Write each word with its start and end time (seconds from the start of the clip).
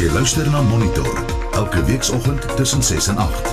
Jy 0.00 0.08
luister 0.14 0.46
na 0.48 0.62
Monitor 0.64 1.08
elke 1.52 1.82
weekoggend 1.84 2.56
tussen 2.56 2.82
6 2.82 3.08
en 3.12 3.18
8. 3.20 3.50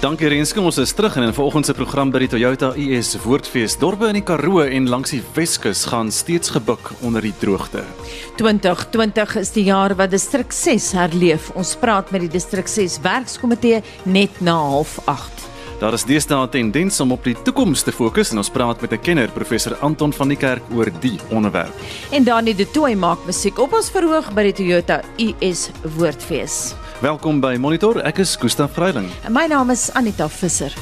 Dankie 0.00 0.30
Renske, 0.30 0.62
ons 0.62 0.78
is 0.78 0.92
terug 0.94 1.16
en 1.18 1.26
in 1.26 1.34
vanoggend 1.34 1.66
se 1.66 1.74
program 1.74 2.14
by 2.14 2.22
die 2.22 2.30
Toyota 2.30 2.70
US 2.84 3.16
Woordfees 3.24 3.74
dorpe 3.82 4.12
in 4.12 4.20
die 4.20 4.22
Karoo 4.22 4.62
en 4.62 4.86
langs 4.94 5.10
die 5.10 5.22
Weskus 5.34 5.82
gaan 5.90 6.14
steeds 6.14 6.54
gebuk 6.54 6.94
onder 7.02 7.26
die 7.26 7.34
droogte. 7.42 7.82
2020 8.38 9.38
is 9.42 9.50
die 9.58 9.66
jaar 9.72 9.98
wat 9.98 10.14
distrik 10.14 10.54
6 10.54 10.92
herleef. 10.94 11.50
Ons 11.58 11.74
praat 11.82 12.14
met 12.14 12.28
die 12.28 12.34
distrik 12.38 12.70
6 12.70 13.00
werkskomitee 13.02 13.82
net 14.06 14.38
na 14.38 14.60
08:30. 14.70 15.41
Daar 15.82 15.92
is 15.92 16.04
deesdae 16.06 16.46
'n 16.46 16.48
tendens 16.48 17.00
om 17.00 17.12
op 17.12 17.24
die 17.24 17.42
toekoms 17.42 17.82
te 17.82 17.92
fokus 17.92 18.30
en 18.30 18.36
ons 18.36 18.50
praat 18.50 18.80
met 18.80 18.92
'n 18.92 19.00
kenner, 19.00 19.30
professor 19.30 19.76
Anton 19.76 20.12
van 20.12 20.28
die 20.28 20.36
Kerk 20.36 20.62
oor 20.74 20.88
die 21.00 21.18
onderwerp. 21.30 21.74
En 22.10 22.24
Dani 22.24 22.54
de 22.54 22.70
Tooi 22.70 22.96
maak 22.96 23.18
musiek 23.26 23.58
op 23.58 23.72
ons 23.72 23.90
verhoog 23.90 24.32
by 24.32 24.42
die 24.42 24.52
Toyota 24.52 25.00
US 25.18 25.70
Woordfees. 25.96 26.74
Welkom 27.00 27.40
by 27.40 27.56
Monitor. 27.58 28.00
Ek 28.00 28.18
is 28.18 28.36
Gustaf 28.36 28.72
Vreiling. 28.72 29.08
En 29.24 29.32
my 29.32 29.46
naam 29.46 29.70
is 29.70 29.90
Anita 29.92 30.28
Visser. 30.28 30.72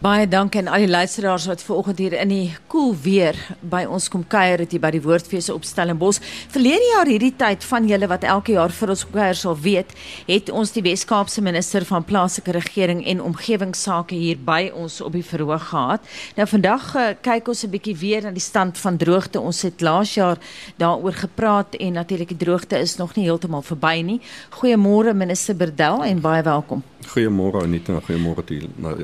Baie 0.00 0.28
dankie 0.28 0.60
aan 0.60 0.68
al 0.68 0.78
die 0.78 0.88
luisteraars 0.88 1.46
wat 1.46 1.62
vanoggend 1.62 1.98
hier 1.98 2.12
in 2.12 2.28
die 2.28 2.56
koel 2.70 2.92
cool 2.94 2.96
weer 3.02 3.34
by 3.66 3.80
ons 3.90 4.06
kom 4.12 4.22
kuier 4.30 4.62
hier 4.62 4.80
by 4.82 4.92
die 4.94 5.02
Woordfees 5.02 5.48
op 5.50 5.64
Stellenbosch. 5.66 6.20
Verlede 6.52 6.86
jaar 6.92 7.08
hierdie 7.10 7.32
tyd 7.34 7.64
van 7.66 7.88
julle 7.88 8.06
wat 8.10 8.22
elke 8.22 8.54
jaar 8.54 8.70
vir 8.70 8.92
ons 8.94 9.02
kuier 9.10 9.38
sal 9.38 9.56
weet, 9.58 9.90
het 10.28 10.52
ons 10.54 10.70
die 10.76 10.84
Wes-Kaapse 10.86 11.42
minister 11.42 11.82
van 11.88 12.06
plaaslike 12.06 12.54
regering 12.54 13.02
en 13.10 13.22
omgewingsake 13.26 14.14
hier 14.14 14.38
by 14.46 14.70
ons 14.70 15.00
op 15.02 15.16
die 15.18 15.24
verhoog 15.26 15.66
gehad. 15.72 16.06
Nou 16.38 16.46
vandag 16.46 16.86
uh, 16.94 17.08
kyk 17.18 17.50
ons 17.50 17.64
'n 17.66 17.72
bietjie 17.74 17.96
weer 17.96 18.22
na 18.22 18.30
die 18.30 18.44
stand 18.44 18.78
van 18.78 18.96
droogte. 18.96 19.40
Ons 19.40 19.62
het 19.66 19.80
laas 19.80 20.14
jaar 20.14 20.38
daaroor 20.78 21.16
gepraat 21.26 21.74
en 21.74 21.98
natuurlik 21.98 22.28
die 22.28 22.44
droogte 22.46 22.78
is 22.78 22.96
nog 22.96 23.16
nie 23.16 23.26
heeltemal 23.26 23.62
verby 23.62 24.02
nie. 24.02 24.20
Goeiemôre 24.62 25.14
minister 25.14 25.56
Berdel 25.56 26.04
en 26.04 26.20
baie 26.20 26.42
welkom. 26.42 26.82
Goeiemôre 27.00 27.64
Anita, 27.64 27.98
goeiemôre 28.00 28.44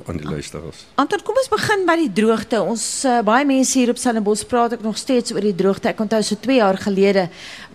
aan 0.07 0.17
die 0.17 0.29
luisteraars. 0.29 0.87
Anton, 0.95 1.23
kom 1.25 1.35
ons 1.35 1.49
begin 1.49 1.87
by 1.87 1.97
die 1.97 2.13
droogte. 2.13 2.61
Ons 2.61 3.05
uh, 3.05 3.23
baie 3.25 3.45
mense 3.45 3.56
hier 3.65 3.89
op 3.89 3.97
Stellenbosch 3.97 4.45
praat 4.45 4.75
ek 4.77 4.83
nog 4.85 4.99
steeds 5.01 5.33
oor 5.33 5.41
die 5.41 5.55
droogte. 5.57 5.89
Ek 5.89 6.01
onthou 6.01 6.21
so 6.23 6.37
2 6.37 6.59
jaar 6.59 6.77
gelede 6.77 7.29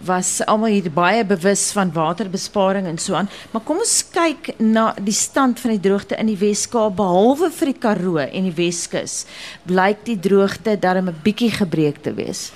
was 0.05 0.41
almal 0.45 0.75
hier 0.75 0.91
baie 0.93 1.23
bewus 1.25 1.71
van 1.73 1.93
waterbesparing 1.95 2.85
en 2.85 2.99
so 3.01 3.17
aan. 3.17 3.29
Maar 3.51 3.63
kom 3.65 3.81
ons 3.81 3.95
kyk 4.13 4.53
na 4.59 4.91
die 5.01 5.15
stand 5.15 5.59
van 5.59 5.73
die 5.73 5.81
droogte 5.81 6.19
in 6.21 6.29
die 6.29 6.37
Wes-Kaap 6.37 6.95
behalwe 6.99 7.49
vir 7.57 7.71
die 7.73 7.79
Karoo 7.87 8.21
en 8.21 8.49
die 8.49 8.55
Weskus. 8.59 9.25
Blyk 9.65 10.05
die 10.05 10.19
droogte 10.19 10.77
darem 10.77 11.09
'n 11.09 11.21
bietjie 11.23 11.51
gebreek 11.51 12.03
te 12.03 12.13
wees. 12.13 12.51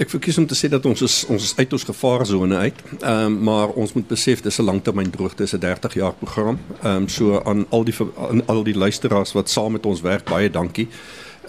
Ek 0.00 0.08
verkies 0.08 0.38
om 0.38 0.46
te 0.46 0.54
sê 0.54 0.68
dat 0.70 0.84
ons 0.86 1.02
is 1.02 1.14
ons 1.28 1.42
is 1.42 1.56
uit 1.58 1.72
ons 1.72 1.84
gevaarsone 1.84 2.56
uit. 2.56 2.78
Ehm 3.00 3.24
um, 3.26 3.42
maar 3.44 3.68
ons 3.68 3.92
moet 3.92 4.06
besef 4.06 4.40
dis 4.40 4.58
'n 4.58 4.64
langtermyn 4.64 5.10
droogte, 5.10 5.42
dis 5.42 5.54
'n 5.54 5.58
30 5.58 5.94
jaar 5.94 6.12
program. 6.12 6.58
Ehm 6.82 6.96
um, 6.96 7.08
so 7.08 7.42
aan 7.42 7.66
al 7.70 7.84
die 7.84 7.94
aan 8.30 8.46
al 8.46 8.62
die 8.62 8.76
luisteraars 8.76 9.32
wat 9.32 9.50
saam 9.50 9.72
met 9.72 9.86
ons 9.86 10.00
werk, 10.00 10.24
baie 10.24 10.50
dankie. 10.50 10.88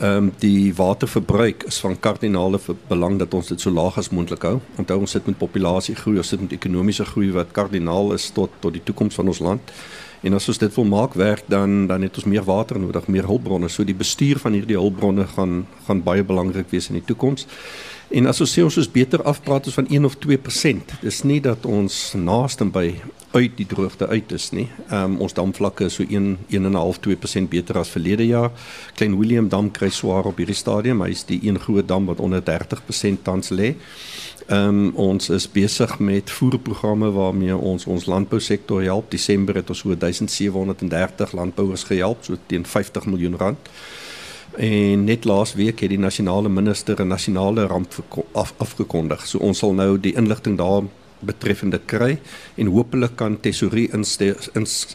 Um, 0.02 0.32
die 0.42 0.74
waterverbruik 0.76 1.64
is 1.70 1.80
van 1.80 2.00
kardinale 2.00 2.60
belang 2.88 3.20
dat 3.20 3.34
ons 3.34 3.48
dit 3.48 3.62
so 3.62 3.72
laag 3.72 3.98
as 3.98 4.10
moontlik 4.10 4.44
hou. 4.48 4.60
Onthou 4.82 5.00
ons 5.00 5.12
sit 5.18 5.26
met 5.30 5.38
populasiegroei, 5.38 6.18
ons 6.18 6.34
sit 6.34 6.42
met 6.42 6.54
ekonomiese 6.58 7.06
groei 7.06 7.32
wat 7.36 7.54
kardinaal 7.56 8.14
is 8.18 8.30
tot 8.36 8.54
tot 8.60 8.74
die 8.74 8.84
toekoms 8.84 9.16
van 9.16 9.32
ons 9.32 9.40
land. 9.40 9.74
En 10.22 10.38
as 10.38 10.48
ons 10.54 10.60
dit 10.62 10.76
wil 10.78 10.86
maak 10.86 11.16
werk 11.18 11.48
dan 11.50 11.88
dan 11.88 12.02
het 12.06 12.18
ons 12.22 12.30
meer 12.30 12.46
water 12.46 12.80
nodig, 12.80 13.08
meer 13.08 13.30
hulpbronne. 13.30 13.70
So 13.70 13.84
die 13.84 13.98
bestuur 13.98 14.42
van 14.42 14.54
hierdie 14.58 14.78
hulpbronne 14.78 15.28
gaan 15.36 15.66
gaan 15.88 16.04
baie 16.04 16.24
belangrik 16.24 16.70
wees 16.70 16.90
in 16.90 17.00
die 17.00 17.06
toekoms. 17.06 17.48
En 18.12 18.28
as 18.28 18.42
ons 18.44 18.52
sê 18.52 18.64
ons 18.64 18.78
is 18.78 18.90
beter 18.92 19.22
afpraat 19.24 19.70
as 19.70 19.78
van 19.78 19.88
1 19.88 20.06
of 20.06 20.18
2%. 20.20 20.96
Dis 21.00 21.22
nie 21.24 21.40
dat 21.44 21.66
ons 21.66 22.00
naaste 22.20 22.68
by 22.68 22.90
uit 23.32 23.54
die 23.56 23.66
droogte 23.66 24.08
uit 24.08 24.32
is 24.36 24.50
nie. 24.52 24.68
Ehm 24.90 25.14
um, 25.14 25.20
ons 25.24 25.36
damvlakke 25.38 25.88
is 25.88 25.96
so 26.00 26.04
1 26.04 26.34
1.5 26.52 27.00
2% 27.08 27.48
beter 27.54 27.80
as 27.80 27.94
verlede 27.94 28.28
jaar. 28.28 28.52
Klein 29.00 29.16
Willem 29.20 29.48
dam 29.50 29.72
kry 29.72 29.90
swaar 29.90 30.28
op 30.28 30.42
hierdie 30.44 30.58
stadium. 30.60 31.04
Hy 31.06 31.14
is 31.16 31.24
die 31.30 31.40
een 31.48 31.60
groot 31.60 31.88
dam 31.88 32.10
wat 32.12 32.20
onder 32.20 32.44
30% 32.44 33.24
tans 33.24 33.56
lê. 33.56 33.76
Ehm 34.50 34.68
um, 34.68 34.92
ons 34.96 35.30
is 35.30 35.48
besig 35.48 35.96
met 36.00 36.32
voerprogramme 36.32 37.12
waarmee 37.16 37.56
ons 37.56 37.88
ons 37.88 38.06
landbousektor 38.06 38.84
help. 38.84 39.12
Desember 39.12 39.56
het 39.56 39.70
ons 39.70 39.86
so 39.86 39.96
1730 39.96 41.32
landbouers 41.32 41.88
gehelp, 41.88 42.28
so 42.28 42.36
teen 42.46 42.66
50 42.66 43.06
miljoen 43.06 43.40
rand. 43.40 43.72
En 44.58 45.04
net 45.04 45.26
laas 45.26 45.54
week 45.54 45.80
het 45.80 45.90
die 45.90 46.00
nasionale 46.00 46.50
minister 46.50 47.02
'n 47.02 47.08
nasionale 47.08 47.68
ramp 47.68 47.94
af, 48.32 48.54
afgekondig. 48.58 49.28
So 49.28 49.38
ons 49.38 49.58
sal 49.58 49.74
nou 49.74 50.00
die 50.00 50.16
inligting 50.16 50.58
daar 50.58 50.84
betreffende 51.20 51.80
kry 51.86 52.20
en 52.56 52.68
hopelik 52.68 53.16
kan 53.16 53.40
tesourie 53.40 53.90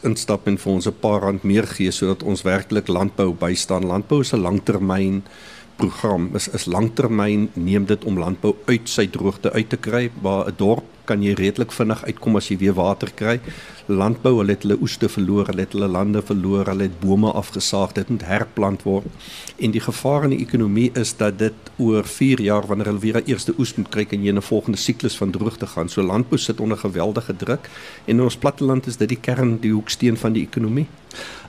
instap 0.03 0.47
en 0.47 0.57
vir 0.57 0.73
ons 0.73 0.87
'n 0.87 0.99
paar 0.99 1.21
rand 1.21 1.43
meer 1.43 1.67
gee 1.67 1.91
sodat 1.91 2.23
ons 2.23 2.41
werklik 2.41 2.87
landbou 2.87 3.33
bystaan. 3.33 3.85
Landbou 3.85 4.19
is 4.19 4.33
'n 4.33 4.41
langtermyn 4.41 5.23
program. 5.77 6.29
Is 6.35 6.47
is 6.47 6.65
langtermyn 6.65 7.49
neem 7.53 7.85
dit 7.85 8.05
om 8.05 8.19
landbou 8.19 8.55
uit 8.65 8.89
sy 8.89 9.07
droogte 9.07 9.51
uit 9.51 9.69
te 9.69 9.77
kry 9.77 10.09
waar 10.21 10.47
'n 10.47 10.57
dorp 10.57 10.83
kan 11.07 11.23
jy 11.23 11.33
redelik 11.39 11.71
vinnig 11.71 12.03
uitkom 12.03 12.35
as 12.39 12.49
jy 12.51 12.57
weer 12.57 12.75
water 12.77 13.11
kry. 13.15 13.39
Landbou, 13.87 14.33
hulle 14.41 14.51
het 14.51 14.65
hulle 14.67 14.75
oeste 14.83 15.07
verloor, 15.07 15.47
hulle 15.47 15.63
het 15.63 15.75
hulle 15.77 15.87
lande 15.87 16.21
verloor, 16.21 16.67
hulle 16.67 16.89
het 16.89 16.99
bome 16.99 17.31
afgesaag, 17.31 17.93
dit 17.95 18.09
moet 18.09 18.25
herplant 18.27 18.83
word. 18.83 19.07
En 19.63 19.71
die 19.71 19.83
gevaar 19.83 20.27
in 20.27 20.35
die 20.35 20.41
ekonomie 20.43 20.89
is 20.99 21.13
dat 21.21 21.39
dit 21.39 21.71
oor 21.77 22.03
4 22.03 22.41
jaar 22.41 22.67
wanneer 22.67 22.91
hulle 22.91 23.05
weer 23.05 23.21
'n 23.21 23.31
eerste 23.31 23.53
oes 23.57 23.75
moet 23.77 23.89
kry 23.89 24.05
en 24.09 24.23
jy 24.23 24.29
in 24.29 24.37
'n 24.37 24.49
volgende 24.51 24.77
siklus 24.77 25.17
van 25.17 25.31
droogte 25.31 25.67
gaan. 25.67 25.89
So 25.89 26.01
landbou 26.01 26.37
sit 26.37 26.59
onder 26.59 26.77
geweldige 26.77 27.35
druk 27.35 27.69
en 28.05 28.17
in 28.17 28.21
ons 28.21 28.37
platteland 28.37 28.87
is 28.87 28.97
dit 28.97 29.09
die 29.09 29.21
kern, 29.21 29.57
die 29.61 29.71
hoeksteen 29.71 30.17
van 30.17 30.33
die 30.33 30.43
ekonomie. 30.43 30.87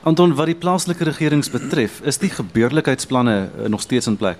Anton, 0.03 0.35
wat 0.35 0.45
die 0.45 0.55
plaaslike 0.55 1.03
regerings 1.03 1.49
betref, 1.49 2.01
is 2.07 2.17
die 2.17 2.29
gebeurlikheidsplanne 2.29 3.37
eh, 3.49 3.69
nog 3.69 3.81
steeds 3.81 4.07
in 4.07 4.17
plek? 4.17 4.37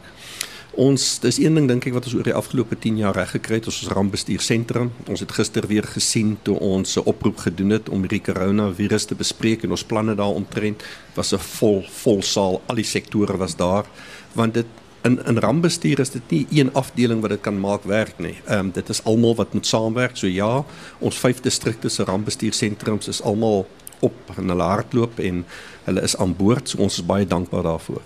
Ons 0.79 1.17
dis 1.19 1.39
een 1.41 1.57
ding 1.57 1.67
dink 1.67 1.87
ek 1.89 1.95
wat 1.95 2.05
ons 2.07 2.15
oor 2.15 2.27
die 2.27 2.35
afgelope 2.37 2.77
10 2.79 3.01
jaar 3.01 3.17
reg 3.17 3.33
gekry 3.35 3.57
het, 3.57 3.67
ons 3.67 3.81
is 3.83 3.91
rampbestuursentrum. 3.91 4.91
Ons 5.09 5.23
het 5.25 5.33
gister 5.35 5.65
weer 5.67 5.83
gesien 5.83 6.37
toe 6.47 6.55
ons 6.59 6.97
'n 6.97 7.03
oproep 7.05 7.37
gedoen 7.37 7.71
het 7.75 7.89
om 7.89 8.07
die 8.07 8.21
coronavirus 8.21 9.05
te 9.05 9.15
bespreek 9.15 9.63
en 9.63 9.71
ons 9.71 9.83
planne 9.83 10.15
daaromtrent 10.15 10.83
was 11.15 11.33
'n 11.33 11.39
vol 11.39 11.83
vol 11.89 12.21
saal, 12.21 12.61
al 12.67 12.75
die 12.75 12.83
sektore 12.83 13.37
was 13.37 13.55
daar 13.55 13.85
want 14.33 14.53
dit 14.53 14.65
in 15.03 15.25
in 15.25 15.37
rampbestuur 15.37 15.99
is 15.99 16.09
dit 16.09 16.31
nie 16.31 16.47
een 16.51 16.73
afdeling 16.73 17.21
wat 17.21 17.29
dit 17.29 17.41
kan 17.41 17.59
maak 17.59 17.83
werk 17.83 18.19
nie. 18.19 18.35
Ehm 18.45 18.59
um, 18.59 18.71
dit 18.71 18.89
is 18.89 19.03
almal 19.03 19.35
wat 19.35 19.53
moet 19.53 19.67
saamwerk. 19.67 20.17
So 20.17 20.27
ja, 20.27 20.65
ons 20.99 21.19
vyf 21.19 21.41
distrikte 21.41 21.89
se 21.89 22.03
rampbestuursentrums 22.03 23.07
is 23.07 23.21
almal 23.21 23.67
op 24.05 24.33
en 24.37 24.53
hulle 24.53 24.69
hardloop 24.73 25.19
en 25.19 25.43
hulle 25.89 26.01
is 26.05 26.17
aan 26.17 26.35
boord. 26.35 26.69
So 26.69 26.81
ons 26.85 27.01
is 27.01 27.05
baie 27.05 27.27
dankbaar 27.27 27.63
daarvoor. 27.63 28.01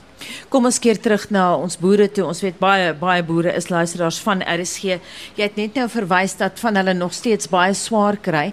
Kom 0.51 0.67
ons 0.69 0.79
keer 0.79 0.99
terug 1.01 1.25
na 1.33 1.43
ons 1.57 1.75
boere 1.79 2.07
toe. 2.11 2.25
Ons 2.29 2.43
weet 2.45 2.59
baie 2.61 2.91
baie 2.97 3.23
boere 3.25 3.53
is 3.57 3.69
luisteraars 3.71 4.19
van 4.23 4.43
RSG. 4.45 4.97
Jy 5.37 5.47
het 5.47 5.57
net 5.59 5.77
nou 5.79 5.87
verwys 5.91 6.35
dat 6.39 6.59
van 6.61 6.77
hulle 6.79 6.93
nog 6.97 7.15
steeds 7.15 7.49
baie 7.51 7.73
swaar 7.77 8.17
kry. 8.23 8.45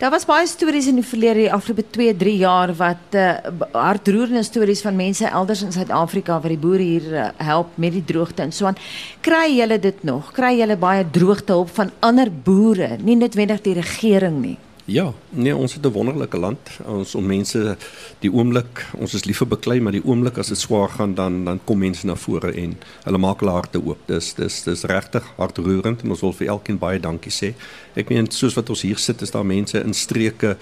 Daar 0.00 0.12
was 0.14 0.26
baie 0.28 0.46
stories 0.50 0.88
in 0.90 1.00
die 1.00 1.06
verlede, 1.06 1.46
die 1.46 1.52
afgelope 1.52 1.86
2, 1.96 2.16
3 2.20 2.36
jaar 2.42 2.74
wat 2.78 3.18
uh, 3.18 3.30
hartroerende 3.72 4.44
stories 4.46 4.84
van 4.84 4.98
mense 4.98 5.28
elders 5.28 5.64
in 5.64 5.72
Suid-Afrika 5.74 6.40
wat 6.40 6.52
die 6.52 6.60
boere 6.60 6.84
hier 6.84 7.08
uh, 7.12 7.28
help 7.46 7.78
met 7.80 7.96
die 7.96 8.04
droogte 8.04 8.44
en 8.44 8.52
so 8.52 8.68
aan. 8.68 8.78
Kry 9.24 9.46
julle 9.54 9.78
dit 9.80 10.04
nog? 10.04 10.32
Kry 10.36 10.54
julle 10.58 10.76
baie 10.80 11.06
droogtehulp 11.10 11.72
van 11.78 11.94
ander 12.04 12.30
boere, 12.30 12.94
nie 13.00 13.16
noodwendig 13.18 13.64
die 13.64 13.78
regering 13.80 14.40
nie? 14.42 14.58
Ja, 14.84 15.12
nee, 15.30 15.56
ons 15.56 15.74
het 15.74 15.86
'n 15.86 15.92
wonderlike 15.92 16.38
land. 16.38 16.58
Ons 16.84 17.14
om 17.14 17.26
mense 17.26 17.76
die 18.18 18.32
oomblik, 18.32 18.86
ons 18.96 19.14
is 19.14 19.24
lief 19.24 19.36
vir 19.36 19.46
beklei, 19.46 19.80
maar 19.80 19.92
die 19.92 20.04
oomblik 20.04 20.38
as 20.38 20.48
dit 20.48 20.58
swaar 20.58 20.88
gaan 20.88 21.14
dan 21.14 21.44
dan 21.44 21.60
kom 21.64 21.78
mense 21.78 22.06
na 22.06 22.14
vore 22.14 22.52
en 22.52 22.76
hulle 23.04 23.18
maak 23.18 23.40
hulle 23.40 23.52
harte 23.52 23.84
oop. 23.84 23.98
Dis 24.06 24.34
dis 24.34 24.62
dis 24.62 24.82
regtig 24.82 25.24
hartroerend 25.36 26.02
en 26.02 26.10
ons 26.10 26.20
wil 26.20 26.32
vir 26.32 26.46
elkeen 26.46 26.78
baie 26.78 27.00
dankie 27.00 27.32
sê. 27.32 27.54
Ek 27.94 28.08
meen 28.08 28.30
soos 28.30 28.54
wat 28.54 28.68
ons 28.70 28.82
hier 28.82 28.98
sit, 28.98 29.22
is 29.22 29.30
daar 29.30 29.46
mense 29.46 29.80
in 29.84 29.94
streke 29.94 30.56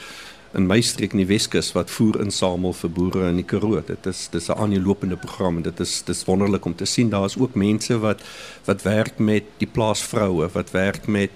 in 0.55 0.67
my 0.67 0.81
streek 0.81 1.13
in 1.13 1.19
die 1.19 1.27
Weskus 1.27 1.73
wat 1.73 1.91
voer 1.91 2.21
insamel 2.21 2.73
vir 2.73 2.91
boere 2.91 3.29
in 3.29 3.37
die 3.37 3.45
Karoo. 3.45 3.81
Dit 3.87 4.07
is 4.07 4.29
dis 4.29 4.49
'n 4.49 4.53
aanlopende 4.53 5.17
program 5.17 5.57
en 5.57 5.63
dit 5.63 5.81
is 5.81 6.03
dis 6.03 6.25
wonderlik 6.25 6.65
om 6.65 6.75
te 6.75 6.85
sien 6.85 7.11
daar 7.11 7.25
is 7.25 7.39
ook 7.39 7.55
mense 7.55 7.99
wat 7.99 8.21
wat 8.65 8.83
werk 8.83 9.19
met 9.19 9.45
die 9.59 9.69
plaasvroue, 9.69 10.49
wat 10.53 10.71
werk 10.71 11.07
met 11.07 11.31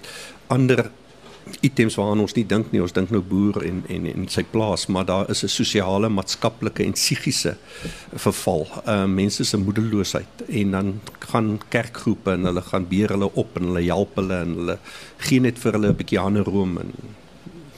ander 0.47 0.91
items 1.61 1.95
waaraan 1.95 2.23
ons 2.23 2.35
nie 2.37 2.45
dink 2.45 2.71
nie. 2.71 2.81
Ons 2.81 2.95
dink 2.95 3.11
nou 3.13 3.21
boer 3.21 3.61
en 3.67 3.83
en 3.89 4.07
en 4.13 4.27
sy 4.31 4.43
plaas, 4.51 4.87
maar 4.87 5.05
daar 5.05 5.29
is 5.29 5.43
'n 5.43 5.47
sosiale, 5.49 6.09
maatskaplike 6.09 6.83
en 6.83 6.93
psigiese 6.93 7.57
verval. 8.15 8.67
Ehm 8.85 9.03
uh, 9.03 9.05
mense 9.05 9.43
se 9.43 9.57
moedeloosheid 9.57 10.43
en 10.47 10.71
dan 10.71 11.01
gaan 11.19 11.59
kerkgroepe 11.69 12.31
en 12.31 12.43
hulle 12.43 12.61
gaan 12.61 12.87
beer 12.87 13.09
hulle 13.09 13.29
op 13.33 13.57
en 13.57 13.63
hulle 13.63 13.83
help 13.85 14.15
hulle 14.15 14.41
en 14.41 14.53
hulle 14.55 14.77
gee 15.17 15.39
net 15.39 15.59
vir 15.59 15.71
hulle 15.73 15.89
'n 15.89 15.95
bietjie 15.95 16.19
ander 16.19 16.43
room 16.43 16.77
en 16.77 16.91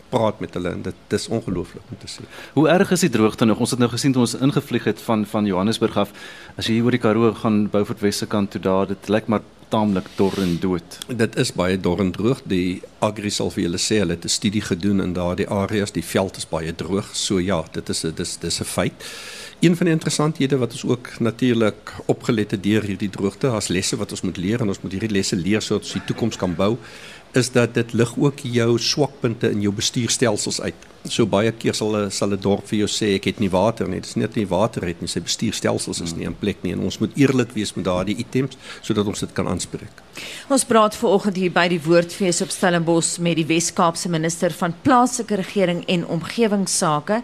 praat 0.09 0.39
met 0.39 0.53
hulle 0.53 0.69
en 0.69 0.81
dit 0.81 0.95
dis 1.07 1.27
ongelooflik 1.27 1.83
om 1.91 1.97
te 2.01 2.07
sien. 2.07 2.25
Hoe 2.53 2.67
erg 2.69 2.91
is 2.91 3.05
die 3.05 3.09
droogte 3.13 3.45
nog? 3.45 3.59
Ons 3.59 3.75
het 3.75 3.79
nou 3.79 3.89
gesien 3.91 4.11
toe 4.11 4.21
ons 4.25 4.35
ingevlieg 4.35 4.83
het 4.83 5.01
van 5.01 5.25
van 5.25 5.45
Johannesburg 5.45 5.97
af. 5.97 6.11
As 6.57 6.67
jy 6.67 6.79
hier 6.79 6.83
oor 6.83 6.97
die 6.97 7.03
Karoo 7.03 7.33
gaan 7.33 7.67
Beaufort 7.69 8.01
Wesse 8.01 8.27
kant 8.27 8.51
toe 8.51 8.61
daar, 8.61 8.87
dit 8.87 9.09
lyk 9.09 9.27
maar 9.27 9.45
taamlik 9.69 10.07
dor 10.15 10.33
en 10.41 10.57
dood. 10.59 10.97
Dit 11.07 11.35
is 11.37 11.51
baie 11.53 11.77
dor 11.79 11.99
en 12.01 12.11
droog. 12.11 12.41
Die 12.49 12.81
Agri 13.05 13.29
sal 13.33 13.51
vir 13.53 13.63
julle 13.67 13.81
sê 13.81 13.99
hulle 14.01 14.17
het 14.17 14.25
'n 14.25 14.37
studie 14.39 14.61
gedoen 14.61 15.01
in 15.01 15.13
daardie 15.13 15.47
areas, 15.47 15.91
die 15.91 16.03
veld 16.03 16.37
is 16.37 16.49
baie 16.49 16.75
droog. 16.75 17.15
So 17.15 17.39
ja, 17.39 17.63
dit 17.71 17.89
is 17.89 18.03
'n 18.03 18.13
dis 18.15 18.37
dis 18.37 18.59
'n 18.59 18.63
feit. 18.63 18.93
Een 19.59 19.75
van 19.75 19.85
die 19.85 19.93
interessanthede 19.93 20.57
wat 20.57 20.71
ons 20.71 20.85
ook 20.85 21.19
natuurlik 21.19 21.93
opgelet 22.05 22.51
het 22.51 22.63
deur 22.63 22.83
hierdie 22.83 23.09
droogte, 23.09 23.47
as 23.47 23.67
lesse 23.67 23.97
wat 23.97 24.11
ons 24.11 24.21
moet 24.21 24.37
leer 24.37 24.61
en 24.61 24.67
ons 24.67 24.81
moet 24.81 24.91
hierdie 24.91 25.11
lesse 25.11 25.35
leer 25.35 25.61
sodat 25.61 25.83
ons 25.83 25.93
die 25.93 26.05
toekoms 26.05 26.37
kan 26.37 26.55
bou, 26.55 26.77
is 27.33 27.51
dat 27.51 27.73
dit 27.73 27.93
lig 27.93 28.17
ook 28.17 28.39
jou 28.39 28.77
swakpunte 28.79 29.51
in 29.51 29.61
jou 29.61 29.73
bestuurstelsels 29.73 30.61
uit. 30.61 30.88
So 31.07 31.23
baie 31.25 31.51
keer 31.55 31.73
sal 31.73 31.95
sal 32.11 32.33
'n 32.33 32.41
dorp 32.41 32.67
vir 32.67 32.79
jou 32.79 32.87
sê 32.87 33.15
ek 33.15 33.25
het 33.25 33.39
nie 33.39 33.49
water 33.49 33.87
nie. 33.87 34.01
Dit 34.01 34.09
is 34.09 34.15
net 34.15 34.35
nie 34.35 34.45
water 34.45 34.85
het 34.85 35.01
nie, 35.01 35.07
sy 35.07 35.21
bestuurstelsels 35.21 36.01
is 36.01 36.13
nie 36.13 36.25
in 36.25 36.35
plek 36.35 36.57
nie 36.63 36.73
en 36.73 36.79
ons 36.79 36.99
moet 36.99 37.11
eerlik 37.15 37.53
wees 37.53 37.73
met 37.75 37.85
daardie 37.85 38.17
items 38.17 38.57
sodat 38.81 39.07
ons 39.07 39.19
dit 39.19 39.33
kan 39.33 39.47
aanspreek. 39.47 40.03
Ons 40.49 40.65
praat 40.65 40.95
vanoggend 40.95 41.35
hier 41.37 41.51
by 41.51 41.67
die 41.67 41.79
Woordfees 41.79 42.41
op 42.41 42.49
Stellenbosch 42.49 43.17
met 43.19 43.35
die 43.35 43.45
Wes-Kaapse 43.45 44.09
minister 44.09 44.51
van 44.51 44.75
plaaslike 44.83 45.35
regering 45.35 45.85
en 45.87 46.05
omgewingsake. 46.05 47.23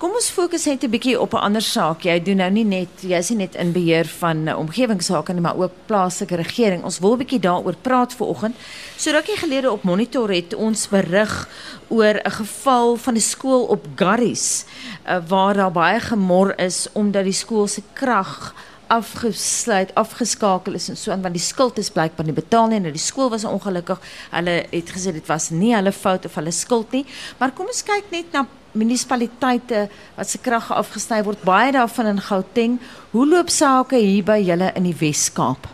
Kom 0.00 0.14
ons 0.16 0.30
fokus 0.32 0.62
net 0.64 0.80
'n 0.82 0.90
bietjie 0.90 1.20
op 1.20 1.34
'n 1.34 1.44
ander 1.44 1.62
saak. 1.62 2.04
Jy 2.08 2.22
doen 2.22 2.36
nou 2.36 2.50
nie 2.50 2.64
net 2.64 2.88
jy's 3.02 3.28
nie 3.28 3.36
net 3.36 3.54
in 3.54 3.72
beheer 3.72 4.06
van 4.06 4.48
uh, 4.48 4.58
omgewingsake 4.58 5.32
nie, 5.32 5.40
maar 5.40 5.56
ook 5.56 5.72
plaaslike 5.86 6.36
regering. 6.36 6.84
Ons 6.84 6.98
wil 6.98 7.12
'n 7.12 7.18
bietjie 7.18 7.40
daaroor 7.40 7.76
praat 7.82 8.14
vanoggend. 8.14 8.56
So 8.96 9.10
rukkie 9.10 9.36
gelede 9.36 9.70
op 9.70 9.82
Monitor 9.82 10.30
het 10.32 10.54
ons 10.54 10.88
berig 10.88 11.48
oor 11.88 12.16
'n 12.16 12.30
geval 12.30 12.96
van 12.96 13.14
'n 13.14 13.20
skool 13.20 13.64
op 13.64 13.86
Garries 13.96 14.64
uh, 15.06 15.18
waar 15.28 15.54
daar 15.54 15.72
baie 15.72 16.00
gemor 16.00 16.58
is 16.58 16.88
omdat 16.92 17.24
die 17.24 17.32
skool 17.32 17.66
se 17.66 17.82
krag 17.92 18.54
afgesluit, 18.86 19.94
afgeskakel 19.94 20.74
is 20.74 20.88
en 20.88 20.96
so 20.96 21.10
aan 21.10 21.22
want 21.22 21.34
die 21.34 21.42
skuld 21.42 21.78
is 21.78 21.90
blykbaar 21.90 22.26
nie 22.26 22.34
betaal 22.34 22.66
nie 22.68 22.80
nou, 22.80 22.92
die 22.92 22.98
skool 22.98 23.30
was 23.30 23.44
ongelukkig. 23.44 24.00
Hulle 24.30 24.64
het 24.70 24.90
gesê 24.90 25.12
dit 25.12 25.26
was 25.26 25.50
nie 25.50 25.74
hulle 25.74 25.92
fout 25.92 26.24
of 26.24 26.34
hulle 26.34 26.50
skuld 26.50 26.90
nie. 26.90 27.04
Maar 27.38 27.52
kom 27.52 27.66
ons 27.66 27.82
kyk 27.82 28.10
net 28.10 28.32
na 28.32 28.46
munisipaliteite 28.72 29.88
wat 30.16 30.30
se 30.30 30.38
krag 30.38 30.70
afgesny 30.72 31.22
word, 31.26 31.42
baie 31.46 31.72
daarvan 31.72 32.14
in 32.14 32.24
Gauteng. 32.28 32.78
Hoe 33.10 33.26
loop 33.28 33.50
sake 33.50 33.98
hier 33.98 34.24
by 34.24 34.40
julle 34.44 34.72
in 34.74 34.88
die 34.88 34.96
Wes-Kaap? 35.00 35.68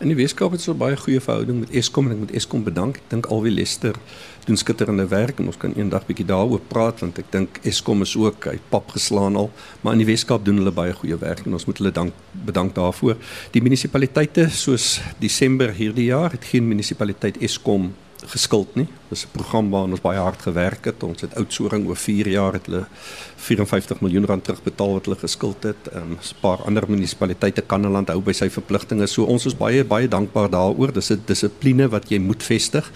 In 0.00 0.08
die 0.08 0.16
Weskaap 0.16 0.54
het 0.56 0.62
ons 0.64 0.78
baie 0.80 0.96
goeie 0.96 1.20
verhouding 1.20 1.58
met 1.60 1.74
Eskom 1.76 2.06
en 2.08 2.14
ek 2.14 2.20
moet 2.22 2.30
Eskom 2.38 2.62
bedank. 2.64 2.96
Ek 3.02 3.10
dink 3.12 3.26
alweer 3.28 3.52
Lester 3.52 3.98
doen 4.46 4.56
skitterende 4.56 5.04
werk 5.10 5.42
en 5.42 5.50
ons 5.52 5.58
kan 5.60 5.74
eendag 5.76 6.06
bietjie 6.08 6.24
daaroor 6.24 6.62
praat 6.70 7.02
want 7.04 7.20
ek 7.20 7.28
dink 7.34 7.58
Eskom 7.68 8.00
is 8.00 8.14
ook 8.16 8.46
uit 8.48 8.64
pap 8.72 8.94
geslaan 8.96 9.36
al, 9.36 9.50
maar 9.84 9.92
in 9.92 10.00
die 10.00 10.08
Weskaap 10.08 10.46
doen 10.46 10.56
hulle 10.62 10.72
baie 10.72 10.94
goeie 10.96 11.20
werk 11.20 11.44
en 11.44 11.58
ons 11.58 11.68
moet 11.68 11.82
hulle 11.82 11.92
dank 11.92 12.16
bedank 12.48 12.72
daarvoor. 12.78 13.20
Die 13.52 13.60
munisipaliteite 13.60 14.48
soos 14.56 15.02
Desember 15.20 15.76
hierdie 15.76 16.08
jaar 16.08 16.32
het 16.32 16.48
geen 16.48 16.64
munisipaliteit 16.64 17.36
Eskom 17.44 17.90
geskuld 18.30 18.74
nie. 18.78 18.86
Dis 19.10 19.24
'n 19.24 19.32
program 19.32 19.70
waaraan 19.70 19.90
ons 19.90 20.00
baie 20.00 20.18
hard 20.18 20.42
gewerk 20.42 20.84
het. 20.84 21.02
Ons 21.02 21.20
het 21.20 21.34
Oudtshoorn 21.34 21.86
oor 21.86 21.96
4 21.96 22.28
jaar 22.28 22.52
het 22.52 22.66
hulle 22.66 22.86
54 23.36 24.00
miljoen 24.00 24.26
rand 24.26 24.44
terugbetaal 24.44 24.92
wat 24.92 25.04
hulle 25.04 25.18
geskuld 25.18 25.62
het. 25.62 25.88
Ehm 25.92 26.12
'n 26.12 26.18
paar 26.40 26.58
ander 26.64 26.84
munisipaliteite 26.88 27.62
Kanaland 27.62 28.08
hou 28.08 28.20
by 28.20 28.32
sy 28.32 28.50
verpligtinge. 28.50 29.06
So 29.06 29.24
ons 29.24 29.46
is 29.46 29.56
baie 29.56 29.84
baie 29.84 30.08
dankbaar 30.08 30.50
daaroor. 30.50 30.92
Dis 30.92 31.10
'n 31.10 31.22
dissipline 31.26 31.88
wat 31.88 32.08
jy 32.08 32.18
moet 32.18 32.42
vestig. 32.42 32.90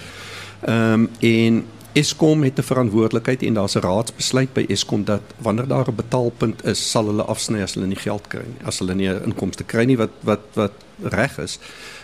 Ehm 0.63 0.93
um, 0.93 1.09
en 1.21 1.65
Eskom 1.95 2.43
het 2.43 2.59
'n 2.59 2.63
verantwoordelikheid 2.63 3.43
en 3.43 3.55
daar's 3.55 3.75
'n 3.75 3.79
raadsbesluit 3.79 4.53
by 4.53 4.65
Eskom 4.69 5.05
dat 5.05 5.23
wanneer 5.39 5.67
daar 5.67 5.89
'n 5.89 5.95
betaalpunt 5.95 6.65
is, 6.65 6.91
sal 6.91 7.07
hulle 7.07 7.23
afsny 7.23 7.63
as 7.63 7.75
hulle 7.75 7.87
nie 7.87 7.97
geld 7.97 8.27
kry 8.29 8.43
nie. 8.43 8.67
As 8.67 8.79
hulle 8.79 8.95
nie 8.95 9.09
'n 9.09 9.23
inkomste 9.25 9.65
kry 9.65 9.85
nie 9.85 9.97
wat 9.97 10.11
wat 10.21 10.41
wat 10.55 10.73
reg 11.03 11.39
is. 11.39 11.59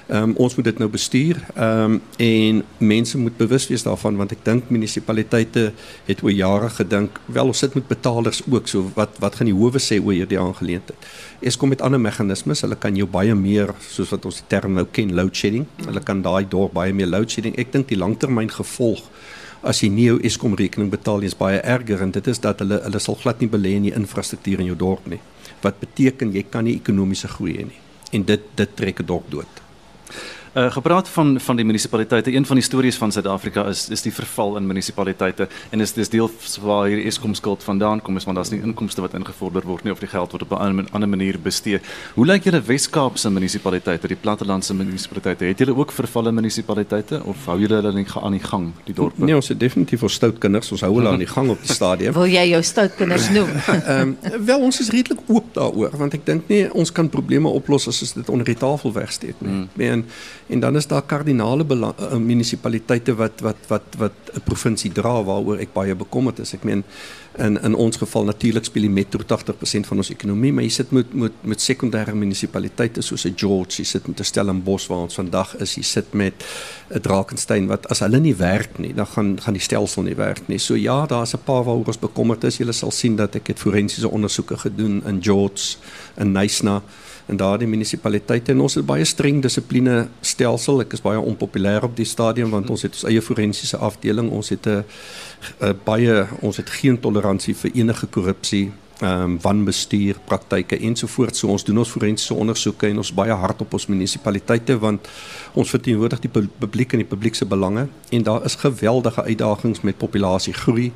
Ehm 0.06 0.22
um, 0.22 0.36
ons 0.36 0.54
moet 0.54 0.64
dit 0.64 0.78
nou 0.78 0.90
bestuur. 0.90 1.36
Ehm 1.54 1.92
um, 1.92 2.02
en 2.16 2.64
mense 2.78 3.18
moet 3.18 3.36
bewus 3.36 3.68
wees 3.68 3.82
daarvan 3.82 4.16
want 4.16 4.32
ek 4.32 4.44
dink 4.44 4.70
munisipaliteite 4.70 5.72
het 6.06 6.22
oor 6.22 6.32
jare 6.32 6.68
gedink, 6.68 7.20
wel 7.26 7.46
ons 7.46 7.58
sit 7.58 7.74
met 7.74 7.88
betalers 7.88 8.42
ook, 8.50 8.68
so 8.68 8.90
wat 8.94 9.08
wat 9.18 9.34
gaan 9.34 9.46
die 9.46 9.54
howe 9.54 9.78
sê 9.78 10.00
oor 10.04 10.12
hierdie 10.12 10.38
aangeleentheid? 10.38 10.98
Eskom 11.40 11.68
met 11.68 11.82
ander 11.82 12.00
meganismes, 12.00 12.60
hulle 12.60 12.76
kan 12.76 12.96
jou 12.96 13.06
baie 13.06 13.34
meer 13.34 13.74
soos 13.88 14.10
wat 14.10 14.24
ons 14.24 14.36
die 14.36 14.48
term 14.48 14.72
nou 14.72 14.86
ken, 14.92 15.14
load 15.14 15.36
shedding. 15.36 15.66
Hulle 15.84 16.00
kan 16.00 16.22
daai 16.22 16.48
dorp 16.48 16.72
baie 16.72 16.92
meer 16.92 17.06
load 17.06 17.30
shedding. 17.30 17.58
Ek 17.58 17.72
dink 17.72 17.88
die 17.88 17.98
langtermyn 17.98 18.50
gevolg 18.50 19.02
as 19.62 19.82
jy 19.82 19.90
nie 19.92 20.06
jou 20.08 20.18
Eskom 20.24 20.54
rekening 20.56 20.90
betaal 20.92 21.20
nie 21.20 21.28
is 21.28 21.36
baie 21.36 21.60
erger 21.60 22.02
en 22.02 22.12
dit 22.14 22.26
is 22.32 22.40
dat 22.40 22.62
hulle 22.62 22.80
hulle 22.84 23.00
sal 23.02 23.18
glad 23.20 23.40
nie 23.40 23.50
belê 23.52 23.74
in 23.76 23.88
die 23.88 23.94
infrastruktuur 23.96 24.62
in 24.62 24.70
jou 24.72 24.78
dorp 24.82 25.06
nie. 25.12 25.20
Wat 25.62 25.80
beteken 25.80 26.32
jy 26.32 26.44
kan 26.48 26.64
nie 26.64 26.78
ekonomiese 26.80 27.28
groei 27.28 27.58
hê 27.58 27.66
nie. 27.68 27.80
En 28.16 28.24
dit 28.24 28.46
dit 28.56 28.76
trek 28.76 29.00
'n 29.00 29.06
dorp 29.06 29.30
dood. 29.30 29.60
Uh, 30.54 30.72
gepraat 30.72 31.08
van 31.08 31.40
van 31.40 31.56
die 31.56 31.64
munisipaliteite, 31.64 32.32
een 32.34 32.46
van 32.46 32.56
die 32.56 32.64
stories 32.64 32.96
van 32.96 33.12
Suid-Afrika 33.12 33.64
is 33.70 33.88
is 33.88 34.02
die 34.02 34.12
verval 34.12 34.56
in 34.56 34.66
munisipaliteite 34.66 35.48
en 35.70 35.80
is 35.80 35.92
dis 35.92 36.08
deel 36.08 36.30
waar 36.60 36.88
hier 36.88 37.04
Eskom 37.06 37.34
skuld 37.34 37.62
vandaan 37.62 38.02
kom 38.02 38.16
is 38.16 38.24
want 38.24 38.36
daar's 38.36 38.50
nie 38.50 38.58
inkomste 38.60 39.00
wat 39.00 39.14
ingevorder 39.14 39.62
word 39.62 39.84
nie 39.84 39.92
of 39.92 40.02
die 40.02 40.08
geld 40.08 40.32
word 40.32 40.42
op 40.42 40.50
'n 40.58 40.88
ander 40.90 41.08
manier 41.08 41.38
bestee. 41.38 41.80
Hoe 42.14 42.26
lyk 42.26 42.44
julle 42.44 42.62
Wes-Kaapse 42.62 43.30
munisipaliteite, 43.30 44.08
die 44.08 44.16
plattelandse 44.16 44.74
munisipaliteite? 44.74 45.44
Het 45.44 45.58
julle 45.58 45.76
ook 45.76 45.92
vervalle 45.92 46.32
munisipaliteite 46.32 47.22
of 47.24 47.46
hou 47.46 47.58
julle 47.60 47.74
hulle 47.74 47.92
nie 47.92 48.06
aan 48.22 48.32
die 48.32 48.42
gang, 48.42 48.72
die 48.84 48.94
dorpe? 48.94 49.24
Nee, 49.24 49.34
ons 49.34 49.48
het 49.48 49.60
definitief 49.60 50.00
vir 50.00 50.10
stout 50.10 50.38
kinders, 50.38 50.72
ons 50.72 50.80
hou 50.80 50.94
hulle 50.94 51.08
aan 51.08 51.18
die 51.18 51.26
gang 51.26 51.50
op 51.50 51.60
die 51.62 51.74
stadium. 51.74 52.14
Wil 52.20 52.26
jy 52.26 52.48
jou 52.50 52.62
stout 52.62 52.94
kinders 52.96 53.30
noem? 53.30 53.48
Ehm 53.86 54.00
um, 54.00 54.44
wel 54.44 54.60
ons 54.60 54.80
is 54.80 54.90
redelik 54.90 55.20
oop 55.26 55.54
daaroor 55.54 55.96
want 55.96 56.14
ek 56.14 56.26
dink 56.26 56.48
nie 56.48 56.72
ons 56.72 56.92
kan 56.92 57.08
probleme 57.08 57.48
oplos 57.48 57.88
as 57.88 58.02
ons 58.02 58.12
dit 58.12 58.28
onder 58.28 58.46
die 58.46 58.58
tafel 58.58 58.92
wegsteek 58.92 59.34
nie. 59.38 59.50
Hmm. 59.50 59.68
En 59.76 60.04
en 60.50 60.60
dan 60.60 60.76
is 60.76 60.86
daar 60.86 61.02
kardinale 61.02 61.64
uh, 61.64 62.16
munisipaliteite 62.16 63.14
wat 63.14 63.40
wat 63.40 63.56
wat 63.68 63.96
wat 63.98 64.12
'n 64.34 64.42
provinsie 64.44 64.92
dra 64.92 65.22
waaroor 65.24 65.58
ek 65.58 65.72
baie 65.72 65.94
bekommerd 65.94 66.38
is. 66.38 66.54
Ek 66.54 66.64
meen 66.64 66.84
in 67.38 67.62
in 67.62 67.74
ons 67.74 67.96
geval 67.96 68.24
natuurlik 68.24 68.64
speel 68.64 68.82
die 68.82 68.90
metro 68.90 69.22
80% 69.22 69.86
van 69.86 69.96
ons 69.96 70.10
ekonomie, 70.10 70.52
maar 70.52 70.64
jy 70.64 70.70
sit 70.70 70.90
met 70.90 71.14
met 71.14 71.32
met 71.42 71.60
sekondêre 71.60 72.14
munisipaliteite 72.14 73.02
soos 73.02 73.24
'n 73.24 73.34
George, 73.36 73.78
jy 73.78 73.84
sit 73.84 74.06
met 74.06 74.20
'n 74.20 74.24
Stellenbosch 74.24 74.88
waar 74.88 75.06
ons 75.06 75.14
vandag 75.14 75.56
is, 75.56 75.74
jy 75.74 75.82
sit 75.82 76.12
met 76.12 76.34
'n 76.90 77.00
Drakensberg 77.00 77.66
wat 77.66 77.88
as 77.88 78.00
hulle 78.00 78.20
nie 78.20 78.34
werk 78.34 78.78
nie, 78.78 78.94
dan 78.94 79.06
gaan 79.06 79.40
gaan 79.40 79.54
die 79.54 79.62
stelsel 79.62 80.02
nie 80.02 80.16
werk 80.16 80.48
nie. 80.48 80.58
So 80.58 80.74
ja, 80.74 81.06
daar's 81.06 81.34
'n 81.34 81.44
paar 81.44 81.64
waaroor 81.64 81.86
ons 81.86 81.98
bekommerd 81.98 82.44
is. 82.44 82.58
Jy 82.58 82.72
sal 82.72 82.90
sien 82.90 83.16
dat 83.16 83.34
ek 83.34 83.46
het 83.46 83.58
forensiese 83.58 84.10
ondersoeke 84.10 84.56
gedoen 84.56 85.02
in 85.06 85.22
George 85.22 85.76
en 86.14 86.32
Nysna 86.32 86.82
in 87.28 87.36
daardie 87.36 87.68
munisipaliteite 87.68 88.52
en 88.52 88.60
ons 88.60 88.74
het 88.74 88.86
baie 88.86 89.04
streng 89.04 89.42
dissipline 89.42 90.08
stelsel. 90.20 90.80
Ek 90.80 90.92
is 90.92 91.04
baie 91.04 91.20
onpopulêr 91.20 91.84
op 91.84 91.96
die 91.96 92.08
stadium 92.08 92.50
want 92.50 92.70
ons 92.70 92.82
het 92.82 92.92
ons 92.92 93.08
eie 93.10 93.22
forensiese 93.22 93.76
afdeling. 93.76 94.30
Ons 94.30 94.48
het 94.48 94.66
'n 94.66 94.84
baie 95.84 96.26
ons 96.40 96.56
het 96.56 96.70
geen 96.70 97.00
toleransie 97.00 97.54
vir 97.54 97.70
enige 97.74 98.06
korrupsie 98.06 98.70
ehm 99.00 99.22
um, 99.22 99.40
wanbestuur 99.40 100.16
praktyke 100.24 100.78
ensovoorts. 100.78 101.38
So 101.38 101.48
ons 101.48 101.64
doen 101.64 101.78
ons 101.78 101.88
forensiese 101.88 102.34
ondersoeke 102.34 102.86
en 102.86 102.98
ons 103.00 103.12
baie 103.16 103.32
hard 103.32 103.60
op 103.64 103.72
ons 103.72 103.86
munisipaliteite 103.88 104.76
want 104.78 105.08
ons 105.52 105.70
verteenwoordig 105.72 106.20
die 106.20 106.30
publiek 106.34 106.92
en 106.92 107.00
die 107.00 107.08
publiek 107.08 107.34
se 107.34 107.48
belange 107.48 107.86
en 108.10 108.22
daar 108.22 108.44
is 108.44 108.58
geweldige 108.60 109.22
uitdagings 109.22 109.80
met 109.80 109.98
populasiegroei 109.98 110.90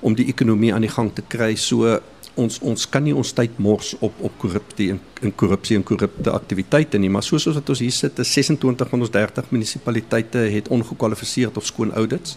om 0.00 0.16
die 0.16 0.26
ekonomie 0.32 0.72
aan 0.74 0.88
die 0.88 0.94
gang 0.94 1.12
te 1.14 1.22
kry. 1.28 1.54
So 1.54 2.00
ons 2.34 2.60
ons 2.62 2.86
kan 2.90 3.02
nie 3.04 3.14
ons 3.16 3.32
tyd 3.32 3.58
mors 3.58 3.94
op 4.00 4.20
op 4.20 4.38
korrupsie 4.42 4.90
en, 4.94 5.00
en 5.22 5.34
korrupsie 5.42 5.76
en 5.78 5.84
korrupte 5.86 6.30
aktiwiteite 6.30 6.98
nie 6.98 7.10
maar 7.10 7.26
soos 7.26 7.48
wat 7.50 7.72
ons 7.74 7.82
hier 7.82 7.94
sit 7.94 8.18
is 8.22 8.32
26 8.38 8.92
van 8.92 9.06
ons 9.06 9.12
30 9.16 9.50
munisipaliteite 9.50 10.46
het 10.54 10.68
ongekwalifiseerd 10.68 11.56
of 11.56 11.66
skoon 11.66 11.92
audits. 11.92 12.36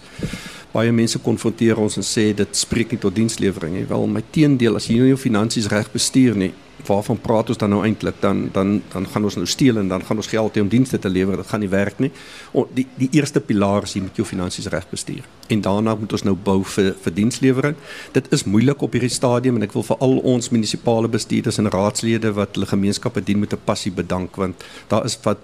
Baie 0.74 0.92
mense 0.92 1.20
konfronteer 1.22 1.78
ons 1.78 2.00
en 2.02 2.06
sê 2.06 2.32
dit 2.34 2.58
spreek 2.58 2.96
nie 2.96 3.02
tot 3.02 3.14
dienslewering 3.14 3.76
nie. 3.78 3.86
Wel 3.90 4.08
my 4.10 4.24
teendeel 4.34 4.80
as 4.80 4.90
jy 4.90 4.98
nie 4.98 5.14
jou 5.14 5.20
finansies 5.28 5.70
reg 5.70 5.92
bestuur 5.94 6.38
nie 6.40 6.54
waarvan 6.86 7.20
praat 7.22 7.50
ons 7.50 7.58
dan 7.58 7.70
nou 7.70 7.84
eintlik 7.86 8.16
dan 8.20 8.50
dan 8.52 8.82
dan 8.92 9.08
gaan 9.08 9.24
ons 9.24 9.36
nou 9.36 9.48
steel 9.48 9.78
en 9.78 9.88
dan 9.88 10.04
gaan 10.06 10.18
ons 10.18 10.28
geld 10.28 10.56
hê 10.56 10.62
om 10.62 10.68
dienste 10.68 11.00
te 11.00 11.10
lewer. 11.10 11.38
Dit 11.38 11.48
gaan 11.48 11.60
nie 11.60 11.70
werk 11.70 12.00
nie. 12.00 12.12
O, 12.52 12.68
die 12.74 12.88
die 12.98 13.10
eerste 13.12 13.40
pilaar 13.40 13.84
is 13.84 13.94
jy 13.94 14.02
moet 14.02 14.16
jou 14.16 14.28
finansies 14.28 14.68
reg 14.74 14.90
bestuur 14.90 15.24
en 15.48 15.62
daarna 15.62 15.96
moet 15.96 16.12
ons 16.12 16.26
nou 16.28 16.36
bou 16.36 16.60
vir 16.76 16.94
vir 17.04 17.16
dienslewering 17.20 17.76
dit 18.16 18.28
is 18.36 18.44
moeilik 18.44 18.82
op 18.82 18.94
hierdie 18.96 19.12
stadium 19.12 19.60
en 19.60 19.68
ek 19.68 19.74
wil 19.78 19.86
vir 19.88 20.04
al 20.08 20.20
ons 20.34 20.52
munisipale 20.54 21.10
bestuurders 21.12 21.60
en 21.62 21.72
raadslede 21.74 22.34
wat 22.38 22.56
hulle 22.56 22.70
gemeenskappe 22.70 23.24
dien 23.24 23.40
met 23.40 23.54
'n 23.54 23.66
passie 23.66 23.92
bedank 23.92 24.36
want 24.36 24.64
daar 24.88 25.06
is 25.06 25.18
wat 25.24 25.38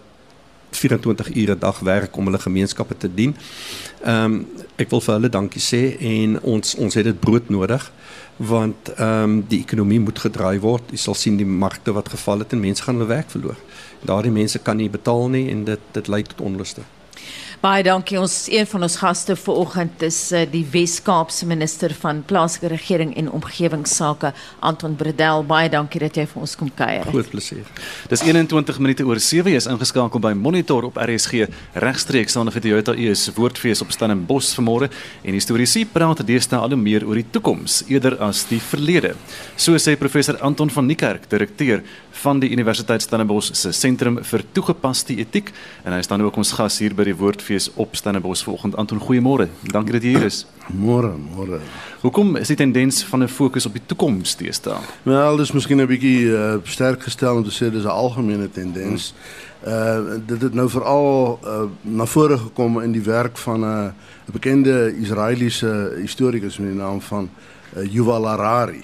24 0.72 1.36
ure 1.36 1.56
'n 1.56 1.60
dag 1.60 1.80
werk 1.80 2.18
om 2.18 2.26
hulle 2.26 2.40
gemeenskappe 2.40 2.98
te 2.98 3.10
dien. 3.14 3.36
Ehm 4.04 4.24
um, 4.24 4.48
ek 4.76 4.90
wil 4.90 5.02
vir 5.02 5.14
hulle 5.14 5.30
dankie 5.30 5.62
sê 5.62 5.98
en 6.00 6.42
ons 6.42 6.76
ons 6.76 6.94
het 6.94 7.04
dit 7.04 7.20
brood 7.20 7.50
nodig 7.50 7.92
want 8.40 8.94
ehm 8.96 9.24
um, 9.24 9.42
die 9.48 9.60
ekonomie 9.60 10.00
moet 10.00 10.20
gedraai 10.20 10.60
word. 10.64 10.92
Jy 10.92 10.98
sal 10.98 11.18
sien 11.20 11.38
die 11.38 11.46
markte 11.46 11.92
wat 11.92 12.10
geval 12.10 12.40
het 12.40 12.54
en 12.56 12.64
mense 12.64 12.84
gaan 12.84 12.96
hulle 12.96 13.10
werk 13.10 13.32
verloor. 13.36 13.58
Daardie 14.08 14.32
mense 14.32 14.60
kan 14.64 14.80
nie 14.80 14.90
betaal 14.90 15.28
nie 15.30 15.50
en 15.52 15.66
dit 15.68 15.92
dit 15.92 16.08
lei 16.08 16.22
tot 16.24 16.42
onluste. 16.42 16.86
Baie 17.60 17.84
dankie. 17.84 18.16
Ons 18.16 18.46
een 18.48 18.64
van 18.72 18.86
ons 18.86 18.94
gaste 19.02 19.36
vanoggend 19.36 20.04
is 20.08 20.18
uh, 20.32 20.46
die 20.48 20.62
Wes-Kaapse 20.72 21.44
minister 21.44 21.92
van 22.00 22.22
plaaslike 22.24 22.70
regering 22.72 23.10
en 23.20 23.28
omgewingsake, 23.36 24.30
Anton 24.64 24.94
Bredel. 24.96 25.44
Baie 25.44 25.68
dankie 25.68 26.00
dat 26.00 26.16
jy 26.16 26.24
vir 26.32 26.40
ons 26.46 26.54
kom 26.56 26.70
kuier. 26.72 27.04
Groot 27.10 27.28
plesier. 27.28 27.68
Dis 28.08 28.24
21 28.24 28.80
minute 28.80 29.04
oor 29.04 29.20
7 29.20 29.58
is 29.60 29.68
ingeskakel 29.68 30.24
by 30.24 30.32
Monitor 30.40 30.88
op 30.88 31.02
RSG 31.04 31.50
regstreeks 31.84 32.40
aan 32.40 32.48
die 32.48 32.64
Toyota 32.64 32.96
US 32.96 33.26
Woordfees 33.36 33.84
op 33.84 33.92
Stellenbosch 33.92 34.54
vanmôre 34.56 34.88
en 35.20 35.36
historiese 35.36 35.84
praat 35.92 36.24
deesdae 36.24 36.64
al 36.64 36.78
meer 36.80 37.04
oor 37.10 37.20
die 37.20 37.28
toekoms 37.28 37.82
eerder 37.92 38.16
as 38.24 38.46
die 38.48 38.62
verlede. 38.70 39.18
So 39.60 39.76
sê 39.76 39.98
professor 40.00 40.40
Anton 40.40 40.72
van 40.72 40.88
Niekerk, 40.88 41.28
direkteur 41.28 41.84
van 42.24 42.40
die 42.40 42.54
Universiteit 42.56 43.04
Stellenbosch 43.04 43.52
se 43.52 43.76
sentrum 43.76 44.24
vir 44.24 44.48
toegepaste 44.56 45.20
etiek 45.20 45.52
en 45.84 45.92
hy 45.98 46.02
staan 46.08 46.24
ook 46.24 46.40
ons 46.40 46.56
gas 46.56 46.80
hier 46.80 46.96
by 46.96 47.04
die 47.12 47.20
Woord 47.20 47.44
fees 47.50 47.70
op 47.74 47.96
Stellenbosch 47.96 48.44
vanoggend. 48.44 48.76
Anton, 48.76 49.00
goeiemôre. 49.02 49.48
Dankie 49.74 49.96
dat 49.96 50.06
jy 50.06 50.14
hier 50.16 50.26
is. 50.28 50.44
Môre, 50.70 51.16
môre. 51.18 51.60
Hoekom 52.04 52.36
is 52.38 52.52
die 52.52 52.58
tendens 52.60 53.02
van 53.10 53.24
'n 53.24 53.28
fokus 53.28 53.66
op 53.66 53.74
die 53.74 53.86
toekoms 53.86 54.36
teesta? 54.38 54.78
Wel, 55.04 55.38
dis 55.38 55.52
miskien 55.52 55.82
'n 55.82 55.88
bietjie 55.88 56.30
uh, 56.30 56.58
sterk 56.64 57.04
gestel 57.04 57.36
om 57.36 57.44
te 57.44 57.52
sê 57.52 57.72
dis 57.72 57.84
'n 57.84 57.98
algemene 58.04 58.50
tendens. 58.52 59.14
Uh 59.66 60.20
dit 60.26 60.42
het 60.42 60.54
nou 60.54 60.70
veral 60.70 61.40
uh, 61.44 61.62
na 61.82 62.06
vore 62.06 62.38
gekom 62.38 62.82
in 62.82 62.92
die 62.92 63.04
werk 63.04 63.38
van 63.38 63.60
'n 63.60 63.64
uh, 63.64 63.92
bekende 64.32 64.96
Israeliese 65.02 65.94
historikus 66.02 66.58
met 66.58 66.70
die 66.70 66.78
naam 66.78 67.02
van 67.02 67.30
uh, 67.78 67.84
Yuval 67.94 68.28
Harari 68.28 68.84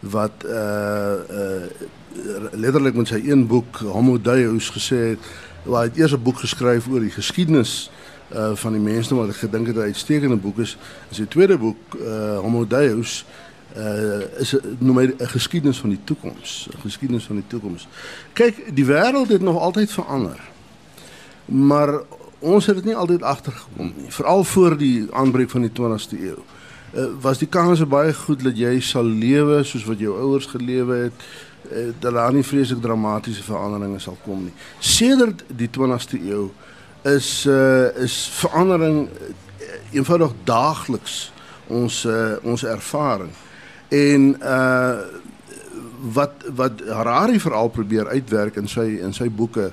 wat 0.00 0.44
uh 0.44 1.14
uh 1.30 1.66
letterlik 2.52 2.94
met 2.94 3.08
sy 3.08 3.20
een 3.24 3.46
boek 3.46 3.76
Homo 3.76 4.20
Deus 4.20 4.70
gesê 4.70 4.96
het 4.96 5.18
hy 5.76 5.84
het 5.84 5.96
eers 5.96 6.12
'n 6.12 6.22
boek 6.22 6.38
geskryf 6.38 6.88
oor 6.88 7.00
die 7.00 7.10
geskiedenis 7.10 7.90
uh 8.32 8.54
van 8.54 8.72
die 8.72 8.80
mense 8.80 9.14
wat 9.14 9.28
ek 9.28 9.36
gedink 9.36 9.66
het 9.66 9.76
'n 9.76 9.90
uitstekende 9.92 10.36
boek 10.36 10.58
is. 10.58 10.76
In 11.08 11.14
sy 11.14 11.24
tweede 11.24 11.58
boek 11.58 11.76
uh 12.00 12.38
Homo 12.38 12.66
Deus 12.66 13.24
uh 13.76 14.40
is 14.40 14.56
noem 14.78 14.98
hy 14.98 15.04
'n 15.06 15.28
geskiedenis 15.28 15.78
van 15.78 15.90
die 15.90 16.00
toekoms, 16.04 16.68
'n 16.72 16.80
geskiedenis 16.80 17.24
van 17.24 17.36
die 17.36 17.46
toekoms. 17.46 17.88
Kyk, 18.32 18.74
die 18.74 18.84
wêreld 18.84 19.28
het 19.28 19.40
nog 19.40 19.60
altyd 19.60 19.92
verander. 19.92 20.40
Maar 21.44 22.00
ons 22.38 22.66
het 22.66 22.74
dit 22.74 22.84
nie 22.84 22.96
altyd 22.96 23.22
agtergekom 23.22 23.92
nie, 23.96 24.12
veral 24.12 24.44
voor 24.44 24.76
die 24.76 25.06
aanbreek 25.10 25.50
van 25.50 25.60
die 25.60 25.72
20ste 25.72 26.18
eeu. 26.20 26.38
Uh, 26.94 27.04
was 27.20 27.38
die 27.38 27.48
kans 27.48 27.86
baie 27.86 28.14
goed 28.14 28.42
dat 28.42 28.56
jy 28.56 28.80
sal 28.80 29.04
lewe 29.04 29.62
soos 29.64 29.84
wat 29.84 29.98
jou 29.98 30.14
ouers 30.16 30.46
gelewe 30.46 30.96
het 30.96 31.12
Eh, 31.70 31.88
dat 31.98 32.12
daar 32.12 32.32
nie 32.32 32.44
vreeslik 32.44 32.80
dramatiese 32.80 33.42
veranderinge 33.42 33.98
sal 33.98 34.16
kom 34.24 34.42
nie. 34.42 34.52
Sedert 34.78 35.42
die 35.46 35.68
20ste 35.68 36.16
eeu 36.16 36.48
is 37.02 37.44
uh 37.46 37.92
is 38.02 38.14
verandering 38.40 39.08
uh, 39.08 39.66
eenvoudig 39.92 40.32
daagliks 40.44 41.32
ons 41.66 42.04
uh, 42.04 42.36
ons 42.42 42.64
ervaring. 42.64 43.30
En 43.88 44.36
uh 44.40 44.96
wat 46.14 46.32
wat 46.54 46.80
Harari 46.88 47.40
veral 47.40 47.68
probeer 47.68 48.08
uitwerk 48.08 48.56
in 48.56 48.68
sy 48.68 48.86
in 49.04 49.12
sy 49.12 49.28
boeke 49.28 49.72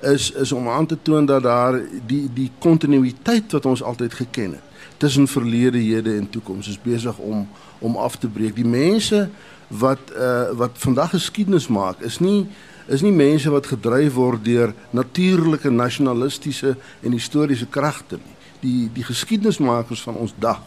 is 0.00 0.30
is 0.30 0.52
om 0.52 0.68
aan 0.68 0.86
te 0.86 0.96
toon 1.02 1.26
dat 1.26 1.42
daar 1.42 1.80
die 2.06 2.28
die 2.32 2.50
kontinuïteit 2.58 3.52
wat 3.52 3.66
ons 3.66 3.82
altyd 3.82 4.14
geken 4.14 4.56
het 4.56 4.72
tussen 4.96 5.28
verlede, 5.28 5.78
hede 5.78 6.16
en 6.16 6.30
toekoms 6.30 6.68
is 6.68 6.80
besig 6.80 7.18
om 7.18 7.48
om 7.78 7.96
af 7.96 8.16
te 8.16 8.28
breek. 8.28 8.54
Die 8.56 8.64
mense 8.64 9.28
wat 9.68 10.12
uh, 10.16 10.52
wat 10.58 10.78
vandag 10.78 11.10
geskiedenis 11.10 11.68
maak 11.68 12.00
is 12.00 12.18
nie 12.18 12.46
is 12.86 13.00
nie 13.00 13.12
mense 13.12 13.50
wat 13.50 13.66
gedryf 13.66 14.12
word 14.14 14.44
deur 14.44 14.74
natuurlike 14.92 15.70
nasionalistiese 15.70 16.74
en 17.00 17.16
historiese 17.16 17.66
kragte 17.66 18.18
nie. 18.20 18.36
Die 18.60 18.90
die 18.92 19.04
geskiedenismakers 19.04 20.02
van 20.04 20.20
ons 20.20 20.34
dag 20.38 20.60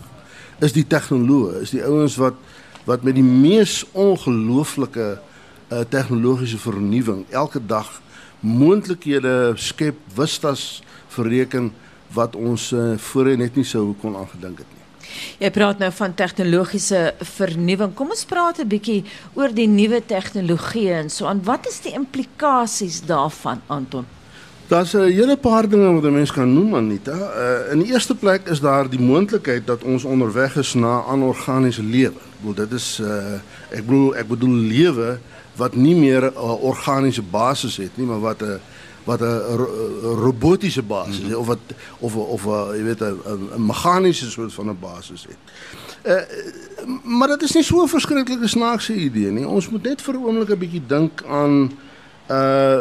is 0.59 0.73
die 0.73 0.85
tegnoloë, 0.87 1.61
is 1.61 1.73
die 1.75 1.83
ouens 1.85 2.17
wat 2.17 2.39
wat 2.87 3.03
met 3.03 3.17
die 3.17 3.25
mees 3.25 3.81
ongelooflike 3.91 5.07
uh, 5.17 5.81
tegnologiese 5.89 6.57
vernuwing 6.57 7.25
elke 7.29 7.59
dag 7.59 7.89
moontlikhede 8.39 9.53
skep, 9.59 9.97
wistas 10.15 10.81
verreken 11.11 11.73
wat 12.13 12.35
ons 12.35 12.71
uh, 12.71 12.95
voorheen 12.97 13.43
net 13.43 13.59
nie 13.59 13.67
sou 13.67 13.91
kon 14.01 14.15
aangedink 14.15 14.63
het 14.63 14.69
nie. 14.71 14.76
Jy 15.39 15.49
praat 15.51 15.79
nou 15.79 15.91
van 15.91 16.13
tegnologiese 16.13 17.13
vernuwing. 17.37 17.93
Kom 17.93 18.09
ons 18.09 18.25
praat 18.25 18.59
'n 18.59 18.67
bietjie 18.67 19.03
oor 19.33 19.53
die 19.53 19.67
nuwe 19.67 20.01
tegnologie 20.05 20.91
en 20.93 21.09
so 21.09 21.25
aan. 21.25 21.43
Wat 21.43 21.67
is 21.67 21.81
die 21.81 21.93
implikasies 21.93 23.01
daarvan, 23.05 23.61
Anton? 23.67 24.05
Daar's 24.67 24.93
'n 24.93 25.11
hele 25.11 25.37
paar 25.37 25.69
dinge 25.69 25.93
wat 25.93 26.03
'n 26.03 26.13
mens 26.13 26.31
kan 26.31 26.53
noem, 26.53 26.75
Anita. 26.75 27.11
Uh, 27.11 27.71
in 27.71 27.79
die 27.79 27.91
eerste 27.93 28.15
plek 28.15 28.47
is 28.47 28.59
daar 28.59 28.89
die 28.89 28.99
moontlikheid 28.99 29.67
dat 29.67 29.83
ons 29.83 30.03
onderweg 30.03 30.55
is 30.55 30.73
na 30.73 30.99
anorganiese 30.99 31.83
lewe. 31.83 32.19
Ek 32.19 32.39
bedoel 32.39 32.55
dit 32.55 32.71
is 32.71 32.99
uh, 33.01 33.39
ek 33.69 33.85
bedoel 33.85 34.15
ek 34.15 34.27
bedoel 34.27 34.55
lewe 34.55 35.19
wat 35.57 35.75
nie 35.75 35.95
meer 35.95 36.23
'n 36.23 36.33
uh, 36.33 36.63
organiese 36.63 37.21
basis 37.21 37.77
het 37.77 37.97
nie, 37.97 38.05
maar 38.05 38.19
wat 38.19 38.41
'n 38.41 38.59
wat 39.03 39.21
'n 39.21 39.57
robotiese 40.01 40.83
basis 40.83 41.19
mm 41.19 41.25
-hmm. 41.25 41.39
of 41.39 41.47
wat 41.47 41.59
of 41.99 42.15
of 42.15 42.43
jy 42.75 42.83
weet 42.83 43.01
'n 43.01 43.65
meganiese 43.65 44.31
soort 44.31 44.53
van 44.53 44.69
'n 44.69 44.77
basis 44.79 45.25
het. 45.29 45.37
Uh, 46.03 46.21
maar 47.03 47.27
dit 47.27 47.41
is 47.41 47.51
nie 47.51 47.63
so 47.63 47.83
'n 47.83 47.87
verskriklike 47.87 48.47
snaakse 48.47 48.95
idee 48.95 49.31
nie. 49.31 49.47
Ons 49.47 49.69
moet 49.69 49.83
net 49.83 50.01
vir 50.01 50.13
'n 50.13 50.23
oomblik 50.23 50.49
'n 50.49 50.57
bietjie 50.57 50.83
dink 50.87 51.23
aan 51.23 51.71
uh 52.29 52.79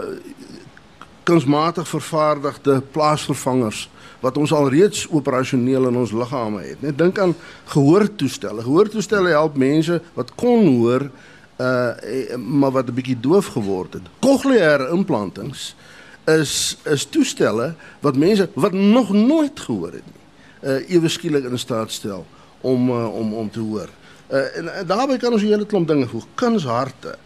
kunsmatig 1.27 1.89
vervaardigde 1.89 2.83
plaasvervangers 2.91 3.91
wat 4.21 4.37
ons 4.37 4.53
al 4.53 4.69
reeds 4.69 5.09
operasioneel 5.11 5.89
in 5.89 5.97
ons 5.97 6.13
liggame 6.13 6.63
het. 6.63 6.83
Net 6.83 6.99
dink 6.99 7.19
aan 7.19 7.35
gehoortoestelle. 7.65 8.63
Gehoortoestelle 8.63 9.29
help 9.29 9.57
mense 9.57 10.01
wat 10.15 10.35
kon 10.35 10.67
hoor 10.67 11.11
uh 11.57 12.37
maar 12.37 12.71
wat 12.71 12.89
'n 12.89 12.95
bietjie 12.95 13.21
doof 13.21 13.47
geword 13.47 13.93
het. 13.93 14.03
Cochleaire 14.21 14.89
implantings 14.89 15.75
is 16.25 16.77
is 16.85 17.05
toestelle 17.05 17.75
wat 18.01 18.17
mense 18.17 18.49
wat 18.55 18.73
nog 18.73 19.13
nooit 19.13 19.61
gehoor 19.61 19.93
het 19.93 20.05
nie 20.05 20.25
uh 20.71 20.91
ewe 20.91 21.09
skielik 21.09 21.45
in 21.45 21.59
staat 21.59 21.91
stel 21.91 22.27
om 22.61 22.91
uh, 22.91 23.15
om 23.15 23.35
om 23.35 23.51
te 23.51 23.61
hoor. 23.61 23.89
Uh 24.31 24.57
en, 24.59 24.75
en 24.75 24.87
daarbey 24.87 25.17
kan 25.17 25.33
ons 25.33 25.43
'n 25.43 25.47
hele 25.47 25.67
klomp 25.67 25.89
dinge 25.89 26.07
voeg. 26.07 26.27
Kunsharte. 26.35 27.17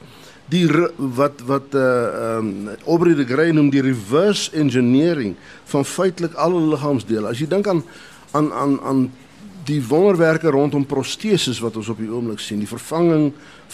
Die 0.48 0.68
wat 0.96 1.40
wat 1.46 1.74
uh 1.74 2.36
um 2.36 2.68
Aubrey 2.86 3.14
de 3.14 3.24
Grey 3.24 3.50
noem 3.50 3.70
die 3.70 3.82
reverse 3.82 4.50
engineering 4.52 5.36
van 5.64 5.84
feitelik 5.84 6.34
alle 6.34 6.60
liggaamsdele. 6.60 7.28
As 7.28 7.38
jy 7.38 7.46
dink 7.46 7.66
aan 7.66 7.84
aan 8.30 8.52
aan 8.52 8.80
aan 8.80 9.12
die 9.64 9.80
wonderwerke 9.86 10.50
rondom 10.50 10.86
proteses 10.86 11.60
wat 11.60 11.76
ons 11.76 11.88
op 11.92 11.98
die 12.00 12.10
oomblik 12.10 12.40
sien, 12.40 12.62
die 12.62 12.70
vervanging 12.70 13.30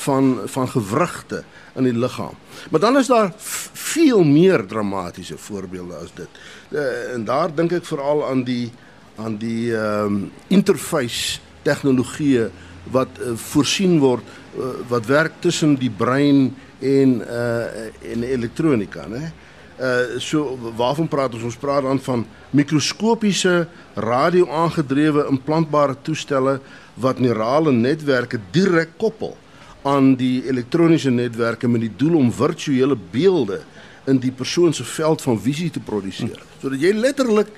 van 0.07 0.35
van 0.51 0.69
gewrigte 0.69 1.43
in 1.77 1.87
die 1.89 1.95
liggaam. 1.97 2.35
Maar 2.71 2.81
dan 2.81 2.99
is 2.99 3.07
daar 3.07 3.33
veel 3.37 4.25
meer 4.25 4.67
dramatiese 4.67 5.39
voorbeelde 5.39 5.95
as 5.95 6.13
dit. 6.15 6.29
Uh, 6.71 7.15
en 7.15 7.25
daar 7.25 7.55
dink 7.55 7.73
ek 7.73 7.85
veral 7.85 8.27
aan 8.29 8.45
die 8.45 8.71
aan 9.17 9.39
die 9.41 9.73
ehm 9.73 10.07
um, 10.07 10.31
interface 10.53 11.41
tegnologieë 11.65 12.51
wat 12.93 13.19
uh, 13.19 13.33
voorsien 13.35 13.99
word 13.99 14.25
uh, 14.59 14.77
wat 14.89 15.07
werk 15.07 15.41
tussen 15.41 15.77
die 15.81 15.91
brein 15.91 16.55
en 16.81 17.21
uh 17.25 18.13
en 18.13 18.23
elektronika, 18.23 19.07
né? 19.09 19.33
Uh 19.77 20.19
so 20.19 20.59
waarvan 20.77 21.09
praat 21.09 21.35
ons? 21.35 21.43
Ons 21.43 21.57
praat 21.57 21.83
dan 21.83 21.99
van 22.01 22.27
mikroskopiese 22.51 23.67
radio-aangedrewe 23.95 25.27
implantbare 25.29 25.97
toestelle 26.03 26.61
wat 26.95 27.19
neurale 27.21 27.73
netwerke 27.73 28.41
direk 28.51 28.97
koppel 28.97 29.37
aan 29.85 30.15
die 30.17 30.47
elektroniese 30.49 31.11
netwerke 31.11 31.69
met 31.69 31.85
die 31.85 31.93
doel 31.97 32.17
om 32.17 32.33
virtuele 32.33 32.97
beelde 33.11 33.61
in 34.07 34.19
die 34.23 34.33
persoon 34.33 34.73
se 34.73 34.85
veld 34.85 35.23
van 35.23 35.41
visie 35.41 35.71
te 35.71 35.81
produseer. 35.81 36.41
Sodat 36.63 36.81
jy 36.81 36.95
letterlik 36.97 37.53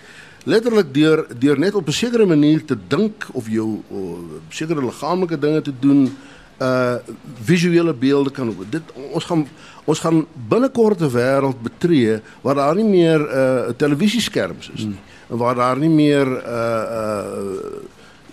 letterlik 0.49 0.91
deur 0.95 1.27
deur 1.39 1.59
net 1.59 1.75
op 1.75 1.87
'n 1.87 1.93
sekere 1.93 2.27
manier 2.27 2.65
te 2.65 2.77
dink 2.89 3.29
of 3.33 3.49
jou 3.49 3.83
sekere 4.49 4.85
liggaamlike 4.85 5.39
dinge 5.39 5.63
te 5.63 5.73
doen 5.81 6.17
uh 6.59 6.95
visuele 7.43 7.95
beelde 7.95 8.31
kan 8.31 8.49
op. 8.49 8.65
Dit 8.71 8.83
ons 9.13 9.25
gaan 9.25 9.47
ons 9.85 9.99
gaan 9.99 10.27
binnekort 10.49 11.01
'n 11.01 11.11
wêreld 11.11 11.63
betree 11.63 12.21
waar 12.41 12.55
daar 12.55 12.75
nie 12.75 12.85
meer 12.85 13.21
uh, 13.21 13.71
televisieskerms 13.77 14.71
is 14.75 14.85
nie. 14.85 14.99
En 15.31 15.37
waar 15.37 15.55
daar 15.55 15.79
nie 15.79 15.91
meer 15.91 16.27
uh 16.27 16.85
uh 17.01 17.27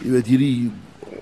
jy 0.01 0.11
weet 0.11 0.25
hierdie 0.25 0.71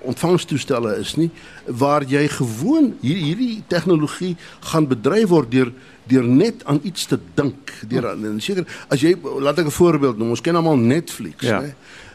ontvangstoestelle 0.02 0.96
is 0.96 1.14
nie. 1.16 1.30
Waar 1.66 2.04
jy 2.04 2.28
gewoon 2.28 2.94
hier, 3.00 3.16
hierdie 3.16 3.62
tegnologie 3.66 4.36
gaan 4.60 4.88
bedryf 4.88 5.28
word 5.28 5.50
deur 5.50 5.72
deur 6.04 6.24
net 6.24 6.64
aan 6.64 6.80
iets 6.82 7.06
te 7.06 7.18
dink. 7.34 7.72
Deur 7.88 8.10
en 8.10 8.40
seker 8.40 8.66
as 8.88 9.00
jy 9.00 9.16
laat 9.40 9.58
ek 9.58 9.66
'n 9.66 9.70
voorbeeld 9.70 10.18
noem. 10.18 10.30
Ons 10.30 10.40
ken 10.40 10.56
almal 10.56 10.76
Netflix 10.76 11.40
ja. 11.40 11.62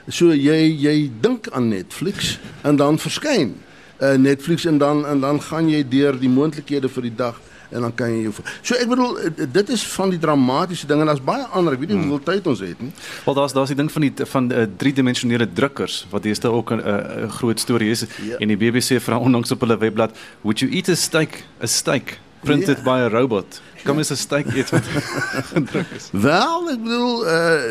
so 0.07 0.33
jy 0.33 0.75
jy 0.81 1.11
dink 1.21 1.49
aan 1.49 1.67
Netflix 1.67 2.39
en 2.61 2.75
dan 2.75 2.97
verskyn 2.97 3.55
uh, 3.99 4.13
Netflix 4.17 4.65
en 4.65 4.77
dan 4.77 5.05
en 5.07 5.19
dan 5.19 5.41
gaan 5.41 5.69
jy 5.69 5.83
deur 5.87 6.19
die 6.19 6.29
moontlikhede 6.29 6.89
vir 6.89 7.01
die 7.01 7.15
dag 7.15 7.39
en 7.69 7.81
dan 7.81 7.93
kan 7.93 8.13
jy 8.13 8.21
jou 8.25 8.33
So 8.61 8.77
ek 8.77 8.89
bedoel 8.89 9.17
eh, 9.21 9.47
dit 9.51 9.69
is 9.73 9.83
van 9.93 10.13
die 10.13 10.19
dramatiese 10.21 10.87
dinge 10.89 11.05
en 11.05 11.11
daar's 11.11 11.23
baie 11.23 11.45
ander. 11.55 11.75
Ek 11.75 11.83
weet 11.83 11.93
nie 11.93 11.99
hmm. 11.99 12.09
hoeveel 12.09 12.33
tyd 12.33 12.47
ons 12.49 12.63
het 12.65 12.81
nie. 12.81 12.91
Wel 13.25 13.37
daar's 13.37 13.53
daar's 13.53 13.73
die 13.73 13.77
ding 13.77 13.91
van 13.93 14.07
die 14.07 14.29
van 14.33 14.49
uh, 14.51 14.65
driedimensionele 14.83 15.49
drukkers 15.53 16.01
wat 16.13 16.25
hierste 16.25 16.51
ook 16.51 16.73
'n 16.73 16.81
uh, 16.81 17.29
groot 17.39 17.59
storie 17.59 17.91
is 17.91 18.05
ja. 18.25 18.37
en 18.39 18.47
die 18.47 18.57
BBC 18.57 19.01
vra 19.01 19.17
onlangs 19.17 19.51
op 19.51 19.61
hulle 19.61 19.77
webblad, 19.77 20.17
"Would 20.41 20.59
you 20.59 20.71
eat 20.71 20.89
a 20.89 20.95
steak, 20.95 21.43
a 21.61 21.67
steak 21.67 22.19
printed 22.41 22.77
ja. 22.77 22.83
by 22.83 22.97
a 23.05 23.09
robot?" 23.09 23.61
Kom 23.85 23.97
eens 23.97 24.11
'n 24.11 24.15
steak 24.15 24.45
eet 24.55 24.69
wat 24.69 24.83
gedruk 25.53 25.87
is. 25.95 26.09
Wel, 26.11 26.69
ek 26.69 26.81
bedoel 26.83 27.25
uh 27.27 27.61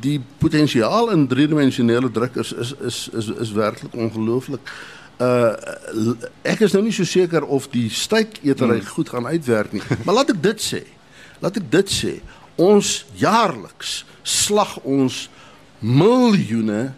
die 0.00 0.20
potensiaal 0.38 1.10
in 1.10 1.26
driedimensionele 1.26 2.10
drukkers 2.10 2.52
is 2.52 2.74
is 2.80 3.08
is 3.12 3.26
is 3.28 3.52
werklik 3.52 3.94
ongelooflik. 3.94 4.60
Uh 4.66 4.97
ek 5.18 6.60
is 6.62 6.72
nou 6.76 6.82
nie 6.84 6.94
so 6.94 7.04
seker 7.04 7.42
of 7.44 7.66
die 7.72 7.88
steeketery 7.90 8.78
hmm. 8.78 8.92
goed 8.94 9.08
gaan 9.08 9.26
uitwerk 9.26 9.72
nie. 9.72 9.82
Maar 10.04 10.20
laat 10.20 10.30
ek 10.30 10.42
dit 10.42 10.62
sê. 10.62 10.84
Laat 11.42 11.58
ek 11.58 11.66
dit 11.70 11.90
sê. 11.90 12.14
Ons 12.58 13.04
jaarliks 13.18 14.04
slag 14.22 14.78
ons 14.84 15.26
miljoene 15.80 16.92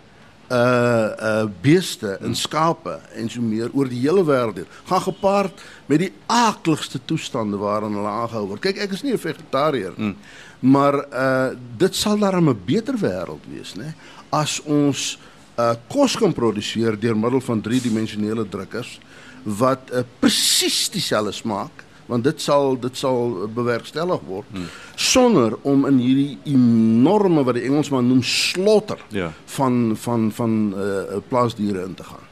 uh 0.51 1.11
uh 1.31 1.49
beeste 1.63 2.17
en 2.27 2.35
skape 2.35 2.97
en 3.15 3.29
so 3.31 3.41
meer 3.41 3.71
oor 3.71 3.87
die 3.87 4.01
hele 4.03 4.25
wêreld 4.27 4.67
gaan 4.89 5.05
gepaard 5.05 5.63
met 5.87 6.03
die 6.03 6.11
aakligste 6.27 6.99
toestande 7.07 7.61
waarin 7.61 7.95
hulle 7.95 8.11
aangehou 8.11 8.49
word. 8.49 8.65
Kyk, 8.65 8.81
ek 8.83 8.97
is 8.99 9.05
nie 9.07 9.15
'n 9.15 9.23
vegetariër 9.23 9.95
nie, 9.97 10.11
mm. 10.11 10.17
maar 10.61 10.99
uh 11.07 11.55
dit 11.79 11.95
sal 11.95 12.19
daarom 12.19 12.51
'n 12.51 12.63
beter 12.67 12.99
wêreld 12.99 13.47
wees, 13.47 13.77
né? 13.79 13.95
As 14.31 14.59
ons 14.67 15.19
uh 15.61 15.77
kos 15.93 16.17
kan 16.21 16.33
produseer 16.37 16.99
deur 17.01 17.19
middel 17.19 17.43
van 17.45 17.63
driedimensionele 17.65 18.47
drukkers 18.49 18.99
wat 19.45 19.93
uh, 19.93 20.05
presies 20.21 20.89
dieselfde 20.93 21.33
smaak 21.37 21.85
want 22.11 22.27
dit 22.27 22.43
sal 22.43 22.75
dit 22.81 22.97
sal 22.99 23.47
bewerkstellig 23.55 24.25
word 24.27 24.49
hmm. 24.55 24.67
sonder 24.97 25.57
om 25.63 25.87
in 25.91 26.01
hierdie 26.03 26.39
enorme 26.55 27.45
wat 27.47 27.59
die 27.59 27.69
Engelsman 27.69 28.09
noem 28.11 28.25
slaughter 28.27 29.03
ja. 29.15 29.31
van 29.57 29.95
van 29.97 30.29
van 30.35 30.59
uh, 30.75 31.23
plaasdiere 31.31 31.87
in 31.87 31.95
te 31.95 32.07
gaan. 32.09 32.27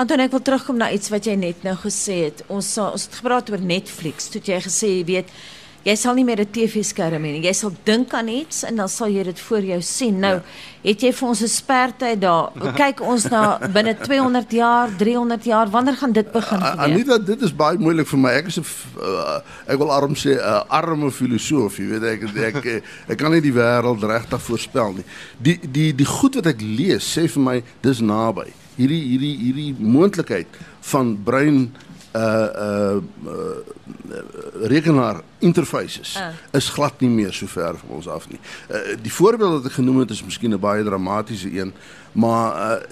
Anton 0.00 0.20
ek 0.24 0.34
wil 0.34 0.42
terugkom 0.44 0.80
na 0.80 0.90
iets 0.92 1.10
wat 1.12 1.26
jy 1.28 1.36
net 1.38 1.62
nou 1.66 1.74
gesê 1.84 2.18
het. 2.26 2.42
Ons 2.52 2.74
ons 2.82 3.06
het 3.06 3.18
gepraat 3.20 3.50
oor 3.52 3.62
Netflix. 3.62 4.28
Toe 4.32 4.42
jy 4.44 4.58
gesê 4.66 4.90
jy 4.98 5.04
weet 5.08 5.30
jy 5.82 5.94
sal 5.98 6.14
nie 6.14 6.24
meer 6.24 6.40
'n 6.40 6.50
TV-skerm 6.50 7.24
hê 7.24 7.32
nie. 7.32 7.42
Jy 7.42 7.52
sal 7.52 7.72
dink 7.84 8.14
aan 8.14 8.28
iets 8.28 8.62
en 8.64 8.76
dan 8.76 8.88
sal 8.88 9.08
jy 9.08 9.24
dit 9.24 9.40
voor 9.40 9.62
jou 9.62 9.80
sien. 9.82 10.18
Nou, 10.18 10.34
ja. 10.34 10.42
het 10.82 11.00
jy 11.00 11.12
vir 11.12 11.28
ons 11.28 11.42
'n 11.42 11.48
spertyd 11.48 12.20
daar? 12.20 12.52
Kyk 12.82 13.00
ons 13.00 13.28
na 13.30 13.58
binne 13.58 13.94
200 13.94 14.50
jaar, 14.52 14.88
300 14.98 15.44
jaar, 15.44 15.70
wanneer 15.70 15.96
gaan 15.96 16.12
dit 16.12 16.32
begin 16.32 16.60
gebeur? 16.60 16.84
Anita, 16.84 17.18
dit 17.18 17.42
is 17.42 17.54
baie 17.54 17.78
moeilik 17.78 18.06
vir 18.06 18.18
my. 18.18 18.30
Ek 18.30 18.46
is 18.46 18.58
'n 18.58 18.64
uh, 19.00 19.40
ek 19.66 19.78
wil 19.78 19.90
arm 19.92 20.14
sê 20.14 20.34
'n 20.34 20.38
uh, 20.38 20.62
arme 20.68 21.10
filosoof, 21.10 21.78
jy 21.78 21.86
weet 21.86 22.02
ek 22.02 22.22
ek 22.22 22.64
ek, 22.64 22.82
ek 23.12 23.18
kan 23.18 23.32
nie 23.32 23.40
die 23.40 23.52
wêreld 23.54 24.02
regtig 24.02 24.42
voorspel 24.42 24.92
nie. 24.92 25.04
Die 25.38 25.58
die 25.62 25.92
die 25.94 26.06
goed 26.06 26.34
wat 26.34 26.46
ek 26.46 26.60
lees 26.60 27.02
sê 27.02 27.28
vir 27.28 27.42
my 27.42 27.62
dis 27.82 28.00
naby. 28.00 28.52
Hierdie 28.76 29.02
hierdie 29.02 29.36
hierdie 29.36 29.74
moontlikheid 29.78 30.46
van 30.80 31.16
brein 31.24 31.72
uh 32.12 32.48
uh, 32.66 32.96
uh 33.26 34.66
rekenaar 34.68 35.22
interfaces 35.38 36.16
uh. 36.16 36.32
is 36.52 36.68
glad 36.68 37.00
nie 37.00 37.10
meer 37.10 37.32
so 37.32 37.46
ver 37.46 37.78
van 37.78 37.88
ons 37.88 38.08
af 38.08 38.28
nie. 38.28 38.40
Uh 38.68 38.96
die 39.02 39.12
voorbeeld 39.12 39.52
wat 39.52 39.70
ek 39.70 39.78
genoem 39.80 40.02
het 40.04 40.10
is 40.10 40.24
miskien 40.24 40.52
'n 40.52 40.60
baie 40.60 40.84
dramatiese 40.84 41.48
een, 41.52 41.72
maar 42.12 42.52
uh 42.52 42.82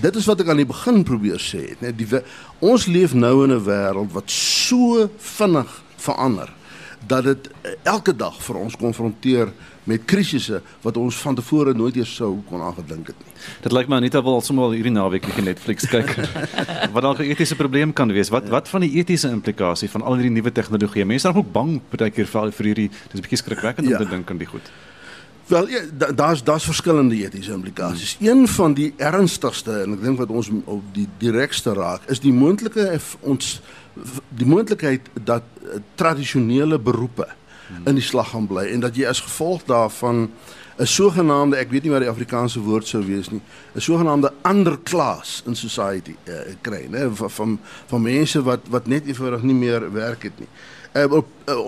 dit 0.00 0.16
is 0.16 0.26
wat 0.26 0.40
ek 0.40 0.48
aan 0.48 0.62
die 0.62 0.70
begin 0.70 1.02
probeer 1.02 1.40
sê 1.42 1.68
het, 1.68 1.80
net 1.80 1.98
die 1.98 2.22
ons 2.58 2.86
leef 2.86 3.14
nou 3.14 3.44
in 3.44 3.52
'n 3.56 3.64
wêreld 3.64 4.12
wat 4.12 4.30
so 4.30 5.10
vinnig 5.18 5.82
verander 5.96 6.59
dat 7.06 7.24
dit 7.24 7.50
elke 7.82 8.16
dag 8.16 8.36
vir 8.42 8.56
ons 8.56 8.76
konfronteer 8.76 9.52
met 9.88 10.04
krisisse 10.04 10.60
wat 10.84 10.96
ons 11.00 11.16
van 11.22 11.34
tevore 11.34 11.72
nooit 11.74 11.96
eers 11.96 12.12
sou 12.20 12.30
kon 12.48 12.62
aangedink 12.62 13.10
het 13.12 13.24
nie. 13.24 13.34
Dit 13.64 13.72
lyk 13.72 13.88
my 13.88 13.96
Anita 13.96 14.22
wil 14.22 14.40
sommer 14.44 14.74
hierdie 14.76 14.92
naweek 14.92 15.26
net 15.26 15.40
Netflix 15.44 15.88
kyk. 15.90 16.12
wat 16.94 17.02
dalk 17.02 17.24
'n 17.24 17.32
etiese 17.32 17.56
probleem 17.56 17.92
kan 17.92 18.12
wees. 18.12 18.28
Wat 18.28 18.48
wat 18.48 18.68
van 18.68 18.84
die 18.86 18.92
etiese 19.00 19.32
implikasie 19.32 19.90
van 19.90 20.02
al 20.02 20.20
hierdie 20.20 20.36
nuwe 20.36 20.52
tegnologie? 20.52 21.04
Mense 21.04 21.28
raak 21.28 21.36
ook 21.36 21.52
bang 21.52 21.80
baie 21.90 22.10
keer 22.10 22.26
vir 22.26 22.52
vir 22.52 22.66
hierdie 22.66 22.90
dis 22.90 23.18
'n 23.18 23.24
bietjie 23.24 23.42
skrikwekkend 23.42 23.88
ja. 23.88 23.98
om 23.98 24.04
te 24.04 24.10
dink 24.10 24.30
aan 24.30 24.38
die 24.38 24.46
goed. 24.46 24.70
Wel 25.50 25.68
ja, 25.68 25.80
daar's 26.14 26.44
daar's 26.44 26.64
verskillende 26.64 27.16
etiese 27.16 27.52
implikasies. 27.52 28.16
Hmm. 28.18 28.26
Een 28.26 28.48
van 28.48 28.74
die 28.74 28.94
ernstigste 28.96 29.82
en 29.82 29.96
ek 29.96 30.02
dink 30.02 30.18
wat 30.18 30.30
ons 30.30 30.50
op 30.64 30.82
die 30.94 31.08
direkste 31.18 31.74
raak, 31.74 32.06
is 32.06 32.20
die 32.22 32.32
moontlike 32.32 33.00
ons 33.20 33.60
die 34.28 34.46
moontlikheid 34.46 35.10
dat 35.14 35.42
uh, 35.62 35.80
tradisionele 35.94 36.78
beroepe 36.78 37.28
in 37.86 37.94
die 37.94 38.04
slag 38.04 38.32
gaan 38.32 38.48
bly 38.50 38.64
en 38.74 38.82
dat 38.82 38.96
jy 38.98 39.06
as 39.06 39.20
gevolg 39.22 39.62
daarvan 39.68 40.30
'n 40.80 40.86
sogenaamde 40.86 41.56
ek 41.56 41.70
weet 41.70 41.82
nie 41.82 41.92
wat 41.92 42.00
die 42.00 42.10
Afrikaanse 42.10 42.60
woord 42.60 42.86
sou 42.86 43.02
wees 43.04 43.30
nie 43.30 43.40
'n 43.74 43.80
sogenaamde 43.80 44.32
ander 44.42 44.78
klas 44.78 45.42
in 45.46 45.54
society 45.54 46.16
uh, 46.24 46.54
kry 46.60 46.86
nê 46.88 47.10
van, 47.14 47.30
van 47.30 47.58
van 47.86 48.02
mense 48.02 48.42
wat 48.42 48.60
wat 48.68 48.86
net 48.86 49.06
eenvoudig 49.06 49.42
nie 49.42 49.54
meer 49.54 49.92
werk 49.92 50.22
het 50.22 50.38
nie. 50.38 50.48
Uh, 50.92 51.22
uh, 51.46 51.58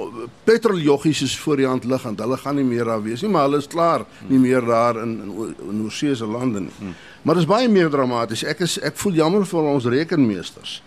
petroljoggies 0.44 1.22
is 1.22 1.38
voor 1.38 1.56
die 1.56 1.66
hand 1.66 1.84
liggend. 1.84 2.18
Hulle 2.18 2.36
gaan 2.36 2.54
nie 2.54 2.64
meer 2.64 2.84
daar 2.84 3.02
wees 3.02 3.20
nie, 3.22 3.30
maar 3.30 3.42
hulle 3.42 3.60
is 3.62 3.66
klaar 3.66 4.02
nie 4.26 4.38
meer 4.38 4.64
daar 4.66 4.98
in 5.02 5.20
in, 5.22 5.54
in 5.70 5.82
oorsese 5.84 6.26
lande 6.26 6.60
nie. 6.60 6.74
Hmm. 6.78 6.94
Maar 7.22 7.34
dit 7.34 7.44
is 7.44 7.48
baie 7.48 7.68
meer 7.68 7.90
dramaties. 7.90 8.42
Ek 8.42 8.64
is 8.66 8.80
ek 8.82 8.96
voel 8.98 9.12
jammer 9.12 9.46
vir 9.46 9.68
ons 9.74 9.84
rekenmeesters. 9.84 10.82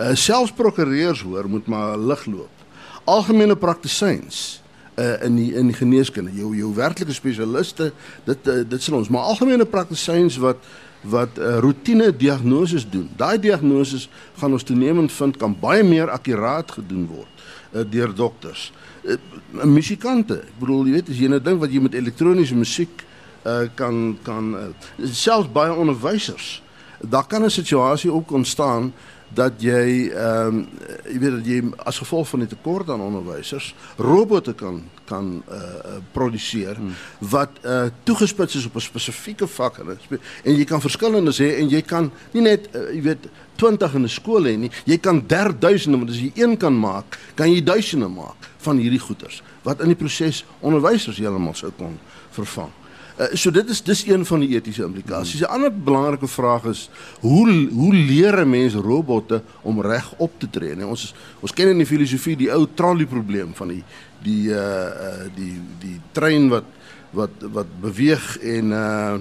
Uh, 0.00 0.14
selfs 0.16 0.52
prokureurs 0.56 1.20
hoor 1.22 1.48
moet 1.48 1.66
maar 1.66 1.98
lig 1.98 2.24
loop. 2.24 2.64
Algemene 3.04 3.56
praktisyns 3.56 4.62
uh, 4.96 5.22
in 5.26 5.36
die 5.36 5.50
in 5.54 5.68
die 5.68 5.76
geneeskunde. 5.76 6.32
Jou 6.32 6.54
jou 6.56 6.70
werklike 6.74 7.12
spesialiste, 7.12 7.90
dit 8.24 8.48
uh, 8.48 8.62
dit 8.68 8.82
sal 8.82 8.96
ons, 8.96 9.10
maar 9.12 9.28
algemene 9.28 9.66
praktisyns 9.68 10.38
wat 10.40 10.64
wat 11.00 11.38
uh, 11.38 11.58
roetine 11.64 12.10
diagnoses 12.16 12.84
doen. 12.88 13.08
Daai 13.16 13.38
diagnoses 13.40 14.08
gaan 14.40 14.52
ons 14.52 14.64
toenemend 14.64 15.12
vind 15.12 15.36
kan 15.40 15.54
baie 15.60 15.84
meer 15.84 16.12
akkuraat 16.12 16.74
gedoen 16.76 17.06
word 17.08 17.44
uh, 17.72 17.84
deur 17.88 18.12
dokters. 18.14 18.70
Uh, 19.04 19.16
musikante, 19.64 20.42
ek 20.44 20.58
bedoel 20.60 20.90
jy 20.90 20.96
weet 20.98 21.12
as 21.12 21.22
jy 21.22 21.30
nou 21.32 21.40
dink 21.44 21.62
wat 21.62 21.72
jy 21.72 21.80
met 21.84 21.96
elektroniese 21.96 22.56
musiek 22.56 23.04
uh, 23.44 23.68
kan 23.76 24.18
kan 24.24 24.52
uh, 24.56 24.66
selfs 25.08 25.48
baie 25.52 25.72
onderwysers. 25.72 26.58
Daar 27.00 27.24
kan 27.24 27.44
'n 27.44 27.50
situasie 27.50 28.12
ook 28.12 28.32
ontstaan 28.32 28.92
dat 29.34 29.62
jy 29.62 30.10
ehm 30.10 30.46
um, 30.46 30.68
jy 31.06 31.18
weet 31.18 31.36
dat 31.36 31.46
jy 31.46 31.60
as 31.86 31.98
gevolg 32.02 32.28
van 32.28 32.42
die 32.44 32.48
tekort 32.50 32.90
aan 32.90 33.00
onderwysers 33.00 33.74
robotte 33.96 34.54
kan 34.54 34.82
kan 35.06 35.42
uh, 35.50 35.98
produseer 36.12 36.76
hmm. 36.76 36.94
wat 37.18 37.50
uh, 37.64 37.90
toegespits 38.02 38.54
is 38.54 38.66
op 38.66 38.74
'n 38.74 38.80
spesifieke 38.80 39.46
vak. 39.46 39.78
En 39.78 39.98
en 40.44 40.54
jy 40.54 40.64
kan 40.64 40.80
verskillendes 40.80 41.38
hê 41.38 41.58
en 41.58 41.68
jy 41.68 41.82
kan 41.82 42.10
nie 42.32 42.42
net 42.42 42.68
uh, 42.74 42.90
jy 42.94 43.02
weet 43.02 43.28
20 43.56 43.94
in 43.94 44.02
'n 44.02 44.08
skool 44.08 44.44
hê 44.44 44.56
nie. 44.56 44.70
Jy 44.84 44.98
kan 44.98 45.26
3000 45.26 45.96
want 45.96 46.10
as 46.10 46.20
jy 46.20 46.32
een 46.34 46.56
kan 46.56 46.78
maak 46.78 47.18
kan 47.34 47.52
jy 47.52 47.62
duisende 47.62 48.08
maak 48.08 48.50
van 48.58 48.76
hierdie 48.76 49.00
goeters 49.00 49.42
wat 49.62 49.80
in 49.80 49.86
die 49.86 49.96
proses 49.98 50.44
onderwysers 50.60 51.18
heeltemal 51.18 51.54
sou 51.54 51.70
kon 51.76 51.98
vervang 52.30 52.79
Uh, 53.18 53.26
so 53.34 53.50
dit 53.50 53.68
is 53.68 53.82
dis 53.82 54.06
een 54.06 54.26
van 54.26 54.40
die 54.40 54.54
etiese 54.54 54.84
implikasies. 54.84 55.40
'n 55.40 55.50
Ander 55.50 55.72
belangrike 55.72 56.28
vraag 56.28 56.64
is 56.64 56.90
hoe 57.20 57.68
hoe 57.70 57.94
leer 57.94 58.40
'n 58.40 58.50
mens 58.50 58.74
robotte 58.74 59.42
om 59.62 59.80
reg 59.80 60.14
op 60.16 60.32
te 60.38 60.50
tree? 60.50 60.74
Nee, 60.74 60.86
ons 60.86 61.14
ons 61.40 61.52
ken 61.52 61.68
in 61.68 61.78
die 61.78 61.86
filosofie 61.86 62.36
die 62.36 62.52
ou 62.52 62.66
trolley 62.74 63.06
probleem 63.06 63.54
van 63.54 63.68
die 63.68 63.84
die 64.22 64.50
uh 64.50 65.26
die 65.34 65.60
die 65.80 66.00
trein 66.12 66.48
wat 66.48 66.64
wat 67.10 67.30
wat 67.52 67.66
beweeg 67.80 68.38
en 68.38 68.70
uh 68.70 69.16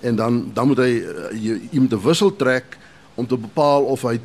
en 0.00 0.16
dan 0.16 0.50
dan 0.54 0.66
moet 0.66 0.78
hy 0.78 0.92
uh, 1.00 1.30
jy, 1.32 1.60
jy 1.70 1.80
moet 1.80 1.92
'n 1.92 2.02
wissel 2.02 2.36
trek 2.36 2.78
om 3.14 3.26
te 3.26 3.36
bepaal 3.36 3.84
of 3.84 4.02
hy 4.02 4.20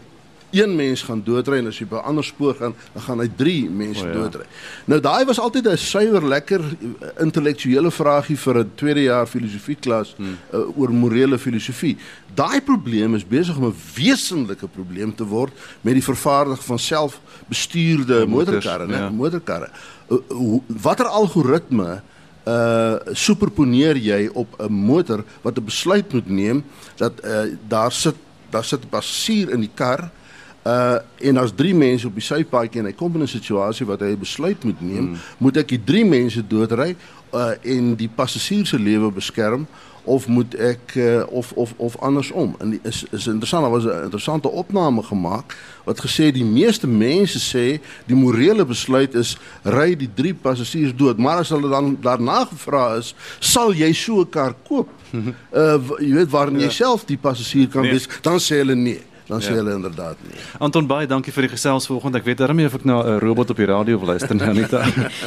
een 0.56 0.76
mens 0.76 1.04
gaan 1.04 1.22
doodry 1.24 1.58
en 1.58 1.68
as 1.68 1.80
jy 1.80 1.88
by 1.90 1.96
'n 1.96 2.08
ander 2.12 2.24
spoor 2.24 2.56
gaan, 2.56 2.76
dan 2.94 3.04
gaan 3.04 3.20
hy 3.20 3.30
3 3.36 3.70
mense 3.70 4.04
oh, 4.04 4.08
ja. 4.08 4.14
doodry. 4.14 4.46
Nou 4.86 5.00
daai 5.02 5.26
was 5.26 5.40
altyd 5.40 5.68
'n 5.68 5.78
suiwer 5.78 6.26
lekker 6.28 6.62
eh, 6.62 7.08
intellektuele 7.20 7.92
vraagie 7.92 8.38
vir 8.38 8.60
'n 8.60 8.72
tweede 8.76 9.04
jaar 9.04 9.28
filosofie 9.28 9.76
klas 9.76 10.16
hmm. 10.18 10.38
uh, 10.54 10.78
oor 10.78 10.92
morele 10.92 11.38
filosofie. 11.38 11.98
Daai 12.34 12.62
probleem 12.62 13.16
is 13.16 13.28
besig 13.28 13.58
om 13.58 13.66
'n 13.66 13.76
wesenlike 13.96 14.68
probleem 14.68 15.16
te 15.16 15.24
word 15.24 15.54
met 15.82 15.94
die 15.94 16.04
vervaardiging 16.04 16.64
van 16.64 16.80
selfbestuurde 16.80 18.26
motorkarre? 18.28 18.88
Ja. 18.88 19.10
Motorkarre. 19.10 19.70
Uh, 20.10 20.60
Watter 20.68 21.06
algoritme 21.06 22.02
uh 22.46 22.96
superponeer 23.12 23.98
jy 23.98 24.30
op 24.34 24.48
'n 24.60 24.72
motor 24.72 25.24
wat 25.42 25.58
'n 25.58 25.66
besluit 25.66 26.14
moet 26.14 26.30
neem 26.30 26.64
dat 26.96 27.14
uh 27.26 27.58
daar 27.68 27.92
sit 27.92 28.16
daar 28.50 28.64
sit 28.64 28.84
'n 28.84 28.90
passier 28.90 29.50
in 29.50 29.60
die 29.60 29.74
kar 29.74 30.00
Uh 30.00 30.25
en 30.66 31.38
as 31.38 31.52
drie 31.54 31.76
mense 31.76 32.08
op 32.08 32.14
die 32.18 32.26
sypaadjie 32.26 32.82
en 32.82 32.88
hy 32.90 32.94
kom 32.98 33.14
in 33.16 33.22
'n 33.22 33.28
situasie 33.28 33.86
wat 33.86 34.00
hy 34.00 34.14
'n 34.14 34.20
besluit 34.20 34.64
moet 34.64 34.82
neem, 34.82 35.06
hmm. 35.06 35.18
moet 35.38 35.58
ek 35.58 35.68
die 35.68 35.84
drie 35.84 36.06
mense 36.06 36.42
doodry 36.48 36.96
uh 37.34 37.54
en 37.62 37.96
die 37.96 38.10
passasier 38.10 38.66
se 38.66 38.80
lewe 38.80 39.12
beskerm 39.12 39.68
of 40.06 40.28
moet 40.28 40.54
ek 40.56 40.94
uh, 40.96 41.24
of 41.30 41.52
of 41.52 41.74
of 41.78 41.98
andersom. 41.98 42.56
En 42.60 42.70
die, 42.70 42.80
is 42.84 43.06
is 43.12 43.28
interessant, 43.28 43.64
daar 43.64 43.72
was 43.72 43.84
'n 43.84 44.04
interessante 44.04 44.50
opname 44.50 45.04
gemaak 45.04 45.58
wat 45.84 46.02
gesê 46.02 46.32
die 46.32 46.46
meeste 46.46 46.88
mense 46.88 47.40
sê 47.40 47.82
die 48.06 48.16
morele 48.16 48.66
besluit 48.66 49.14
is 49.14 49.38
ry 49.64 49.96
die 49.96 50.10
drie 50.14 50.34
passasiers 50.34 50.96
dood, 50.96 51.18
maar 51.18 51.38
as 51.38 51.50
hulle 51.50 51.70
dan 51.70 51.98
daarna 52.02 52.46
gevra 52.46 52.96
is, 52.96 53.16
sal 53.40 53.74
jy 53.74 53.94
so 53.94 54.20
'n 54.20 54.30
kar 54.30 54.56
koop? 54.68 54.90
Uh 55.52 55.80
jy 56.00 56.14
weet 56.14 56.30
waarin 56.30 56.60
ja. 56.60 56.66
jy 56.66 56.72
self 56.72 57.06
die 57.06 57.18
passasier 57.18 57.68
kan 57.68 57.82
nee. 57.82 57.92
wees, 57.92 58.08
dan 58.22 58.40
sê 58.40 58.56
hulle 58.56 58.76
nee 58.76 59.02
dan 59.28 59.42
sê 59.42 59.54
ja. 59.54 59.62
hulle 59.62 59.74
inderdaad 59.74 60.18
nie. 60.28 60.38
Anton 60.60 60.88
baie 60.88 61.08
dankie 61.08 61.34
vir 61.34 61.48
die 61.48 61.54
gesels 61.56 61.88
vanoggend. 61.90 62.20
Ek 62.20 62.28
weet 62.28 62.42
darmie 62.44 62.68
of 62.70 62.76
ek 62.78 62.86
na 62.86 63.02
'n 63.04 63.20
robot 63.20 63.50
op 63.50 63.58
die 63.58 63.70
radio 63.70 64.00
wil 64.00 64.14
luister 64.14 64.36
nou 64.42 64.54
nie. 64.54 64.66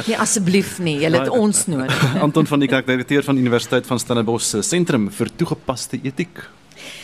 nee, 0.07 0.17
asseblief 0.17 0.79
nie. 0.79 0.99
Jy 1.03 1.11
het 1.11 1.29
ons 1.29 1.65
nodig. 1.67 2.05
Anton 2.25 2.47
van 2.47 2.59
die 2.59 2.69
direkteur 2.69 3.23
van 3.23 3.37
Universiteit 3.37 3.85
van 3.85 3.99
Stellenbosch 3.99 4.45
se 4.45 4.61
sentrum 4.61 5.09
vir 5.11 5.27
toegepaste 5.35 5.99
etiek. 6.03 6.58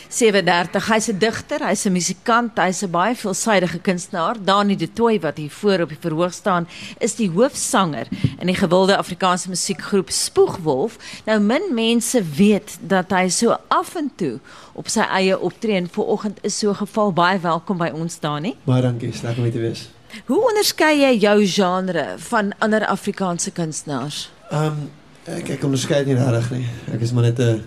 37. 0.08 0.86
Hy's 0.88 1.08
'n 1.08 1.18
digter, 1.18 1.60
hy's 1.66 1.86
'n 1.86 1.92
musikant, 1.92 2.58
hy's 2.58 2.82
'n 2.82 2.90
baie 2.90 3.14
veelsidige 3.14 3.78
kunstenaar. 3.78 4.36
Dani 4.44 4.76
de 4.76 4.92
Tooi 4.92 5.20
wat 5.20 5.36
hier 5.36 5.50
voor 5.50 5.80
op 5.80 5.88
die 5.88 5.98
verhoog 6.00 6.32
staan, 6.32 6.68
is 6.98 7.14
die 7.14 7.30
hoofsanger 7.30 8.06
in 8.38 8.46
die 8.46 8.54
gewilde 8.54 8.96
Afrikaanse 8.96 9.48
musiekgroep 9.48 10.10
Spoegwolf. 10.10 10.96
Nou 11.24 11.40
min 11.40 11.62
mense 11.74 12.22
weet 12.36 12.78
dat 12.80 13.10
hy 13.10 13.28
so 13.28 13.56
af 13.68 13.94
en 13.94 14.10
toe 14.16 14.38
op 14.72 14.88
sy 14.88 15.00
eie 15.00 15.38
optree 15.38 15.76
en 15.76 15.88
vanoggend 15.88 16.38
is 16.42 16.58
so 16.58 16.74
geval 16.74 17.12
baie 17.12 17.38
welkom 17.38 17.78
by 17.78 17.90
ons 17.94 18.20
Dani. 18.20 18.56
Baie 18.64 18.82
dankie, 18.82 19.12
lekker 19.22 19.44
om 19.44 19.50
te 19.50 19.58
wees. 19.58 19.88
Hoe 20.24 20.48
onderskei 20.48 21.00
jy 21.00 21.18
jou 21.18 21.46
genre 21.46 22.06
van 22.28 22.52
ander 22.58 22.86
Afrikaanse 22.86 23.50
kunstenaars? 23.50 24.30
Ehm 24.50 24.64
um, 24.64 24.90
ek 25.26 25.48
ek 25.56 25.64
onderskei 25.66 26.04
nie 26.06 26.14
regtig 26.14 26.50
nie. 26.50 26.66
Ek 26.94 27.00
is 27.00 27.12
maar 27.12 27.22
net 27.22 27.38
'n 27.38 27.64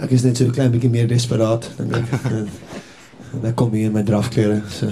ek 0.00 0.10
is 0.10 0.22
net 0.22 0.36
so 0.36 0.44
'n 0.44 0.54
klein 0.54 0.72
bietjie 0.72 0.90
meer 0.90 1.08
desperaat 1.08 1.70
dink 1.76 1.96
ek. 1.96 2.08
Dan 3.42 3.54
kom 3.54 3.72
hier 3.72 3.86
in 3.86 3.92
my 3.92 4.02
drafklere. 4.02 4.62
So. 4.68 4.86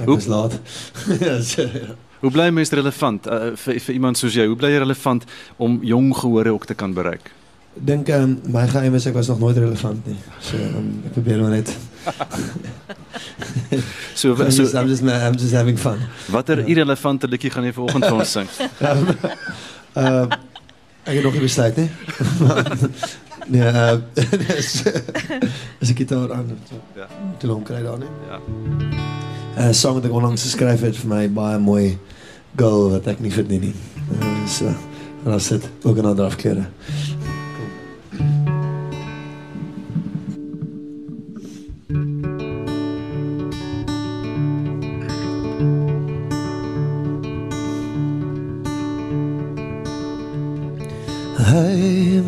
ek 0.00 0.08
was 0.08 0.26
laat. 0.26 0.56
so, 1.44 1.62
ja. 1.82 1.94
Hoe 2.22 2.30
bly 2.30 2.50
mens 2.54 2.70
relevant 2.70 3.26
uh, 3.26 3.52
vir 3.58 3.80
vir 3.82 3.94
iemand 3.94 4.18
soos 4.18 4.34
jy? 4.38 4.46
Hoe 4.46 4.56
bly 4.56 4.70
jy 4.72 4.78
relevant 4.84 5.24
om 5.58 5.80
jong 5.82 6.12
gehore 6.16 6.52
ook 6.54 6.66
te 6.70 6.74
kan 6.78 6.94
bereik? 6.94 7.32
Dink 7.74 8.08
um, 8.12 8.36
my 8.52 8.66
geheim 8.68 8.94
is 8.94 9.06
ek 9.08 9.16
was 9.16 9.28
nog 9.32 9.40
nooit 9.40 9.56
relevant 9.58 10.06
nie. 10.06 10.16
So 10.44 10.56
um, 10.56 10.92
ek 11.08 11.16
probeer 11.16 11.40
maar 11.42 11.56
net. 11.56 11.72
so 14.14 14.36
so 14.36 14.44
I'm 14.44 14.50
just, 14.50 14.74
I'm 14.74 14.88
just, 14.88 15.02
I'm 15.02 15.38
just 15.40 15.52
having 15.56 15.78
fun. 15.80 15.98
Watter 16.30 16.62
ja. 16.62 16.68
irrelevante 16.70 17.28
liedjie 17.28 17.50
gaan 17.50 17.66
jy 17.66 17.74
vanoggend 17.76 18.06
vir 18.06 18.22
ons 18.22 18.38
sing? 18.38 18.48
Ehm 18.80 19.12
uh, 19.98 20.40
Ek 21.04 21.14
het 21.18 21.22
nog 21.22 21.32
nie 21.32 21.40
besluit 21.42 21.76
nie. 21.76 21.90
nee, 23.46 23.62
uh, 23.62 23.98
is, 24.56 24.82
is 25.82 25.90
ek 25.90 25.96
gitaar 26.04 26.32
aan. 26.32 26.52
Ja. 26.96 27.08
Te 27.38 27.46
lank 27.50 27.66
kry 27.66 27.82
daar 27.82 27.98
nie. 27.98 28.10
Ja. 28.28 28.38
'n 29.52 29.68
uh, 29.68 29.72
Song 29.76 29.98
wat 29.98 30.06
ek 30.08 30.14
onlangs 30.16 30.42
geskryf 30.46 30.80
het 30.80 30.96
vir 30.96 31.08
my 31.10 31.24
baie 31.28 31.58
mooi 31.60 31.98
girl 32.56 32.88
wat 32.94 33.06
ek 33.10 33.20
nie 33.20 33.32
verdien 33.32 33.60
nie. 33.68 33.74
Uh, 34.14 34.46
so, 34.48 34.70
en 35.24 35.28
dan 35.34 35.40
sit 35.40 35.66
ook 35.82 35.98
'n 35.98 36.06
ander 36.14 36.24
afkere. 36.24 36.64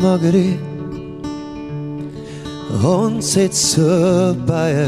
Marguerite 0.01 0.73
Ons 2.85 3.33
het 3.39 3.55
so 3.55 4.35
baie 4.45 4.87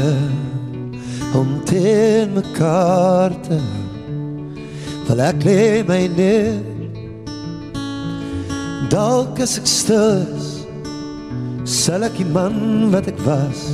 om 1.36 1.58
teen 1.68 2.32
mekaar 2.36 3.34
te 3.48 3.58
Wel 5.08 5.22
ek 5.24 5.44
leef 5.46 5.86
my 5.88 6.02
neer. 6.18 6.58
Dalk 8.92 9.40
as 9.40 9.56
ek 9.60 9.68
stil 9.68 10.20
is 10.36 10.50
Sal 11.68 12.04
ek 12.06 12.18
die 12.20 12.28
man 12.28 12.88
wat 12.92 13.08
ek 13.10 13.18
was 13.24 13.64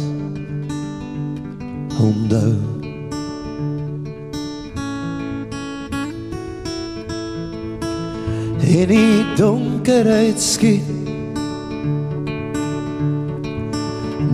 Onthou. 2.04 2.54
In 8.64 8.90
die 8.90 9.22
donkerheid 9.38 10.40
skiet 10.42 11.13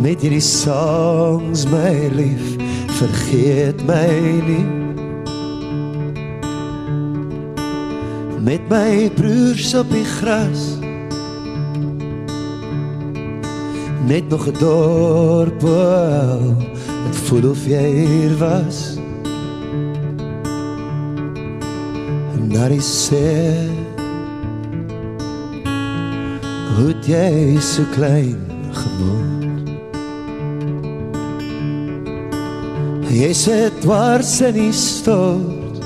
met 0.01 0.23
hierdie 0.25 0.41
songs 0.41 1.67
my 1.69 2.09
lief 2.15 2.55
vergeet 2.97 3.83
my 3.85 4.09
nie. 4.47 4.65
Met 8.41 8.65
my 8.73 9.11
broers 9.17 9.75
op 9.77 9.91
die 9.93 10.05
gras. 10.17 10.63
Net 14.09 14.29
nog 14.29 14.47
'n 14.49 14.57
dorp 14.59 15.63
het 17.05 17.17
voel 17.27 17.51
of 17.51 17.67
jy 17.67 17.89
hier 18.07 18.37
was. 18.39 18.97
En 22.35 22.49
daar 22.49 22.71
is 22.71 23.09
sê 23.09 23.69
Hoe 26.77 26.95
jy 27.05 27.61
so 27.61 27.83
klein 27.93 28.39
geword 28.73 29.50
Jy 33.11 33.33
sit 33.35 33.75
dwars 33.83 34.37
in 34.47 34.55
die 34.55 34.71
stort 34.71 35.81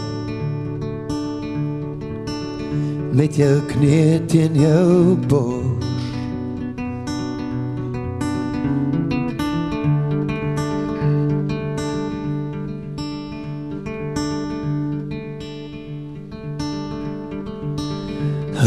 Met 3.16 3.38
jou 3.40 3.62
knie 3.70 4.20
teen 4.28 4.58
jou 4.60 5.16
bors 5.30 5.72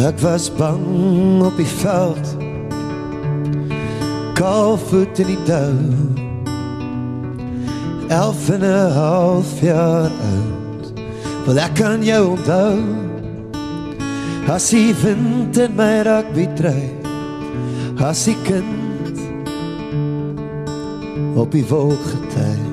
Ek 0.08 0.20
was 0.22 0.46
bang 0.54 1.42
op 1.42 1.58
die 1.58 1.66
veld. 1.82 2.30
Kaal 4.38 4.78
voet 4.78 5.20
in 5.26 5.34
die 5.34 5.42
dou 5.50 6.27
Elf 8.08 8.50
en 8.50 8.62
een 8.62 8.92
half 8.92 9.62
jaar 9.62 10.12
oud 10.12 10.94
Wel 11.46 11.60
ek 11.60 11.74
kan 11.76 12.04
jou 12.04 12.24
onthou 12.36 12.80
As 14.48 14.70
die 14.72 14.96
wind 15.04 15.58
in 15.60 15.76
my 15.76 16.02
rugby 16.08 16.48
trui 16.56 16.88
As 18.00 18.24
die 18.30 18.38
kind 18.48 19.22
Op 21.36 21.52
die 21.52 21.68
wolk 21.68 22.04
getuig 22.14 22.68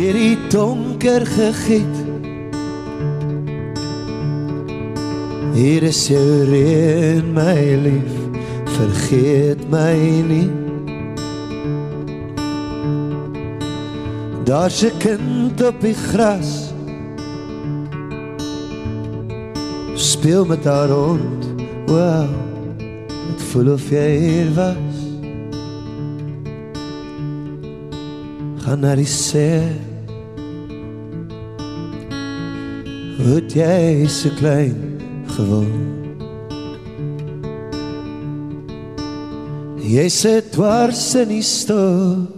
deur 0.00 0.16
die 0.16 0.38
donker 0.48 1.26
gegiet 1.26 1.98
Hier 5.54 5.84
is 5.90 6.06
jou 6.08 6.24
reën 6.48 7.28
my 7.36 7.58
lief 7.84 8.19
vergeet 8.80 9.70
my 9.70 9.96
nie. 10.28 10.50
Daar's 14.44 14.82
'n 14.82 14.96
kind 14.98 15.62
op 15.62 15.80
die 15.80 15.94
gras. 15.94 16.72
Speel 19.94 20.44
met 20.44 20.64
haar 20.64 20.88
rond 20.88 21.44
Wow 21.86 22.28
Dit 23.28 23.42
voel 23.42 23.72
of 23.72 23.90
jy 23.90 24.10
hier 24.18 24.54
was. 24.54 24.96
Gaan 28.62 28.80
na 28.80 28.94
die 28.94 29.06
see. 29.06 29.60
Het 33.20 33.52
jy 33.52 34.06
so 34.08 34.30
klein 34.38 34.76
geword 35.36 35.99
Jy 39.90 40.04
sit 40.06 40.52
dwars 40.54 41.00
in 41.18 41.32
die 41.32 41.42
stort 41.42 42.30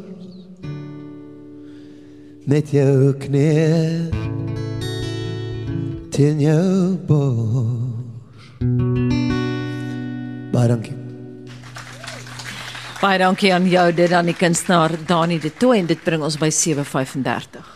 met 2.48 2.70
jou 2.72 3.12
knie 3.20 4.08
teen 6.14 6.40
jou 6.40 6.96
bors 7.04 8.56
Baie 10.54 10.70
dankie 10.70 10.96
Baie 13.02 13.20
dankie 13.20 13.52
aan 13.52 13.68
jou 13.68 13.84
dit 14.00 14.14
aan 14.16 14.32
die 14.32 14.38
kunstenaar 14.38 14.96
Dani 15.04 15.36
de 15.42 15.52
Tooy 15.52 15.82
en 15.82 15.90
dit 15.92 16.00
bring 16.06 16.24
ons 16.24 16.38
by 16.40 16.48
7:35. 16.48 17.68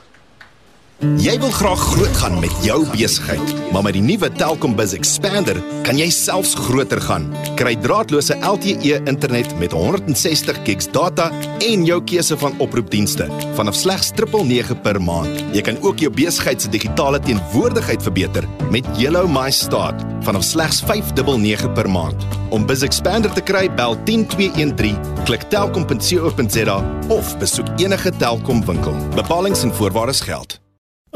Jy 1.20 1.36
wil 1.44 1.52
graag 1.52 1.82
groot 1.92 2.16
gaan 2.16 2.40
met 2.40 2.64
jou 2.64 2.80
besigheid, 2.94 3.52
maar 3.72 3.84
met 3.84 3.92
die 3.98 4.06
nuwe 4.06 4.32
Telkom 4.32 4.72
Biz 4.78 4.96
Expander 4.96 5.60
kan 5.84 6.00
jy 6.00 6.08
selfs 6.08 6.56
groter 6.56 7.04
gaan. 7.04 7.28
Kry 7.56 7.72
draadloose 7.80 8.36
LTE 8.44 9.00
internet 9.08 9.58
met 9.58 9.72
160 9.72 10.58
GB 10.64 10.90
data 10.92 11.30
en 11.64 11.84
jou 11.88 11.96
keuse 12.04 12.36
van 12.36 12.58
oproepdienste 12.60 13.28
vanaf 13.56 13.74
slegs 13.74 14.10
999 14.12 14.80
per 14.84 15.00
maand. 15.00 15.40
Jy 15.56 15.62
kan 15.64 15.78
ook 15.80 16.02
jou 16.04 16.10
besigheid 16.12 16.60
se 16.62 16.68
digitale 16.68 17.20
teenwoordigheid 17.24 18.02
verbeter 18.02 18.44
met 18.70 18.84
Yellow 19.00 19.24
My 19.32 19.48
Start 19.50 20.04
vanaf 20.26 20.44
slegs 20.44 20.82
599 20.84 21.72
per 21.72 21.88
maand. 21.90 22.28
Om 22.50 22.66
Biz 22.66 22.84
Expander 22.84 23.32
te 23.32 23.40
kry, 23.40 23.70
bel 23.72 23.96
10213, 24.04 25.00
klik 25.24 25.48
telkom.co.za 25.48 26.76
of 27.08 27.34
besoek 27.40 27.72
enige 27.80 28.12
Telkom 28.20 28.64
winkel. 28.68 29.00
Bepalings 29.16 29.64
en 29.64 29.74
voorwaardes 29.74 30.20
geld. 30.20 30.60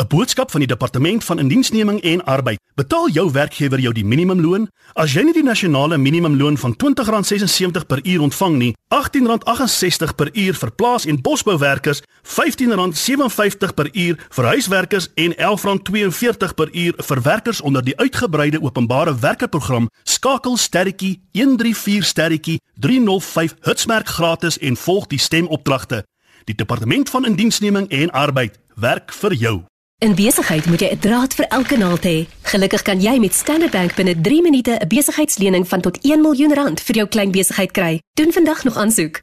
'n 0.01 0.07
Boodskap 0.09 0.51
van 0.51 0.61
die 0.61 0.69
Departement 0.69 1.25
van 1.25 1.39
Indiensneming 1.39 2.01
en 2.01 2.25
Arbeid. 2.25 2.61
Betaal 2.75 3.11
jou 3.11 3.33
werkgewer 3.33 3.81
jou 3.81 3.93
die 3.93 4.05
minimumloon? 4.05 4.69
As 4.93 5.13
jy 5.13 5.23
nie 5.23 5.33
die 5.33 5.43
nasionale 5.43 5.99
minimumloon 5.99 6.57
van 6.59 6.73
R20.76 6.73 7.87
per 7.87 8.01
uur 8.03 8.21
ontvang 8.21 8.57
nie, 8.57 8.77
R18.68 8.95 10.15
per 10.17 10.31
uur 10.33 10.55
vir 10.55 10.73
plaas- 10.73 11.05
en 11.05 11.21
bosbouwerkers, 11.21 12.03
R15.57 12.23 13.75
per 13.75 13.89
uur 13.93 14.27
vir 14.29 14.45
huiswerkers 14.45 15.09
en 15.15 15.35
R11.42 15.37 16.55
per 16.55 16.69
uur 16.73 16.95
vir 16.97 17.23
werkers 17.23 17.61
onder 17.61 17.85
die 17.85 17.97
uitgebreide 17.97 18.63
openbare 18.63 19.19
werkeprogram, 19.19 19.91
skakel 20.03 20.57
sterretjie 20.57 21.21
134 21.33 22.05
sterretjie 22.05 22.61
305 22.75 23.55
hitsmerk 23.61 24.09
gratis 24.09 24.59
en 24.59 24.77
volg 24.77 25.07
die 25.07 25.19
stemopdragte. 25.19 26.05
Die 26.45 26.55
Departement 26.55 27.11
van 27.11 27.25
Indiensneming 27.25 27.89
en 27.89 28.11
Arbeid 28.11 28.59
werk 28.75 29.13
vir 29.13 29.35
jou. 29.35 29.70
In 30.01 30.15
besigheid 30.15 30.67
moet 30.67 30.81
jy 30.81 30.89
'n 30.93 30.99
draad 30.99 31.35
vir 31.35 31.47
elke 31.49 31.77
naald 31.77 32.05
hê. 32.05 32.27
Gelukkig 32.43 32.83
kan 32.83 33.01
jy 33.01 33.19
met 33.19 33.35
Standard 33.35 33.71
Bank 33.71 33.95
binne 33.95 34.21
3 34.21 34.43
minute 34.43 34.71
'n 34.81 34.89
besigheidslening 34.89 35.69
van 35.69 35.81
tot 35.81 35.99
1 36.01 36.21
miljoen 36.21 36.55
rand 36.55 36.81
vir 36.81 36.95
jou 36.95 37.09
klein 37.09 37.31
besigheid 37.31 37.71
kry. 37.71 38.01
Doen 38.15 38.33
vandag 38.33 38.65
nog 38.65 38.77
aansoek. 38.77 39.21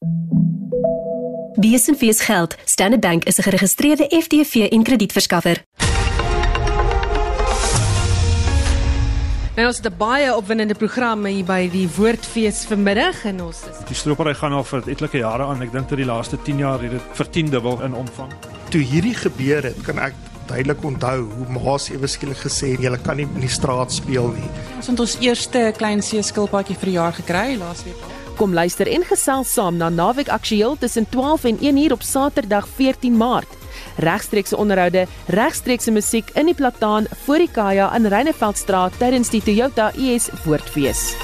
Besenfees 1.60 2.20
geld. 2.20 2.56
Standard 2.66 3.02
Bank 3.02 3.24
is 3.24 3.38
'n 3.38 3.42
geregistreerde 3.42 4.22
FDV 4.22 4.56
en 4.70 4.84
kredietverskaffer. 4.84 5.64
Nou 9.56 9.68
ons 9.68 9.78
het 9.78 9.86
'n 9.86 9.98
baie 9.98 10.36
opwindende 10.36 10.76
program 10.76 11.26
hier 11.26 11.46
by 11.46 11.70
die 11.70 11.90
Woordfees 11.96 12.66
vanmiddag 12.66 13.26
en 13.26 13.42
ons 13.42 13.58
is 13.58 13.88
Die 13.88 13.96
stropery 13.96 14.34
gaan 14.34 14.52
al 14.54 14.64
vir 14.64 14.84
etlike 14.90 15.18
jare 15.18 15.44
aan. 15.44 15.62
Ek 15.62 15.72
dink 15.72 15.90
dat 15.90 15.98
die 15.98 16.06
laaste 16.06 16.38
10 16.42 16.58
jaar 16.58 16.82
het 16.82 16.92
dit 16.92 17.02
vertiendubbel 17.12 17.82
in 17.84 17.94
omvang. 17.94 18.32
Toe 18.70 18.82
hierdie 18.82 19.16
gebeur 19.16 19.64
het, 19.64 19.82
kan 19.82 20.00
ek 20.00 20.14
duidelik 20.50 20.84
onthou 20.86 21.18
hoe 21.24 21.48
maas 21.58 21.90
ewe 21.94 22.08
skielik 22.08 22.40
gesê 22.46 22.74
het 22.76 22.86
jy 22.86 22.94
kan 23.04 23.20
nie 23.20 23.28
in 23.28 23.44
die 23.44 23.52
straat 23.52 23.94
speel 23.94 24.32
nie. 24.36 24.52
Ons 24.78 24.92
het 24.92 25.04
ons 25.04 25.18
eerste 25.24 25.68
klein 25.78 26.02
seeskilpaadjie 26.02 26.78
vir 26.78 26.92
die 26.92 26.98
jaar 26.98 27.16
gekry 27.18 27.58
laasweek 27.60 28.02
al. 28.04 28.16
Kom 28.38 28.54
luister 28.54 28.86
en 28.92 29.02
gesels 29.02 29.50
saam 29.50 29.80
na 29.80 29.90
Naweek 29.90 30.30
Aktueel 30.30 30.76
tussen 30.78 31.08
12 31.10 31.48
en 31.50 31.58
1 31.60 31.78
uur 31.84 31.96
op 31.96 32.04
Saterdag 32.06 32.68
14 32.78 33.18
Maart. 33.18 33.56
Regstreekse 33.98 34.58
onderhoude, 34.58 35.08
regstreekse 35.34 35.92
musiek 35.92 36.30
in 36.38 36.46
die 36.46 36.56
plataan 36.56 37.10
voor 37.26 37.42
die 37.42 37.50
Kaya 37.52 37.90
in 37.98 38.06
Reineveldstraat 38.06 39.00
tydens 39.02 39.34
die 39.34 39.42
Toyota 39.42 39.90
US 39.98 40.30
Woordfees. 40.46 41.16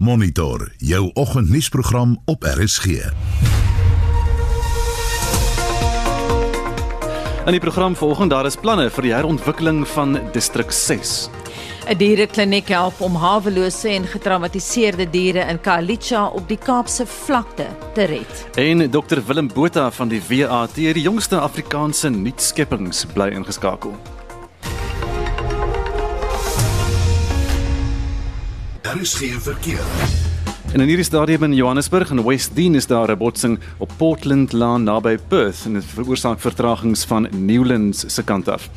Monitor 0.00 0.72
jou 0.76 1.10
oggendnuusprogram 1.12 2.22
op 2.24 2.42
RSG. 2.42 2.84
In 7.44 7.50
die 7.50 7.60
program 7.60 7.96
volgende 7.96 8.34
daar 8.34 8.46
is 8.48 8.56
planne 8.56 8.86
vir 8.90 9.04
die 9.04 9.12
herontwikkeling 9.12 9.82
van 9.88 10.16
distrik 10.32 10.72
6. 10.72 11.28
'n 11.88 11.96
Dierekliniek 11.96 12.68
help 12.68 13.00
om 13.00 13.14
hawelose 13.14 13.88
en 13.88 14.06
getraumatiseerde 14.06 15.10
diere 15.10 15.44
in 15.50 15.60
Kalicha 15.60 16.26
op 16.26 16.48
die 16.48 16.58
Kaapse 16.58 17.06
vlakte 17.06 17.66
te 17.94 18.04
red. 18.04 18.48
En 18.54 18.90
Dr 18.90 19.20
Willem 19.26 19.52
Botha 19.52 19.90
van 19.90 20.08
die 20.08 20.22
WAT, 20.28 20.74
die 20.74 21.00
jongste 21.00 21.40
Afrikaanse 21.40 22.08
nuutskeppings, 22.08 23.04
bly 23.04 23.28
ingeskakel. 23.28 24.19
Daar 28.90 29.00
is 29.00 29.14
geen 29.14 29.40
verkeer. 29.40 29.80
En 30.72 30.80
in 30.80 30.86
hierdie 30.86 31.04
stadium 31.04 31.42
in 31.42 31.54
Johannesburg 31.54 32.10
en 32.10 32.24
West 32.24 32.56
Dean 32.56 32.74
is 32.74 32.86
daar 32.86 33.10
'n 33.10 33.18
botsing 33.18 33.58
op 33.76 33.90
Portland 33.96 34.52
Laan 34.52 34.82
naby 34.82 35.18
Perth 35.28 35.62
en 35.64 35.72
dit 35.72 35.84
veroorsaak 35.84 36.40
vertragings 36.40 37.04
van 37.04 37.28
Newlands 37.30 38.14
se 38.14 38.22
kant 38.22 38.48
af. 38.48 38.70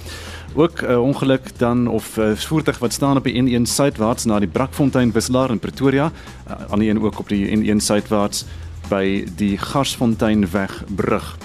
Ook 0.53 0.81
'n 0.81 0.91
uh, 0.91 1.01
ongeluk 1.01 1.57
dan 1.57 1.87
of 1.87 2.17
uh, 2.17 2.35
voertuig 2.35 2.79
wat 2.79 2.93
staan 2.93 3.17
op 3.17 3.23
die 3.23 3.41
N1 3.41 3.61
suidwaarts 3.61 4.25
na 4.25 4.39
die 4.39 4.47
Brakfontein 4.47 5.11
wisselaar 5.11 5.49
in 5.49 5.59
Pretoria, 5.59 6.11
uh, 6.47 6.53
aan 6.69 6.79
die 6.79 6.89
een 6.89 7.01
ook 7.01 7.19
op 7.19 7.29
die 7.29 7.57
N1 7.57 7.77
suidwaarts 7.77 8.45
by 8.89 9.25
die 9.35 9.57
Garsfonteinweg 9.57 10.83
brug. 10.95 11.37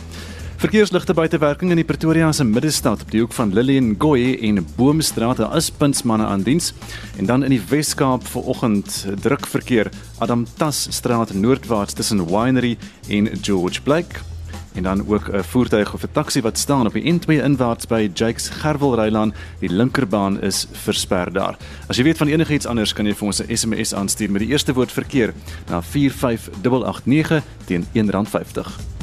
Verkeersligte 0.58 1.14
buitewerking 1.14 1.70
in 1.70 1.78
die 1.78 1.86
Pretoria 1.86 2.32
se 2.34 2.42
middestad 2.42 3.04
op 3.04 3.10
die 3.14 3.20
hoek 3.22 3.34
van 3.36 3.52
Lillian 3.54 3.92
Goy 4.02 4.32
en 4.42 4.56
Boomstraat, 4.74 5.38
is 5.54 5.68
puntsmanne 5.70 6.26
aan 6.26 6.42
diens. 6.42 6.72
En 7.14 7.28
dan 7.30 7.44
in 7.46 7.54
die 7.54 7.60
Wes-Kaap 7.70 8.26
vanoggend 8.26 9.06
druk 9.22 9.46
verkeer 9.46 9.92
Adam 10.18 10.42
Tas 10.58 10.88
straat 10.90 11.30
noordwaarts 11.30 11.94
tussen 11.94 12.24
Winery 12.26 12.74
en 13.06 13.30
George 13.38 13.82
Blake. 13.86 14.18
En 14.74 14.82
dan 14.82 15.06
ook 15.06 15.30
'n 15.30 15.42
voertuig 15.42 15.94
of 15.94 16.02
'n 16.02 16.12
taxi 16.12 16.40
wat 16.40 16.58
staan 16.58 16.86
op 16.86 16.92
die 16.92 17.06
N2 17.12 17.38
inwaarts 17.42 17.86
by 17.86 18.10
Jakes 18.14 18.48
Gerwel 18.48 18.94
Rylaan. 18.94 19.34
Die 19.60 19.70
linkerbaan 19.72 20.40
is 20.42 20.66
versper 20.72 21.32
daar. 21.32 21.56
As 21.86 21.96
jy 21.96 22.02
weet 22.02 22.18
van 22.18 22.28
enigiets 22.28 22.66
anders, 22.66 22.92
kan 22.92 23.06
jy 23.06 23.14
vir 23.14 23.26
ons 23.26 23.42
'n 23.42 23.56
SMS 23.56 23.94
aanstuur 23.94 24.30
met 24.30 24.40
die 24.40 24.50
eerste 24.50 24.74
woord 24.74 24.92
verkeer 24.92 25.34
na 25.68 25.82
45889 25.82 27.42
teen 27.64 27.86
R1.50. 27.94 28.97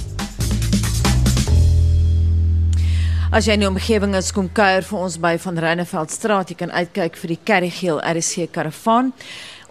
As 3.36 3.50
jy 3.50 3.58
in 3.58 3.65
die 3.65 3.67
omgewing 3.67 4.13
is, 4.15 4.30
kom 4.32 4.45
kuier 4.56 4.86
vir 4.88 5.02
ons 5.04 5.17
by 5.19 5.34
van 5.43 5.58
Reineveldstraat. 5.60 6.54
Jy 6.54 6.56
kan 6.62 6.69
uitkyk 6.71 7.17
vir 7.19 7.34
die 7.34 7.38
Kerrigeel 7.43 7.98
RC 8.00 8.45
karavaan. 8.56 9.10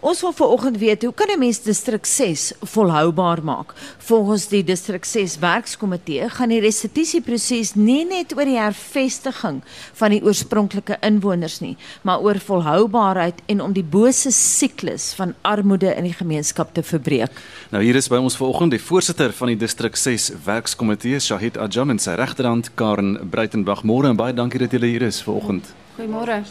Ons 0.05 0.19
wil 0.21 0.35
vanoggend 0.37 0.77
weet 0.77 1.01
hoe 1.01 1.13
kan 1.13 1.29
'n 1.33 1.39
mens 1.39 1.61
distrik 1.61 2.05
6 2.05 2.53
volhoubaar 2.61 3.43
maak? 3.43 3.73
Volgens 3.97 4.47
die 4.47 4.63
distrik 4.63 5.05
6 5.05 5.39
werkskomitee 5.39 6.29
gaan 6.29 6.49
die 6.49 6.59
restituisieproses 6.59 7.73
nie 7.73 8.05
net 8.05 8.37
oor 8.37 8.45
die 8.45 8.59
hervestiging 8.59 9.63
van 9.93 10.09
die 10.09 10.23
oorspronklike 10.23 10.97
inwoners 11.01 11.59
nie, 11.59 11.77
maar 12.01 12.21
oor 12.21 12.39
volhoubaarheid 12.39 13.41
en 13.45 13.61
om 13.61 13.73
die 13.73 13.83
bose 13.83 14.31
siklus 14.31 15.13
van 15.13 15.33
armoede 15.41 15.95
in 15.95 16.03
die 16.03 16.13
gemeenskap 16.13 16.73
te 16.73 16.83
verbreek. 16.83 17.31
Nou 17.71 17.83
hier 17.83 17.95
is 17.95 18.07
by 18.07 18.17
ons 18.17 18.37
vanoggend 18.37 18.71
die 18.71 18.81
voorsitter 18.81 19.33
van 19.33 19.47
die 19.47 19.57
distrik 19.57 19.95
6 19.95 20.31
werkskomitee, 20.45 21.19
Shahid 21.19 21.57
Ajam 21.57 21.89
en 21.89 21.99
sy 21.99 22.11
regterhand 22.11 22.75
Karen 22.75 23.29
Breitenberg. 23.29 23.83
Môre 23.83 24.07
en 24.07 24.15
baie 24.15 24.33
dankie 24.33 24.59
dat 24.59 24.71
julle 24.71 24.85
hier 24.85 25.01
is 25.01 25.21
vanoggend. 25.21 25.73
Goeiemôre. 25.97 26.43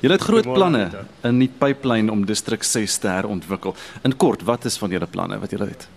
Julle 0.00 0.16
het 0.16 0.24
groot 0.24 0.46
planne 0.48 0.86
in 1.28 1.40
die 1.42 1.50
pipeline 1.60 2.12
om 2.12 2.22
distrik 2.24 2.62
6 2.64 2.94
te 3.02 3.08
herontwikkel. 3.12 3.74
In 4.02 4.16
kort, 4.16 4.42
wat 4.48 4.64
is 4.64 4.78
van 4.80 4.92
julle 4.94 5.06
planne 5.06 5.36
wat 5.42 5.52
julle 5.52 5.68
het? 5.68 5.88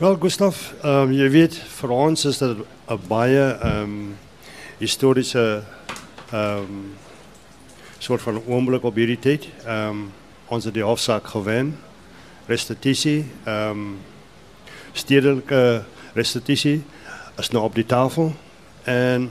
Wel 0.00 0.16
Gustaf, 0.22 0.70
ehm 0.80 1.10
um, 1.10 1.12
jy 1.12 1.28
weet 1.28 1.58
vir 1.80 1.92
ons 1.92 2.24
is 2.24 2.38
dit 2.38 2.56
'n 2.88 3.00
baie 3.08 3.42
ehm 3.52 3.82
um, 3.82 4.16
historiese 4.78 5.62
ehm 6.32 6.64
um, 6.64 6.94
soort 7.98 8.22
van 8.22 8.40
oomblik 8.46 8.84
op 8.84 8.96
hierdie 8.96 9.18
tyd. 9.18 9.48
Ehm 9.66 9.88
um, 9.88 10.12
ons 10.48 10.64
het 10.64 10.74
die 10.74 10.82
hofsaak 10.82 11.26
gewen. 11.26 11.76
Restituisie, 12.46 13.24
ehm 13.44 13.70
um, 13.70 13.98
stedelike 14.92 15.84
restituisie 16.14 16.82
is 17.38 17.50
nou 17.50 17.64
op 17.64 17.74
die 17.74 17.86
tafel 17.86 18.32
en 18.84 19.30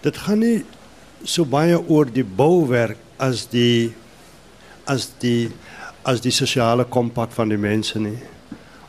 dit 0.00 0.16
gaan 0.16 0.38
nie 0.38 0.64
so 1.24 1.44
baie 1.44 1.78
oor 1.78 2.06
die 2.06 2.24
bouwerk 2.24 2.98
as 3.18 3.46
die 3.50 3.92
as 4.86 5.10
die 5.22 5.50
as 6.02 6.20
die 6.20 6.34
sosiale 6.34 6.84
kompak 6.84 7.30
van 7.30 7.52
die 7.52 7.60
mense 7.60 8.00
nie. 8.02 8.18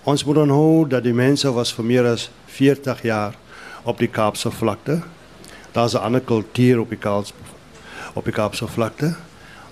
Ons 0.04 0.26
moet 0.26 0.41
onthou 0.41 0.88
dat 0.89 1.06
die 1.06 1.13
mense 1.13 1.52
was 1.54 1.72
vir 1.72 1.86
meer 1.86 2.08
as 2.10 2.30
40 2.58 3.04
jaar 3.06 3.38
op 3.86 4.00
die 4.02 4.10
Kaapse 4.10 4.52
vlakte. 4.52 5.02
Daar's 5.74 5.93
'n 5.93 6.04
ander 6.04 6.22
kultuur 6.22 6.80
op 6.82 6.89
die 6.89 6.98
Kaapse 6.98 7.34
op 8.13 8.26
die 8.26 8.34
Kaapse 8.34 8.67
vlakte. 8.67 9.15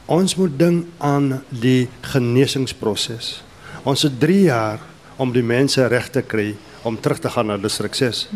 Ons 0.06 0.36
moet 0.36 0.60
dink 0.60 0.86
aan 0.98 1.44
die 1.50 1.90
genesingsproses. 2.02 3.44
Ons 3.84 4.02
het 4.02 4.20
3 4.20 4.42
jaar 4.42 4.80
om 5.16 5.32
die 5.32 5.44
mense 5.44 5.88
reg 5.88 6.10
te 6.10 6.22
kry 6.22 6.56
om 6.82 7.00
terug 7.00 7.20
te 7.20 7.30
gaan 7.30 7.46
na 7.46 7.58
distrik 7.58 7.94
6. 7.94 8.28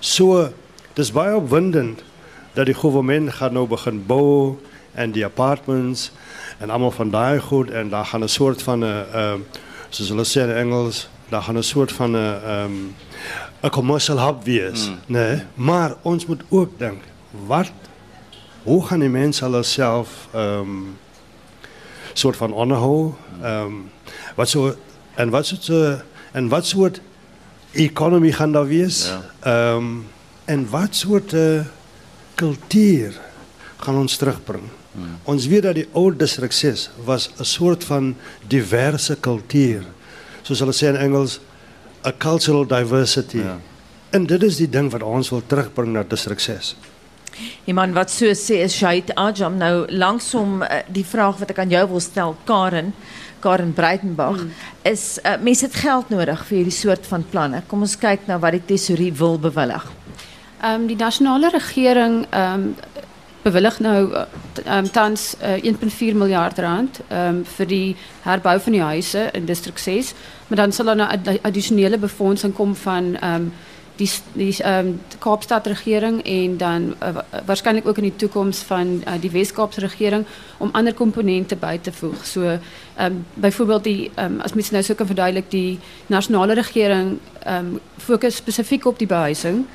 So 0.00 0.48
dis 0.94 1.12
baie 1.12 1.36
opwindend 1.36 2.02
dat 2.52 2.66
die 2.66 2.74
regering 2.74 3.34
gaan 3.34 3.52
nou 3.52 3.66
begin 3.66 4.06
bou 4.06 4.58
en 4.94 5.12
die 5.12 5.24
apartments 5.24 6.10
en 6.58 6.70
almal 6.70 6.90
van 6.90 7.10
daai 7.10 7.40
goed 7.40 7.70
en 7.70 7.88
daar 7.88 8.04
gaan 8.04 8.22
'n 8.22 8.28
soort 8.28 8.62
van 8.62 8.82
uh, 8.84 9.34
hulle 9.90 10.24
sê 10.24 10.40
in 10.40 10.54
Engels, 10.54 11.08
daar 11.28 11.42
gaan 11.42 11.58
'n 11.58 11.62
soort 11.62 11.92
van 11.92 12.10
'n 12.10 12.16
ehm 12.16 12.64
um, 12.64 12.94
'n 13.62 13.70
commercial 13.70 14.18
hub 14.26 14.44
wees, 14.44 14.88
mm. 14.88 14.98
nee, 15.06 15.42
maar 15.54 15.94
ons 16.02 16.26
moet 16.26 16.42
ook 16.48 16.78
dink, 16.78 17.02
wat 17.46 17.72
hoe 18.62 18.86
gaan 18.86 18.98
die 18.98 19.08
mense 19.08 19.44
hulle 19.44 19.62
self 19.62 20.28
ehm 20.34 20.60
um, 20.60 20.98
soort 22.12 22.36
van 22.36 22.52
onderhou? 22.52 23.14
Um, 23.44 23.90
wat 24.34 24.48
so 24.48 24.74
en 25.14 25.30
wat 25.30 25.46
so 25.46 25.96
en 26.32 26.48
wat 26.48 26.66
soort 26.66 27.00
economy 27.72 28.32
gaan 28.32 28.52
daar 28.52 28.66
wees? 28.66 29.12
Ja. 29.42 29.74
um, 29.74 30.06
en 30.44 30.70
wat 30.70 30.94
soort 30.94 31.32
uh, 31.32 31.60
kultuur 32.34 33.16
gaan 33.80 33.96
ons 33.96 34.16
terugbring? 34.16 34.66
Hmm. 34.92 35.16
Ons 35.30 35.46
weet 35.46 35.62
dat 35.62 35.78
die 35.78 35.86
ou 35.94 36.10
distrik 36.10 36.52
6 36.52 36.90
was 37.06 37.30
'n 37.38 37.44
soort 37.44 37.84
van 37.84 38.16
diverse 38.48 39.16
kultuur. 39.20 39.84
Soos 40.42 40.58
hulle 40.58 40.72
sê 40.72 40.88
in 40.88 40.96
Engels, 40.96 41.40
a 42.04 42.12
cultural 42.12 42.66
diversity. 42.66 43.38
Ja. 43.38 43.58
En 44.10 44.26
dit 44.26 44.42
is 44.42 44.56
die 44.56 44.68
ding 44.68 44.90
wat 44.90 45.02
ons 45.02 45.30
wil 45.30 45.42
terugbring 45.46 45.92
na 45.92 46.02
distrik 46.02 46.40
6. 46.40 46.76
Iemand 47.64 47.94
wat 47.94 48.10
so 48.10 48.26
sê 48.34 48.62
is 48.64 48.74
Shait 48.74 49.14
Ajam 49.14 49.56
nou 49.56 49.86
langsom 49.88 50.62
uh, 50.62 50.80
die 50.88 51.04
vraag 51.04 51.38
wat 51.38 51.50
ek 51.50 51.58
aan 51.58 51.70
jou 51.70 51.86
wil 51.88 52.00
stel 52.00 52.36
Karen 52.44 52.92
Karen 53.40 53.72
Breitenberg 53.72 54.42
hmm. 54.42 54.50
is 54.82 55.18
uh, 55.24 55.36
mense 55.40 55.64
het 55.64 55.74
geld 55.74 56.10
nodig 56.12 56.42
vir 56.48 56.56
hierdie 56.60 56.74
soort 56.74 57.06
van 57.08 57.24
planne. 57.30 57.62
Kom 57.68 57.86
ons 57.86 57.96
kyk 57.96 58.26
na 58.28 58.36
wat 58.42 58.58
die 58.58 58.64
tesourier 58.74 59.14
wil 59.16 59.38
bewillig. 59.40 59.86
Ehm 60.60 60.80
um, 60.80 60.86
die 60.86 60.96
nasionale 60.96 61.50
regering 61.50 62.26
ehm 62.30 62.54
um, 62.54 62.74
bewillig 63.42 63.78
nou 63.80 64.12
um, 64.66 64.90
tans 64.92 65.34
uh, 65.40 65.54
eh, 65.54 65.72
1.4 65.72 66.14
miljard 66.14 66.58
rand 66.58 67.00
um, 67.08 67.44
vir 67.56 67.66
die 67.66 67.96
herbou 68.22 68.58
van 68.60 68.72
die 68.72 68.82
huise 68.82 69.30
in 69.32 69.46
distrik 69.48 69.78
6, 69.78 70.12
maar 70.48 70.60
dan 70.60 70.72
sal 70.72 70.84
daar 70.84 70.96
'n 70.96 71.22
nou 71.24 71.38
addisionele 71.42 71.98
befondsing 71.98 72.54
kom 72.54 72.74
van 72.76 73.16
um, 73.24 73.52
die 73.96 74.10
die 74.32 74.56
regering 75.66 76.22
en 76.24 76.56
dan 76.56 76.94
uh, 77.02 77.22
ook 77.86 77.96
in 77.96 78.08
die 78.08 78.16
toekoms 78.16 78.58
van 78.58 79.02
uh, 79.06 79.12
die 79.20 79.30
regering 79.80 80.26
om 80.58 80.70
ander 80.72 80.94
komponente 80.94 81.56
by 81.56 81.78
te 81.78 81.92
voeg. 81.92 82.26
So 82.26 82.58
um, 83.00 83.26
byvoorbeeld 83.34 83.84
die 83.84 84.10
um, 84.16 84.40
as 84.40 84.52
mens 84.52 84.70
nou 84.70 84.82
sou 84.82 84.96
kan 84.96 85.06
die 85.50 85.78
nasionale 86.06 86.54
regering 86.54 87.18
um, 87.46 87.80
fokus 87.96 88.36
spesifiek 88.36 88.86
op 88.86 88.98
die 88.98 89.08
behuising. 89.08 89.66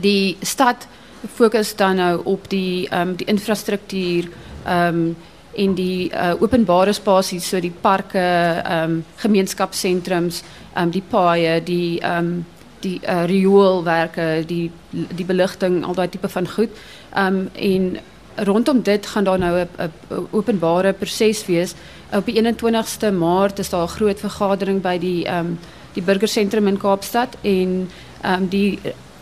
Die 0.00 0.36
stad 0.42 0.86
fokus 1.34 1.76
dan 1.76 1.96
nou 1.96 2.20
op 2.24 2.48
die 2.50 2.88
um, 2.92 3.14
die 3.16 3.26
infrastruktuur 3.26 4.28
um, 4.66 5.16
en 5.54 5.74
die 5.74 6.10
uh, 6.10 6.32
openbare 6.40 6.92
spasies 6.92 7.48
so 7.48 7.60
die 7.60 7.72
parke, 7.80 8.18
um, 8.64 9.04
ehm 9.22 10.82
um, 10.82 10.90
die 10.90 11.02
paaie, 11.02 11.60
die 11.62 12.00
um, 12.02 12.44
die 12.80 13.00
uh, 13.08 13.24
rioolwerke, 13.24 14.44
die 14.46 14.70
die 14.90 15.24
beligting, 15.24 15.84
al 15.84 15.94
daai 15.94 16.08
tipe 16.08 16.28
van 16.28 16.48
goed. 16.48 16.70
Um, 17.16 17.48
en 17.54 17.98
rondom 18.36 18.82
dit 18.82 19.06
gaan 19.06 19.24
daar 19.24 19.38
nou 19.38 19.60
'n 19.60 19.90
openbare 20.30 20.92
proses 20.92 21.46
wees. 21.46 21.74
Op 22.12 22.26
die 22.26 22.34
21ste 22.34 23.12
Maart 23.12 23.58
is 23.58 23.70
daar 23.70 23.86
'n 23.86 23.96
groot 23.96 24.20
vergadering 24.20 24.82
by 24.82 24.98
die 24.98 25.24
ehm 25.24 25.46
um, 25.46 25.58
die 25.94 26.02
burgersentrum 26.02 26.66
in 26.66 26.78
Kaapstad 26.78 27.36
en 27.42 27.90
ehm 28.22 28.42
um, 28.42 28.48
die 28.48 28.78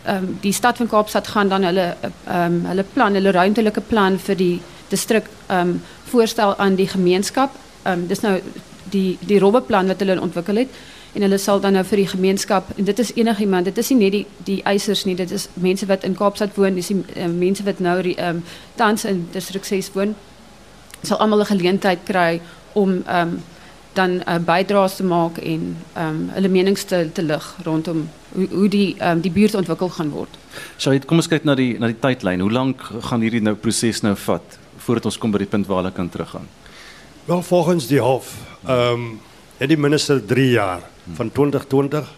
um, 0.07 0.37
die 0.41 0.53
stad 0.53 0.77
van 0.77 0.87
Kaapstad 0.87 1.27
gaan 1.27 1.49
dan 1.49 1.63
hulle 1.63 1.95
um, 2.27 2.65
hulle 2.65 2.85
plan, 2.93 3.13
hulle 3.13 3.31
ruimtelike 3.31 3.81
plan 3.81 4.19
vir 4.19 4.35
die 4.35 4.61
distrik 4.89 5.29
um, 5.49 5.81
voorstel 6.11 6.55
aan 6.57 6.75
die 6.75 6.87
gemeenskap. 6.87 7.55
Um, 7.83 8.07
dis 8.07 8.21
nou 8.21 8.39
die 8.91 9.17
die 9.21 9.39
robbeplan 9.39 9.87
wat 9.87 9.99
hulle 10.03 10.21
ontwikkel 10.21 10.63
het 10.63 10.81
en 11.13 11.21
hulle 11.21 11.37
sal 11.37 11.59
dan 11.61 11.75
nou 11.77 11.83
vir 11.85 12.01
die 12.01 12.09
gemeenskap 12.09 12.69
en 12.77 12.87
dit 12.89 12.99
is 12.99 13.13
enigiemand 13.15 13.69
dit 13.69 13.77
is 13.77 13.89
nie 13.93 13.99
net 13.99 14.15
die 14.15 14.25
die 14.49 14.59
eisers 14.69 15.05
nie 15.05 15.15
dit 15.15 15.31
is 15.31 15.47
mense 15.53 15.85
wat 15.89 16.03
in 16.03 16.17
Kaapstad 16.17 16.55
woon 16.57 16.75
dis 16.79 16.89
die 16.89 16.99
uh, 17.15 17.29
mense 17.29 17.65
wat 17.67 17.79
nou 17.79 17.99
ehm 18.01 18.37
um, 18.37 18.43
tans 18.75 19.05
in 19.05 19.27
distrik 19.33 19.65
6 19.65 19.91
woon 19.93 20.15
sal 21.03 21.17
almal 21.17 21.41
'n 21.41 21.51
geleentheid 21.53 21.99
kry 22.05 22.41
om 22.73 23.03
um, 23.07 23.41
dan 23.93 24.21
uh, 24.27 24.39
bydraes 24.39 24.95
te 24.95 25.03
maak 25.03 25.37
en 25.37 25.77
um, 25.97 26.29
hulle 26.33 26.49
menings 26.49 26.83
te 26.83 27.09
te 27.13 27.21
lig 27.21 27.55
rondom 27.63 28.09
hoe 28.33 28.47
hoe 28.51 28.69
die 28.69 28.95
um, 29.01 29.21
die 29.21 29.31
buurt 29.31 29.55
ontwikkel 29.55 29.89
gaan 29.89 30.09
word. 30.13 30.37
So 30.77 30.93
kom 31.07 31.21
ons 31.21 31.29
kyk 31.31 31.45
na 31.47 31.55
die 31.55 31.73
na 31.79 31.89
die 31.91 31.99
tydlyn. 31.99 32.41
Hoe 32.43 32.51
lank 32.51 32.81
gaan 33.09 33.21
hierdie 33.25 33.43
nou 33.43 33.55
proses 33.55 34.01
nou 34.05 34.15
vat 34.25 34.57
voordat 34.85 35.07
ons 35.11 35.17
kom 35.17 35.31
by 35.31 35.43
die 35.43 35.49
punt 35.49 35.69
waar 35.69 35.83
hulle 35.83 35.93
kan 35.95 36.09
teruggaan? 36.09 36.49
Wel 37.25 37.43
volgens 37.45 37.87
die 37.87 38.01
hof 38.03 38.35
ehm 38.65 39.05
um, 39.05 39.07
het 39.57 39.69
die 39.69 39.77
minister 39.77 40.17
3 40.25 40.49
jaar 40.49 40.81
van 41.13 41.29
2020 41.31 42.09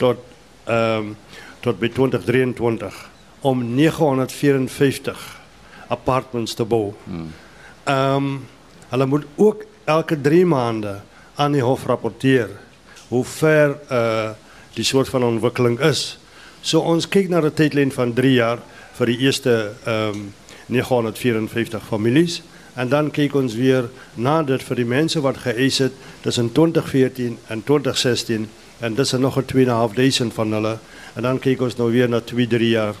tot 0.00 0.18
ehm 0.64 1.12
um, 1.12 1.16
tot 1.62 1.78
by 1.78 1.88
2023 1.94 2.96
om 3.46 3.60
954 3.74 5.20
apartments 5.88 6.54
te 6.54 6.64
bou. 6.64 6.94
Hmm. 7.04 7.30
Ehm 7.84 8.16
um, 8.16 8.40
hulle 8.92 9.06
moet 9.06 9.24
ook 9.36 9.64
elke 9.84 10.20
3 10.20 10.46
maande 10.46 11.00
aan 11.34 11.52
die 11.52 11.62
hof 11.62 11.86
rapporteer 11.86 12.50
hoe 13.08 13.24
ver 13.24 13.78
uh 13.90 14.30
die 14.74 14.84
soort 14.84 15.08
van 15.08 15.24
ontwikkeling 15.24 15.80
is. 15.80 16.18
So 16.62 16.80
ons 16.80 17.08
kyk 17.08 17.28
na 17.28 17.40
'n 17.40 17.52
tydlyn 17.52 17.92
van 17.92 18.12
3 18.12 18.32
jaar 18.32 18.58
vir 18.98 19.06
die 19.06 19.18
eerste 19.18 19.74
ehm 19.84 20.14
um, 20.14 20.32
954 20.66 21.82
families 21.86 22.42
en 22.74 22.88
dan 22.88 23.10
kyk 23.10 23.34
ons 23.34 23.54
weer 23.54 23.88
na 24.14 24.42
dit 24.42 24.62
vir 24.62 24.76
die 24.76 24.88
mense 24.88 25.20
wat 25.20 25.42
geëis 25.44 25.78
het 25.78 25.92
tussen 26.24 26.52
2014 26.52 27.38
en 27.52 27.64
2016 27.68 28.48
en 28.80 28.94
dis 28.94 29.12
nog 29.12 29.36
'n 29.38 29.44
2.500 29.44 30.32
van 30.34 30.52
hulle 30.52 30.78
en 31.14 31.22
dan 31.22 31.38
kyk 31.38 31.60
ons 31.60 31.76
nou 31.76 31.90
weer 31.92 32.08
na 32.08 32.20
2 32.20 32.46
3 32.46 32.68
jaar 32.68 32.94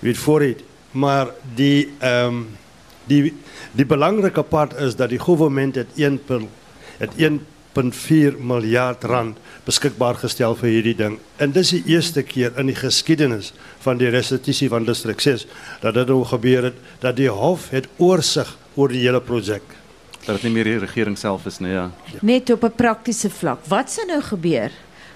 weet 0.00 0.18
vooruit 0.18 0.62
maar 0.90 1.26
die 1.54 1.88
ehm 1.98 2.42
die 3.06 3.34
die 3.72 3.86
belangrike 3.86 4.42
part 4.42 4.76
is 4.76 4.96
dat 4.96 5.08
die 5.08 5.18
regering 5.18 5.74
het 5.74 5.88
1 5.96 6.20
het 6.98 7.10
1.4 7.78 8.38
miljard 8.42 9.04
rand 9.04 9.36
beskikbaar 9.66 10.18
gestel 10.18 10.56
vir 10.58 10.70
hierdie 10.72 10.96
ding. 10.98 11.18
En 11.38 11.52
dis 11.54 11.70
die 11.76 11.82
eerste 11.94 12.24
keer 12.26 12.56
in 12.58 12.70
die 12.70 12.76
geskiedenis 12.76 13.52
van 13.84 14.00
die 14.00 14.10
restituisie 14.10 14.70
van 14.72 14.86
distrik 14.88 15.20
6 15.22 15.46
dat 15.82 15.94
dit 15.94 16.10
nou 16.10 16.24
gebeur 16.26 16.70
het 16.70 16.80
dat 17.04 17.16
die 17.16 17.30
hof 17.30 17.68
het 17.70 17.86
oorsig 17.98 18.50
oor 18.74 18.90
die 18.90 19.04
hele 19.04 19.20
projek. 19.20 19.62
Dat 20.24 20.40
dit 20.40 20.48
nie 20.48 20.54
meer 20.56 20.72
die 20.72 20.80
regering 20.82 21.16
self 21.18 21.46
is 21.46 21.60
nie, 21.62 21.72
ja. 21.72 21.90
Net 22.20 22.50
op 22.50 22.64
'n 22.64 22.74
praktiese 22.76 23.30
vlak. 23.30 23.58
Wat 23.68 23.90
sou 23.90 24.06
nou 24.06 24.20
gebeur 24.22 24.70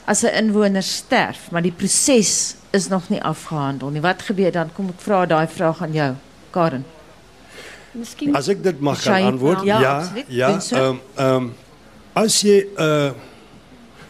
as 0.07 0.23
'n 0.23 0.35
inwoner 0.35 0.83
sterf, 0.83 1.51
maar 1.51 1.63
die 1.63 1.75
proses 1.77 2.55
is 2.71 2.89
nog 2.89 3.09
nie 3.09 3.23
afgehandel 3.23 3.91
nie? 3.91 4.01
Wat 4.01 4.23
gebeur 4.23 4.53
dan? 4.53 4.73
Kom 4.73 4.89
ek 4.89 5.01
vra 5.01 5.27
daai 5.27 5.47
vraag 5.47 5.83
aan 5.83 5.93
jou, 5.93 6.15
Karen. 6.51 6.85
Miskien 7.93 8.35
As 8.35 8.49
ek 8.49 8.63
dit 8.63 8.81
mag 8.81 9.03
kan 9.03 9.23
antwoord, 9.23 9.63
ja. 9.63 9.81
Ja, 9.81 10.01
ehm 10.01 10.25
ja, 10.29 10.61
um, 10.81 11.01
um, 11.19 11.53
as 12.15 12.43
jy 12.43 12.65
'n 12.65 12.83
uh, 12.83 13.13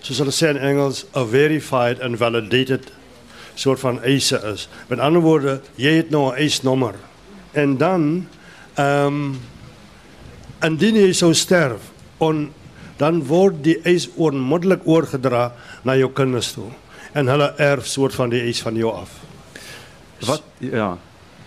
soos 0.02 0.18
hulle 0.18 0.34
sê 0.34 0.50
in 0.50 0.58
Engels, 0.58 1.04
a 1.14 1.24
verified 1.24 2.00
and 2.00 2.18
validated 2.18 2.90
soort 3.54 3.80
van 3.80 4.02
eise 4.02 4.40
is. 4.52 4.68
Met 4.88 4.98
ander 4.98 5.22
woorde, 5.22 5.60
jy 5.76 5.92
het 6.02 6.10
nou 6.10 6.32
'n 6.32 6.36
eisnommer. 6.36 6.94
En 7.52 7.76
dan 7.76 8.26
ehm 8.74 9.06
um, 9.06 9.40
indien 10.62 10.94
jy 10.94 11.12
sou 11.12 11.34
sterf, 11.34 11.90
on, 12.18 12.52
dan 12.96 13.24
word 13.26 13.64
die 13.64 13.80
eis 13.82 14.08
onmiddellik 14.14 14.86
oorgedra 14.86 15.52
na 15.82 15.96
jou 15.96 16.10
kinders 16.12 16.52
toe 16.52 16.70
en 17.12 17.28
hulle 17.28 17.48
erf 17.60 17.86
soort 17.86 18.14
van 18.14 18.30
die 18.32 18.40
eis 18.40 18.62
van 18.62 18.76
jou 18.78 18.92
af. 18.92 19.10
Wat 20.26 20.42
ja, 20.58 20.98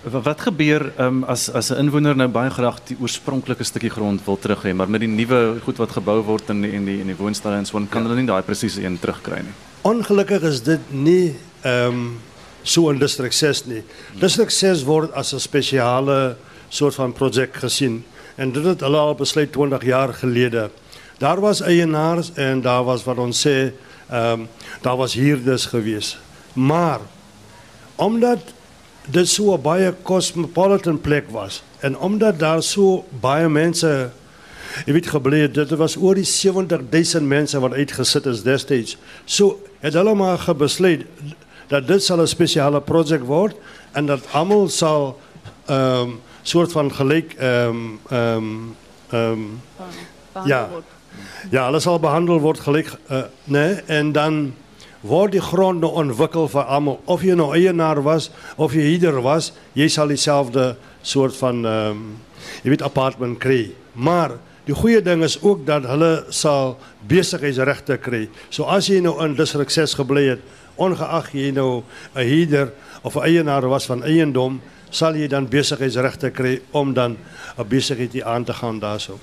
Wat 0.06 0.41
gebeur 0.41 0.91
um, 1.02 1.24
as 1.24 1.50
as 1.50 1.70
'n 1.70 1.78
inwoner 1.82 2.15
nou 2.15 2.28
baie 2.30 2.50
graag 2.50 2.78
die 2.86 2.98
oorspronklike 3.02 3.63
stukkie 3.63 3.89
grond 3.89 4.22
wil 4.26 4.38
terug 4.38 4.62
hê, 4.63 4.74
maar 4.74 4.89
met 4.89 5.00
die 5.02 5.10
nuwe 5.10 5.58
goed 5.63 5.78
wat 5.78 5.91
gebou 5.91 6.22
word 6.22 6.50
in 6.50 6.62
die, 6.62 6.72
in 6.72 6.86
die 6.86 7.00
in 7.00 7.08
die 7.08 7.15
woonstelle 7.18 7.58
en 7.58 7.65
so 7.65 7.82
kan 7.89 8.04
ja. 8.04 8.08
hulle 8.08 8.20
nie 8.22 8.28
daai 8.28 8.44
presiese 8.44 8.84
een 8.84 9.00
terugkry 9.00 9.41
nie. 9.41 9.54
Ongelukkig 9.82 10.41
is 10.41 10.62
dit 10.62 10.80
nie 10.91 11.36
ehm 11.62 11.88
um, 11.88 12.20
so 12.62 12.89
in 12.89 13.00
distrik 13.00 13.34
6 13.34 13.65
nie. 13.65 13.84
Distrik 14.20 14.50
6 14.50 14.84
word 14.84 15.12
as 15.13 15.34
'n 15.34 15.39
spesiale 15.39 16.38
soort 16.70 16.96
van 16.96 17.13
projek 17.13 17.56
gesien 17.56 18.04
en 18.38 18.52
dit 18.52 18.63
het 18.63 18.82
hulle 18.82 18.98
al 18.98 19.15
besluit 19.15 19.52
20 19.52 19.84
jaar 19.84 20.13
gelede. 20.13 20.70
Daar 21.18 21.39
was 21.39 21.62
eienaars 21.62 22.32
en 22.36 22.62
daar 22.62 22.84
was 22.84 23.04
wat 23.04 23.18
ons 23.18 23.48
sê 23.48 23.74
ehm 24.10 24.39
um, 24.39 24.48
daar 24.82 24.97
was 24.97 25.14
huurders 25.14 25.66
gewees. 25.66 26.18
Maar 26.53 26.99
omdat 27.95 28.55
dit 29.08 29.28
so 29.28 29.53
'n 29.53 29.62
baie 29.62 29.93
cosmopolitan 30.03 31.01
plek 31.01 31.30
was. 31.30 31.64
En 31.80 31.97
omdat 31.97 32.39
daar 32.39 32.64
so 32.64 33.06
baie 33.20 33.49
mense 33.49 34.12
jy 34.84 34.95
weet 34.97 35.08
gebly 35.08 35.45
het 35.45 35.56
dit 35.56 35.74
was 35.80 35.95
oor 35.95 36.18
die 36.20 36.28
70000 36.28 37.24
mense 37.28 37.60
wat 37.64 37.76
uitgesit 37.78 38.28
is 38.32 38.43
destyds 38.43 38.97
so 39.26 39.62
het 39.80 39.95
hulle 39.95 40.16
maar 40.18 40.41
gebesluit 40.43 41.06
dat 41.72 41.88
dit 41.88 42.03
sal 42.03 42.22
'n 42.22 42.28
spesiale 42.28 42.82
projek 42.82 43.24
word 43.24 43.56
en 43.93 44.06
dat 44.06 44.28
almal 44.32 44.68
sal 44.70 45.20
ehm 45.66 46.01
um, 46.01 46.20
soort 46.43 46.72
van 46.72 46.91
gelyk 46.93 47.34
ehm 47.38 47.70
um, 47.70 47.99
ehm 48.10 48.38
um, 48.38 48.78
ehm 49.10 49.32
um, 49.32 49.62
ja. 50.45 50.70
Ja, 51.49 51.68
alles 51.68 51.84
sal 51.84 51.99
behandel 51.99 52.39
word 52.39 52.60
gelyk 52.60 52.91
uh, 53.10 53.24
nee 53.43 53.74
en 53.88 54.12
dan 54.12 54.53
word 55.06 55.36
die 55.36 55.43
grond 55.43 55.84
nou 55.84 55.91
ontwikkel 56.01 56.47
vir 56.51 56.66
almal 56.66 56.99
of 57.06 57.24
jy 57.26 57.36
nou 57.38 57.51
eienaar 57.56 58.01
was 58.06 58.32
of 58.58 58.74
jy 58.74 58.82
huurder 58.82 59.22
was, 59.22 59.51
jy 59.74 59.88
sal 59.91 60.12
dieselfde 60.12 60.76
soort 61.01 61.36
van 61.38 61.66
ehm 61.66 61.91
um, 61.91 62.06
jy 62.64 62.74
weet 62.74 62.84
apartment 62.86 63.39
kry. 63.41 63.74
Maar 63.93 64.38
die 64.66 64.76
goeie 64.76 65.01
ding 65.01 65.24
is 65.26 65.38
ook 65.41 65.66
dat 65.66 65.86
hulle 65.89 66.26
sal 66.34 66.76
besigheidsregte 67.10 67.97
kry. 68.01 68.26
So 68.49 68.66
as 68.70 68.89
jy 68.89 69.01
nou 69.01 69.18
in 69.24 69.36
6 69.36 69.93
gebly 69.93 70.30
het, 70.30 70.41
ongeag 70.76 71.32
jy 71.34 71.51
nou 71.51 71.84
'n 72.16 72.28
huurder 72.28 72.72
of 73.03 73.16
'n 73.16 73.26
eienaar 73.26 73.68
was 73.70 73.86
van 73.86 74.03
eiendom, 74.03 74.62
sal 74.89 75.16
jy 75.16 75.28
dan 75.28 75.47
besigheidsregte 75.47 76.32
kry 76.32 76.62
om 76.72 76.93
dan 76.93 77.18
'n 77.58 77.68
besigheid 77.68 78.24
aan 78.24 78.43
te 78.43 78.53
gaan 78.53 78.80
daarso. 78.80 79.20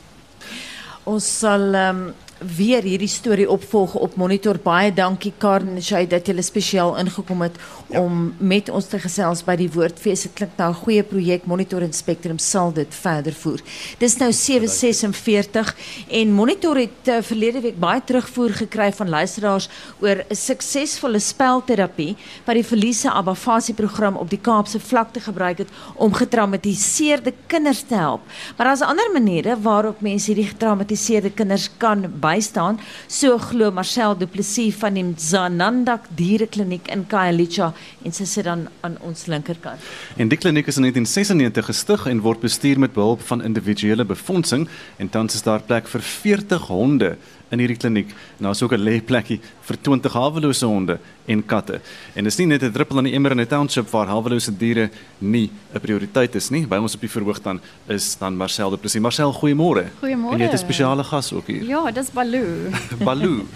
Ons 1.04 1.38
sal 1.38 1.74
um, 1.74 2.14
weer 2.56 2.82
hierdie 2.82 3.08
storie 3.08 3.48
opvolg 3.50 3.94
op 3.94 4.16
monitor. 4.16 4.58
Baie 4.62 4.92
dankie 4.94 5.32
Karen 5.38 5.82
Shay 5.82 6.06
dat 6.06 6.26
jy 6.26 6.42
spesiaal 6.42 6.96
ingekom 6.98 7.42
het 7.42 7.56
ja. 7.88 8.00
om 8.00 8.34
met 8.38 8.68
ons 8.68 8.86
te 8.86 8.98
gesels 8.98 9.44
by 9.44 9.56
die 9.56 9.70
Woordfees. 9.72 10.22
Dit 10.22 10.34
klink 10.34 10.56
nou 10.56 10.70
'n 10.70 10.82
goeie 10.84 11.02
projek. 11.02 11.46
Monitor 11.46 11.82
en 11.82 11.92
Spectrum 11.92 12.38
sal 12.38 12.72
dit 12.72 12.94
verder 12.94 13.32
voer. 13.32 13.60
Dis 13.98 14.16
nou 14.16 14.30
7:46 14.32 15.74
en 16.10 16.32
Monitor 16.32 16.76
het 16.76 17.08
uh, 17.08 17.22
verlede 17.22 17.60
week 17.60 17.78
baie 17.78 18.00
terugvoer 18.04 18.50
gekry 18.50 18.92
van 18.92 19.08
luisteraars 19.08 19.68
oor 20.00 20.24
'n 20.28 20.34
suksesvolle 20.34 21.18
spelterapie 21.18 22.16
wat 22.44 22.54
die 22.54 22.64
Verliese 22.64 23.10
Abafasie 23.10 23.74
program 23.74 24.16
op 24.16 24.30
die 24.30 24.40
Kaapse 24.40 24.80
vlakte 24.80 25.20
gebruik 25.20 25.58
het 25.58 25.68
om 25.94 26.12
getraumatiseerde 26.12 27.32
kinders 27.46 27.82
te 27.88 27.94
help. 27.94 28.20
Maar 28.56 28.66
daar's 28.66 28.80
ander 28.80 29.10
maniere 29.12 29.60
waarop 29.60 30.00
mense 30.00 30.26
hierdie 30.26 30.50
getraumatiseerde 30.52 31.30
kinders 31.30 31.70
kan 31.76 32.12
bystaan, 32.32 32.80
so 33.08 33.38
glo 33.38 33.70
Marcel 33.74 34.16
Du 34.18 34.26
Plessis 34.26 34.74
van 34.80 34.96
die 34.96 35.04
Zanandak 35.20 36.08
Dierekliniek 36.16 36.88
in 36.92 37.04
Khayelitsha 37.10 37.72
en 38.04 38.16
sy 38.16 38.26
sit 38.28 38.48
dan 38.48 38.66
aan 38.86 38.96
ons 39.04 39.26
linkerkant. 39.30 39.82
En 40.16 40.32
die 40.32 40.38
kliniek 40.40 40.70
is 40.70 40.78
in 40.80 40.88
1996 40.88 41.70
gestig 41.72 42.06
en 42.10 42.24
word 42.24 42.42
bestuur 42.44 42.80
met 42.82 42.94
behulp 42.96 43.22
van 43.28 43.44
individuele 43.44 44.06
befondsing 44.08 44.68
en 44.98 45.12
tans 45.12 45.34
is 45.38 45.46
daar 45.46 45.64
plek 45.66 45.88
vir 45.92 46.04
40 46.08 46.68
honde 46.72 47.14
in 47.52 47.60
hierdie 47.60 47.76
kliniek. 47.76 48.12
Nou 48.40 48.52
is 48.54 48.62
ook 48.62 48.72
'n 48.72 48.80
lêplekkie 48.80 49.40
vir 49.60 49.76
20 49.76 50.12
hawelose 50.12 50.66
honde 50.66 50.98
en 51.26 51.44
katte. 51.46 51.80
En 52.14 52.24
dis 52.24 52.36
nie 52.38 52.46
net 52.46 52.62
'n 52.62 52.72
druppel 52.72 52.98
in 52.98 53.04
die 53.04 53.14
emmer 53.14 53.32
in 53.32 53.40
'n 53.40 53.46
township 53.46 53.90
waar 53.90 54.06
hawelose 54.06 54.56
diere 54.56 54.90
nie 55.18 55.50
'n 55.74 55.80
prioriteit 55.80 56.34
is 56.34 56.50
nie. 56.50 56.66
By 56.66 56.76
ons 56.76 56.94
op 56.94 57.00
die 57.00 57.10
verhoog 57.10 57.42
dan 57.42 57.60
is 57.88 58.16
dan 58.18 58.36
Marcel 58.36 58.70
de 58.70 58.76
Plessis. 58.76 59.00
Marcel, 59.00 59.32
goeiemôre. 59.32 59.84
Goeiemôre. 60.00 60.32
En 60.32 60.38
jy 60.38 60.44
het 60.44 60.54
'n 60.54 60.58
spesiale 60.58 61.04
gas 61.04 61.32
ook 61.32 61.46
hier. 61.46 61.64
Ja, 61.64 61.90
dis 61.90 62.10
Baloo. 62.10 62.70
Baloo. 63.04 63.46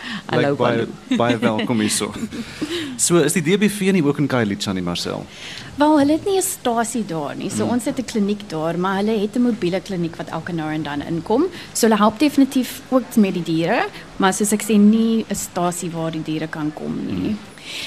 Hallo 0.30 0.54
baie 0.56 0.86
baie 1.16 1.38
welkom 1.38 1.80
hier 1.80 1.90
so. 1.90 2.12
So 3.00 3.16
is 3.24 3.32
die 3.32 3.40
DBV 3.40 3.94
nie 3.96 4.02
ook 4.04 4.18
in 4.20 4.26
Khayelitsha 4.28 4.74
nie 4.76 4.82
Marcel? 4.84 5.24
Wel, 5.78 5.98
hulle 5.98 6.12
het 6.12 6.24
nie 6.24 6.36
'n 6.36 6.42
stasie 6.42 7.04
daar 7.06 7.36
nie. 7.36 7.50
So 7.50 7.62
hmm. 7.62 7.72
ons 7.72 7.84
het 7.84 7.98
'n 7.98 8.04
kliniek 8.04 8.48
daar, 8.48 8.78
maar 8.78 8.96
hulle 8.96 9.18
het 9.20 9.36
'n 9.36 9.42
mobiele 9.42 9.80
kliniek 9.80 10.16
wat 10.16 10.28
elke 10.28 10.52
nou 10.52 10.72
en 10.72 10.82
dan 10.82 11.02
inkom. 11.02 11.46
So 11.72 11.86
hulle 11.86 11.98
help 11.98 12.18
definitief 12.18 12.82
ook 12.88 13.16
met 13.16 13.34
die 13.34 13.42
diere, 13.42 13.86
maar 14.16 14.32
soos 14.32 14.52
ek 14.52 14.62
sê 14.62 14.76
nie 14.78 15.24
'n 15.28 15.34
stasie 15.34 15.90
waar 15.90 16.10
die 16.10 16.22
diere 16.22 16.48
kan 16.48 16.72
kom 16.72 16.94
nie. 17.06 17.36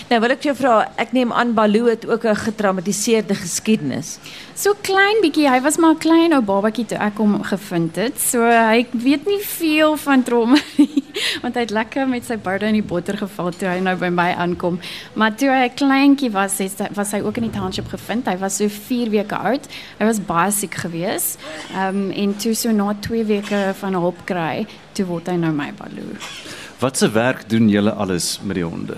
Nou 0.09 0.19
wil 0.23 0.35
ek 0.35 0.47
jou 0.47 0.55
vra, 0.55 0.91
ek 1.01 1.11
neem 1.11 1.31
aan 1.33 1.53
Baloo 1.53 1.89
het 1.89 2.05
ook 2.07 2.25
'n 2.25 2.35
getraumatiseerde 2.35 3.35
geskiedenis. 3.35 4.19
So 4.55 4.73
klein 4.81 5.17
bietjie, 5.21 5.49
hy 5.49 5.61
was 5.61 5.77
maar 5.77 5.93
'n 5.93 5.97
klein 5.97 6.33
ou 6.33 6.41
babatjie 6.41 6.85
toe 6.85 6.97
ek 6.97 7.17
hom 7.17 7.43
gevind 7.43 7.95
het. 7.95 8.19
So 8.19 8.45
hy 8.45 8.85
weet 8.91 9.25
nie 9.25 9.39
veel 9.39 9.97
van 9.97 10.23
trauma 10.23 10.57
nie, 10.77 11.03
want 11.41 11.55
hy 11.55 11.61
het 11.61 11.71
lekker 11.71 12.07
met 12.07 12.25
sy 12.25 12.37
borde 12.37 12.65
in 12.65 12.73
die 12.73 12.85
botter 12.85 13.17
geval 13.17 13.51
toe 13.51 13.67
hy 13.67 13.79
nou 13.79 13.95
by 13.95 14.09
my 14.09 14.29
aankom. 14.37 14.79
Maar 15.13 15.35
toe 15.35 15.49
hy 15.49 15.65
'n 15.65 15.75
kleintjie 15.75 16.31
was, 16.31 16.59
was 16.93 17.11
hy 17.11 17.21
ook 17.21 17.37
in 17.37 17.49
die 17.49 17.59
township 17.59 17.87
gevind. 17.89 18.27
Hy 18.27 18.37
was 18.37 18.57
so 18.57 18.67
4 18.69 19.09
weke 19.09 19.35
oud. 19.35 19.67
Hy 19.99 20.05
was 20.05 20.19
baie 20.19 20.51
siek 20.51 20.73
geweest. 20.73 21.39
Ehm 21.73 21.95
um, 21.95 22.11
en 22.11 22.35
toe 22.37 22.53
so 22.53 22.71
na 22.71 22.93
2 22.93 23.25
weke 23.25 23.73
van 23.79 23.93
hulp 23.93 24.25
kry, 24.25 24.67
toe 24.93 25.05
word 25.05 25.27
hy 25.27 25.35
nou 25.35 25.51
my 25.51 25.71
Baloo. 25.73 26.62
Wat 26.83 26.97
se 26.97 27.11
werk 27.11 27.49
doen 27.49 27.69
julle 27.69 27.91
alles 27.91 28.39
met 28.43 28.57
die 28.59 28.65
honde? 28.67 28.97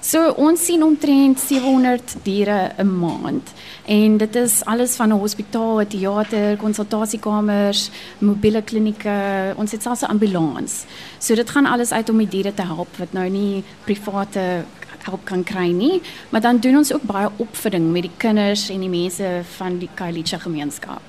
So 0.00 0.30
ons 0.40 0.62
sien 0.64 0.80
omtrent 0.82 1.40
700 1.42 2.14
diere 2.24 2.72
'n 2.78 2.88
maand 2.98 3.52
en 3.84 4.16
dit 4.16 4.36
is 4.36 4.64
alles 4.64 4.96
van 4.96 5.12
'n 5.12 5.20
hospitaal, 5.20 5.80
'n 5.80 5.86
teater, 5.86 6.56
konsultasiekamers, 6.56 7.90
mobiele 8.18 8.62
klinieke, 8.62 9.52
ons 9.56 9.72
het 9.72 9.82
selfs 9.82 10.02
'n 10.02 10.10
ambulans. 10.10 10.84
So 11.18 11.34
dit 11.34 11.50
gaan 11.50 11.66
alles 11.66 11.92
uit 11.92 12.08
om 12.08 12.18
die 12.18 12.28
diere 12.28 12.54
te 12.54 12.62
help 12.62 12.96
wat 12.96 13.12
nou 13.12 13.28
nie 13.28 13.64
private 13.84 14.64
help 15.02 15.24
kan 15.24 15.44
kry 15.44 15.70
nie, 15.70 16.00
maar 16.30 16.40
dan 16.40 16.58
doen 16.58 16.76
ons 16.76 16.92
ook 16.92 17.02
baie 17.02 17.28
opvoeding 17.36 17.92
met 17.92 18.02
die 18.02 18.16
kinders 18.16 18.68
en 18.68 18.80
die 18.80 18.88
mense 18.88 19.42
van 19.56 19.78
die 19.78 19.90
Kailicha 19.94 20.38
gemeenskap. 20.38 21.02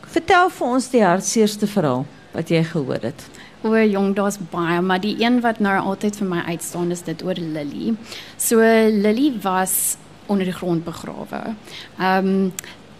Vertel 0.00 0.50
vir 0.50 0.66
ons 0.66 0.90
die 0.90 1.04
hartseerste 1.04 1.66
verhaal 1.66 2.06
wat 2.32 2.48
jy 2.48 2.64
gehoor 2.64 3.02
het. 3.02 3.37
O, 3.62 3.74
jong, 3.74 4.14
daar's 4.14 4.38
baie, 4.50 4.80
maar 4.80 5.00
die 5.00 5.16
een 5.18 5.40
wat 5.40 5.58
nou 5.58 5.74
altyd 5.78 6.16
vir 6.20 6.28
my 6.30 6.42
uitstaan 6.46 6.90
is 6.94 7.02
dit 7.02 7.22
oor 7.26 7.34
Lily. 7.34 7.94
So 8.36 8.62
Lily 8.90 9.32
was 9.42 9.96
onder 10.26 10.44
die 10.44 10.54
grond 10.54 10.84
begrawe. 10.84 11.54
Ehm 11.98 12.26
um, 12.26 12.52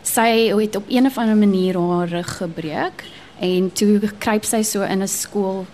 sy 0.09 0.49
het 0.57 0.77
op 0.77 0.87
een 0.89 1.07
of 1.07 1.19
ander 1.19 1.37
manier 1.37 1.77
haar 1.79 2.09
rug 2.09 2.37
gebreek 2.37 3.05
en 3.45 3.73
toe 3.73 4.01
kruip 4.19 4.45
sy 4.45 4.63
so 4.63 4.83
in 4.83 5.03
'n 5.03 5.09
skool 5.09 5.67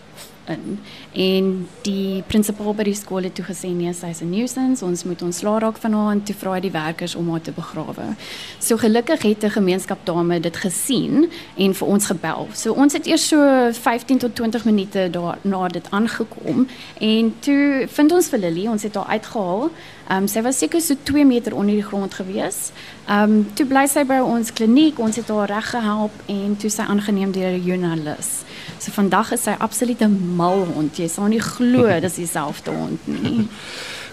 in 0.49 0.81
en 1.15 1.69
die 1.87 2.23
prinsipaal 2.27 2.75
by 2.75 2.89
die 2.89 2.97
skool 2.99 3.23
het 3.23 3.37
toe 3.39 3.45
gesê 3.47 3.71
nee 3.71 3.93
sy 3.95 4.11
is 4.11 4.21
'n 4.23 4.31
nuisance 4.31 4.85
ons 4.85 5.05
moet 5.05 5.23
ons 5.23 5.43
laat 5.43 5.63
raak 5.63 5.79
van 5.79 5.93
haar 5.93 6.13
en 6.13 6.23
toe 6.23 6.35
vra 6.35 6.55
hy 6.55 6.61
die 6.61 6.71
werkers 6.71 7.15
om 7.15 7.31
haar 7.31 7.41
te 7.41 7.53
begrawe. 7.53 8.17
So 8.59 8.77
gelukkig 8.77 9.23
het 9.23 9.45
'n 9.45 9.51
gemeenskap 9.51 9.99
dame 10.05 10.41
dit 10.41 10.57
gesien 10.57 11.31
en 11.57 11.75
vir 11.75 11.89
ons 11.89 12.07
gebel. 12.07 12.49
So 12.53 12.73
ons 12.73 12.93
het 12.93 13.07
eers 13.07 13.29
so 13.29 13.71
15 13.73 14.19
tot 14.19 14.35
20 14.35 14.65
minute 14.65 15.09
daar 15.11 15.39
na 15.43 15.69
dit 15.69 15.87
aangekom 15.91 16.67
en 17.01 17.35
toe 17.41 17.87
vind 17.89 18.13
ons 18.13 18.29
vir 18.29 18.39
Lily 18.39 18.67
ons 18.67 18.83
het 18.83 18.95
haar 18.95 19.07
uitgehaal. 19.07 19.71
Ehm 20.09 20.23
um, 20.23 20.29
sy 20.29 20.43
was 20.43 20.59
seker 20.59 20.81
so 20.81 20.95
2 21.03 21.25
meter 21.25 21.55
onder 21.55 21.75
die 21.75 21.83
grond 21.83 22.15
gewees. 22.15 22.73
Ehm 23.07 23.23
um, 23.23 23.55
toe 23.55 23.67
bly 23.67 23.87
sy 23.87 24.05
by 24.05 24.19
ons 24.19 24.53
kliniek 24.53 24.99
ons 24.99 25.17
het 25.17 25.29
haar 25.29 25.49
reg 25.49 25.71
gehelp 25.71 26.13
en 26.27 26.57
toe 26.57 26.71
sy 26.71 26.83
aangeneem 26.83 27.33
deur 27.33 27.53
'n 27.53 27.65
joernalis. 27.65 28.43
So 28.79 28.91
vandag 28.93 29.33
is 29.33 29.43
sy 29.43 29.55
absoluut 29.59 30.01
'n 30.01 30.37
mal 30.37 30.65
hond. 30.75 30.97
Jy 31.05 31.13
sal 31.13 31.31
nie 31.33 31.43
glo 31.43 31.87
dis 32.05 32.19
dieselfde 32.23 32.75
hond 32.75 33.09
nie. 33.11 33.45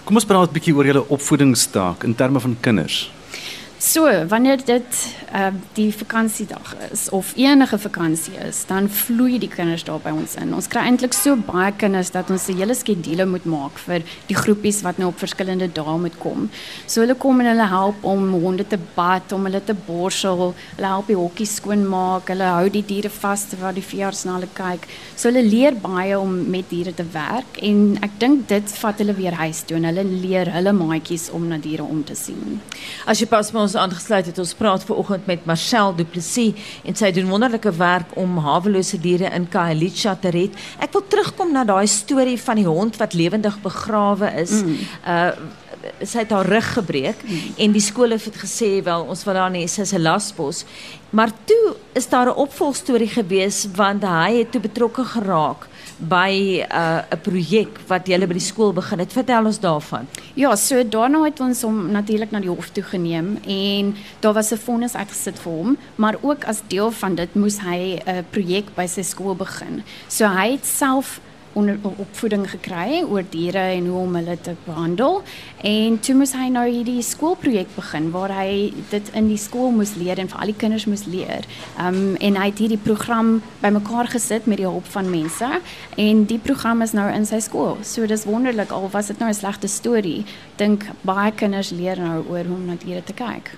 Kom 0.04 0.18
ons 0.18 0.28
praat 0.28 0.50
'n 0.50 0.54
bietjie 0.56 0.74
oor 0.76 0.86
julle 0.86 1.04
opvoedingsstaak 1.16 2.04
in 2.04 2.14
terme 2.14 2.40
van 2.40 2.56
kinders. 2.60 3.10
So, 3.82 4.26
wanneer 4.28 4.60
dit 4.64 5.16
uh, 5.34 5.48
die 5.74 5.88
vakansiedag 5.94 6.76
is 6.92 7.08
of 7.10 7.32
enige 7.34 7.78
vakansie 7.78 8.34
is, 8.46 8.60
dan 8.66 8.86
vloei 8.88 9.40
die 9.42 9.48
kinders 9.50 9.82
daar 9.82 9.98
by 10.04 10.12
ons 10.14 10.36
in. 10.38 10.52
Ons 10.54 10.68
kry 10.70 10.84
eintlik 10.86 11.16
so 11.18 11.34
baie 11.34 11.72
kinders 11.74 12.12
dat 12.14 12.30
ons 12.30 12.46
'n 12.46 12.60
hele 12.60 12.76
skedule 12.78 13.26
moet 13.26 13.44
maak 13.44 13.80
vir 13.82 14.04
die 14.28 14.36
groepies 14.38 14.82
wat 14.86 14.98
nou 14.98 15.08
op 15.08 15.18
verskillende 15.18 15.66
dae 15.66 15.96
moet 15.98 16.14
kom. 16.18 16.48
So 16.86 17.00
hulle 17.00 17.16
kom 17.18 17.40
en 17.40 17.46
hulle 17.46 17.66
help 17.66 18.04
om 18.04 18.30
honde 18.44 18.68
te 18.68 18.78
bad, 18.94 19.32
om 19.32 19.44
hulle 19.50 19.64
te 19.64 19.74
borsel, 19.74 20.54
hulle 20.76 20.86
help 20.86 21.06
die 21.06 21.18
hokkie 21.18 21.46
skoonmaak, 21.46 22.28
hulle 22.28 22.54
hou 22.54 22.68
die 22.70 22.86
diere 22.86 23.10
vas 23.10 23.48
terwyl 23.50 23.74
die 23.74 23.82
veearts 23.82 24.24
na 24.24 24.38
hulle 24.38 24.52
kyk. 24.54 24.86
So 25.16 25.28
hulle 25.28 25.42
leer 25.42 25.74
baie 25.74 26.14
om 26.20 26.50
met 26.50 26.70
diere 26.70 26.94
te 26.94 27.04
werk 27.12 27.58
en 27.58 27.98
ek 28.00 28.14
dink 28.20 28.46
dit 28.48 28.78
vat 28.78 28.98
hulle 28.98 29.14
weer 29.14 29.34
huis 29.42 29.64
toe 29.66 29.76
en 29.76 29.90
hulle 29.90 30.04
leer 30.04 30.52
hulle 30.52 30.72
maatjies 30.72 31.30
om 31.30 31.48
na 31.48 31.58
diere 31.58 31.82
om 31.82 32.04
te 32.04 32.14
sien. 32.14 32.60
As 33.06 33.18
jy 33.18 33.26
pas 33.26 33.50
ons 33.72 33.80
aangesluit 33.80 34.26
het. 34.28 34.38
Ons 34.38 34.54
praat 34.56 34.84
ver 34.84 34.98
oggend 35.00 35.26
met 35.26 35.46
Marcel 35.48 35.94
Du 35.96 36.04
Plessis 36.04 36.52
en 36.84 36.96
sy 36.98 37.12
doen 37.14 37.30
wonderlike 37.32 37.72
werk 37.78 38.12
om 38.20 38.36
hawelose 38.44 39.00
diere 39.00 39.30
in 39.32 39.48
Khayelitsha 39.48 40.16
te 40.20 40.32
red. 40.34 40.56
Ek 40.82 40.92
wil 40.92 41.04
terugkom 41.08 41.54
na 41.54 41.64
daai 41.68 41.86
storie 41.88 42.38
van 42.40 42.60
die 42.60 42.68
hond 42.68 42.98
wat 43.00 43.16
lewendig 43.16 43.58
begrawe 43.64 44.32
is. 44.44 44.60
Mm. 44.62 44.78
Uh 45.06 45.58
sy 46.06 46.20
het 46.22 46.30
haar 46.30 46.46
rug 46.46 46.66
gebreek 46.76 47.24
mm. 47.26 47.54
en 47.64 47.72
die 47.74 47.80
skool 47.82 48.12
het 48.14 48.36
gesê 48.38 48.68
wel 48.86 49.02
ons 49.10 49.24
wil 49.26 49.34
daar 49.34 49.50
nie 49.50 49.64
sy 49.66 49.82
is 49.82 49.92
'n 49.92 50.02
lasbos. 50.04 50.62
Maar 51.10 51.32
toe 51.44 51.74
is 51.98 52.06
daar 52.08 52.30
'n 52.30 52.38
opvolgstorie 52.38 53.08
gewees 53.10 53.66
want 53.74 54.04
hy 54.04 54.38
het 54.38 54.52
toe 54.52 54.60
betrokke 54.60 55.02
geraak 55.04 55.66
by 55.98 56.62
'n 56.62 56.66
uh, 56.70 57.02
projek 57.22 57.78
wat 57.86 58.06
julle 58.06 58.26
by 58.26 58.32
die 58.32 58.40
skool 58.40 58.72
begin 58.72 58.98
het. 58.98 59.12
Vertel 59.12 59.44
ons 59.44 59.60
daarvan. 59.60 60.06
Ja, 60.34 60.56
so 60.56 60.88
daarna 60.88 61.24
het 61.24 61.40
ons 61.40 61.62
hom 61.62 61.90
natuurlik 61.90 62.30
na 62.30 62.40
die 62.40 62.48
hof 62.48 62.70
toe 62.70 62.82
geneem 62.82 63.38
en 63.46 63.94
daar 64.20 64.32
was 64.32 64.52
'n 64.52 64.56
vonnis 64.56 64.94
uitgesit 64.94 65.38
vir 65.38 65.52
hom, 65.52 65.76
maar 65.96 66.16
ook 66.20 66.44
as 66.44 66.62
deel 66.66 66.90
van 66.90 67.14
dit 67.14 67.34
moes 67.34 67.58
hy 67.60 68.00
'n 68.06 68.24
projek 68.30 68.74
by 68.74 68.86
sy 68.86 69.02
skool 69.02 69.34
begin. 69.34 69.82
So 70.08 70.26
hy 70.26 70.50
het 70.52 70.66
self 70.66 71.20
onder 71.52 71.78
opvoeding 71.82 72.44
gekry 72.50 73.02
oor 73.02 73.24
diere 73.30 73.58
en 73.76 73.86
hoe 73.86 73.98
om 73.98 74.14
hulle 74.14 74.36
te 74.40 74.54
behandel. 74.64 75.22
En 75.62 75.98
toe 76.00 76.14
moes 76.14 76.34
hy 76.36 76.48
nou 76.52 76.64
hierdie 76.68 77.02
skoolprojek 77.02 77.74
begin 77.76 78.10
waar 78.14 78.34
hy 78.36 78.72
dit 78.90 79.10
in 79.18 79.28
die 79.28 79.40
skool 79.40 79.70
moes 79.70 79.94
leer 80.00 80.18
en 80.18 80.30
vir 80.32 80.40
al 80.40 80.52
die 80.52 80.58
kinders 80.64 80.86
moes 80.90 81.04
leer. 81.10 81.46
Um 81.80 82.16
en 82.22 82.38
hy 82.40 82.48
het 82.50 82.62
hierdie 82.62 82.80
program 82.80 83.34
bymekaar 83.62 84.10
gesit 84.14 84.46
met 84.50 84.60
die 84.62 84.68
hulp 84.68 84.86
van 84.94 85.10
mense 85.10 85.50
en 85.96 86.24
die 86.30 86.40
program 86.42 86.82
is 86.82 86.94
nou 86.96 87.08
in 87.12 87.26
sy 87.28 87.40
skool. 87.44 87.78
So 87.82 88.06
dis 88.06 88.26
wonderlik 88.28 88.72
al 88.72 88.88
was 88.92 89.12
dit 89.12 89.18
nou 89.18 89.28
'n 89.30 89.34
slegte 89.34 89.68
storie. 89.68 90.24
Dink 90.56 90.88
baie 91.02 91.32
kinders 91.32 91.70
leer 91.70 91.98
nou 91.98 92.24
oor 92.28 92.44
hoe 92.44 92.56
om 92.56 92.66
na 92.66 92.76
diere 92.78 93.04
te 93.04 93.12
kyk. 93.12 93.56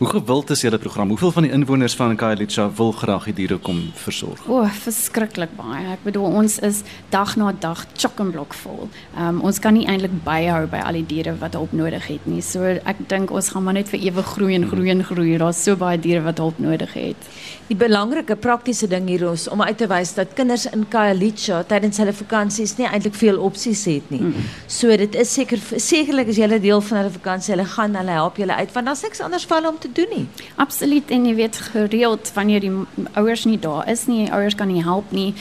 Hoe 0.00 0.08
gewild 0.08 0.50
is 0.50 0.62
julle 0.64 0.78
program? 0.80 1.10
Hoeveel 1.12 1.32
van 1.32 1.44
die 1.44 1.50
inwoners 1.52 1.92
van 1.94 2.16
Khayelitsha 2.16 2.70
wil 2.76 2.92
graag 2.96 3.26
die 3.28 3.34
diere 3.42 3.58
kom 3.60 3.82
versorg? 4.00 4.40
O, 4.48 4.62
oh, 4.62 4.70
verskriklik 4.84 5.52
baie. 5.58 5.82
Ek 5.92 6.06
bedoel 6.06 6.38
ons 6.40 6.56
is 6.64 6.78
dag 7.12 7.34
na 7.36 7.50
dag 7.52 7.82
chock-and-block 7.92 8.56
vol. 8.62 8.88
Um, 9.12 9.42
ons 9.44 9.60
kan 9.60 9.76
nie 9.76 9.84
eintlik 9.84 10.14
byhou 10.24 10.62
by 10.72 10.80
al 10.88 10.96
die 10.96 11.04
diere 11.10 11.34
wat 11.42 11.58
hulp 11.58 11.74
nodig 11.76 12.06
het 12.08 12.24
nie. 12.24 12.40
So 12.40 12.64
ek 12.64 13.02
dink 13.12 13.28
ons 13.28 13.50
gaan 13.52 13.66
maar 13.66 13.76
net 13.76 13.92
vir 13.92 14.00
ewig 14.08 14.30
groei 14.38 14.56
en 14.56 14.64
groei 14.70 14.88
en 14.94 15.04
groei. 15.04 15.36
Daar's 15.42 15.60
so 15.68 15.76
baie 15.76 16.00
diere 16.00 16.24
wat 16.24 16.40
hulp 16.40 16.64
nodig 16.64 16.96
het. 16.96 17.28
Die 17.68 17.76
belangrike 17.76 18.38
praktiese 18.40 18.88
ding 18.88 19.04
hier 19.12 19.26
is 19.34 19.50
om 19.52 19.60
uit 19.60 19.76
te 19.78 19.90
wys 19.92 20.14
dat 20.16 20.32
kinders 20.38 20.64
in 20.72 20.88
Khayelitsha 20.88 21.60
tydens 21.68 22.00
hulle 22.00 22.16
vakansies 22.16 22.78
nie 22.80 22.88
eintlik 22.88 23.20
veel 23.20 23.36
opsies 23.36 23.84
het 23.84 24.08
nie. 24.08 24.22
Mm. 24.32 24.48
So 24.64 24.96
dit 24.96 25.20
is 25.20 25.36
seker 25.36 25.60
sekerlik 25.76 26.32
as 26.32 26.40
jy 26.40 26.48
'n 26.48 26.64
deel 26.64 26.80
van 26.80 27.02
hulle 27.04 27.12
vakansie, 27.20 27.52
hulle 27.52 27.68
gaan 27.68 27.94
hulle 27.94 28.16
help 28.16 28.40
julle 28.40 28.56
uit 28.56 28.72
want 28.72 28.86
daar's 28.86 29.04
niks 29.04 29.20
anders 29.20 29.44
vir 29.44 29.59
hulle 29.60 29.72
om 29.72 29.78
te 29.78 29.92
doen 29.92 30.10
nie. 30.16 30.26
Absoluut 30.56 31.10
en 31.12 31.26
jy 31.28 31.34
weet 31.38 31.56
gereeld 31.70 32.32
wanneer 32.34 32.64
die 32.64 32.72
ouers 33.20 33.44
nie 33.44 33.58
daar 33.60 33.88
is 33.88 34.06
nie, 34.10 34.30
ouers 34.32 34.56
kan 34.56 34.72
nie 34.72 34.82
help 34.84 35.12
nie. 35.14 35.34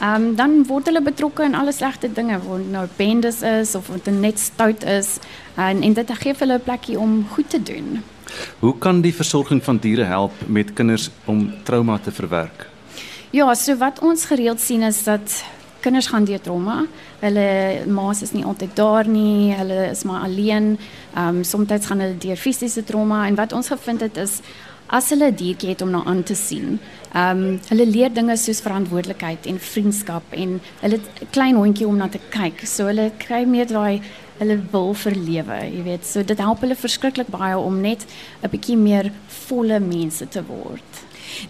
Ehm 0.00 0.30
um, 0.30 0.34
dan 0.38 0.56
word 0.66 0.88
hulle 0.90 1.02
betrokke 1.02 1.44
in 1.46 1.54
alle 1.54 1.72
slegte 1.72 2.10
dinge, 2.12 2.40
word 2.42 2.66
nou 2.70 2.86
bendes 2.96 3.42
is 3.46 3.74
of 3.78 3.90
dit 3.94 4.14
net 4.14 4.38
stout 4.38 4.82
is 4.84 5.18
en 5.54 5.82
en 5.82 5.94
dit 5.94 6.10
gee 6.22 6.34
hulle 6.38 6.58
'n 6.58 6.66
plekkie 6.66 6.98
om 6.98 7.26
goed 7.34 7.50
te 7.50 7.62
doen. 7.62 8.02
Hoe 8.58 8.78
kan 8.78 9.00
die 9.00 9.14
versorging 9.14 9.62
van 9.64 9.78
diere 9.78 10.04
help 10.04 10.32
met 10.46 10.72
kinders 10.72 11.10
om 11.24 11.52
trauma 11.62 11.98
te 11.98 12.12
verwerk? 12.12 12.68
Ja, 13.30 13.54
so 13.54 13.76
wat 13.76 13.98
ons 13.98 14.24
gereeld 14.24 14.60
sien 14.60 14.82
is 14.82 15.04
dat 15.04 15.44
kinders 15.84 16.08
gaan 16.10 16.24
deur 16.28 16.40
trauma. 16.40 16.82
Hulle 17.20 17.48
ma's 17.86 18.22
is 18.24 18.32
nie 18.32 18.44
altyd 18.44 18.76
daar 18.78 19.08
nie. 19.08 19.52
Hulle 19.54 19.90
is 19.90 20.04
maar 20.08 20.26
alleen. 20.28 20.76
Ehm 21.14 21.40
um, 21.40 21.44
soms 21.44 21.86
gaan 21.86 22.00
hulle 22.00 22.18
deur 22.18 22.40
fisiese 22.40 22.84
trauma 22.84 23.26
en 23.26 23.36
wat 23.40 23.52
ons 23.52 23.68
gevind 23.68 24.00
het 24.00 24.16
is 24.16 24.40
as 24.86 25.08
hulle 25.10 25.30
'n 25.30 25.34
diertjie 25.34 25.68
het 25.68 25.82
om 25.82 25.90
na 25.90 26.02
aan 26.04 26.22
te 26.22 26.34
sien. 26.34 26.78
Ehm 27.12 27.44
um, 27.44 27.60
hulle 27.68 27.86
leer 27.86 28.12
dinge 28.12 28.36
soos 28.36 28.60
verantwoordelikheid 28.60 29.46
en 29.46 29.58
vriendskap 29.58 30.22
en 30.30 30.60
hulle 30.80 30.98
'n 30.98 31.30
klein 31.30 31.56
hondjie 31.56 31.86
om 31.86 31.96
na 31.96 32.08
te 32.08 32.20
kyk. 32.30 32.66
So 32.66 32.86
hulle 32.86 33.10
kry 33.18 33.44
meer 33.44 33.66
daai 33.66 34.02
hulle 34.38 34.58
wil 34.70 34.94
verlewe, 34.94 35.58
jy 35.70 35.82
weet. 35.82 36.06
So 36.06 36.22
dit 36.22 36.38
help 36.38 36.60
hulle 36.60 36.74
verskriklik 36.74 37.28
baie 37.28 37.56
om 37.58 37.80
net 37.80 38.06
'n 38.42 38.50
bietjie 38.50 38.76
meer 38.76 39.12
volle 39.46 39.80
mense 39.80 40.28
te 40.28 40.42
word. 40.42 40.90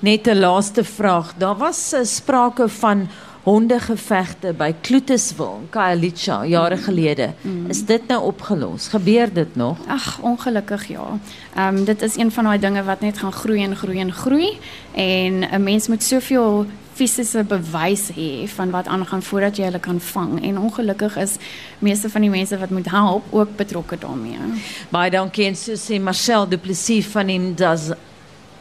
Net 0.01 0.27
'n 0.27 0.39
laaste 0.39 0.85
vraag. 0.85 1.35
Daar 1.39 1.57
was 1.57 1.93
uh, 1.93 2.05
sprake 2.05 2.69
van 2.69 3.09
hondegevegte 3.45 4.55
by 4.57 4.71
Kloetiswil, 4.81 5.67
Khayelitsha 5.71 6.45
jare 6.49 6.77
gelede. 6.77 7.33
Mm. 7.43 7.67
Is 7.71 7.85
dit 7.85 8.07
nou 8.09 8.23
opgelos? 8.31 8.89
Gebeur 8.89 9.33
dit 9.33 9.57
nog? 9.57 9.79
Ag, 9.87 10.19
ongelukkig 10.21 10.89
ja. 10.89 11.19
Ehm 11.55 11.77
um, 11.77 11.85
dit 11.85 12.03
is 12.03 12.17
een 12.17 12.33
van 12.33 12.45
daai 12.45 12.59
dinge 12.59 12.85
wat 12.85 13.01
net 13.01 13.19
gaan 13.19 13.33
groei 13.33 13.63
en 13.63 13.77
groei 13.77 14.01
en 14.01 14.13
groei 14.13 14.59
en 14.93 15.45
'n 15.53 15.63
mens 15.63 15.89
moet 15.89 16.03
soveel 16.03 16.67
fisiese 16.95 17.45
bewys 17.45 18.09
hê 18.15 18.49
van 18.49 18.71
wat 18.71 18.87
aangaan 18.87 19.23
voordat 19.23 19.57
jy 19.57 19.65
hulle 19.65 19.81
kan 19.83 20.01
vang 20.01 20.43
en 20.43 20.59
ongelukkig 20.59 21.17
is 21.17 21.37
meeste 21.79 22.11
van 22.11 22.21
die 22.21 22.31
mense 22.31 22.59
wat 22.59 22.71
moet 22.71 22.91
help 22.91 23.25
ook 23.31 23.57
betrokke 23.57 23.99
daarmee. 23.99 24.39
Baie 24.89 25.11
dankie 25.11 25.47
en 25.47 25.57
so 25.57 25.75
sê 25.75 26.01
Marcel 26.01 26.49
Du 26.49 26.59
Plessis 26.59 27.07
van 27.07 27.29
in 27.29 27.55
das 27.55 27.91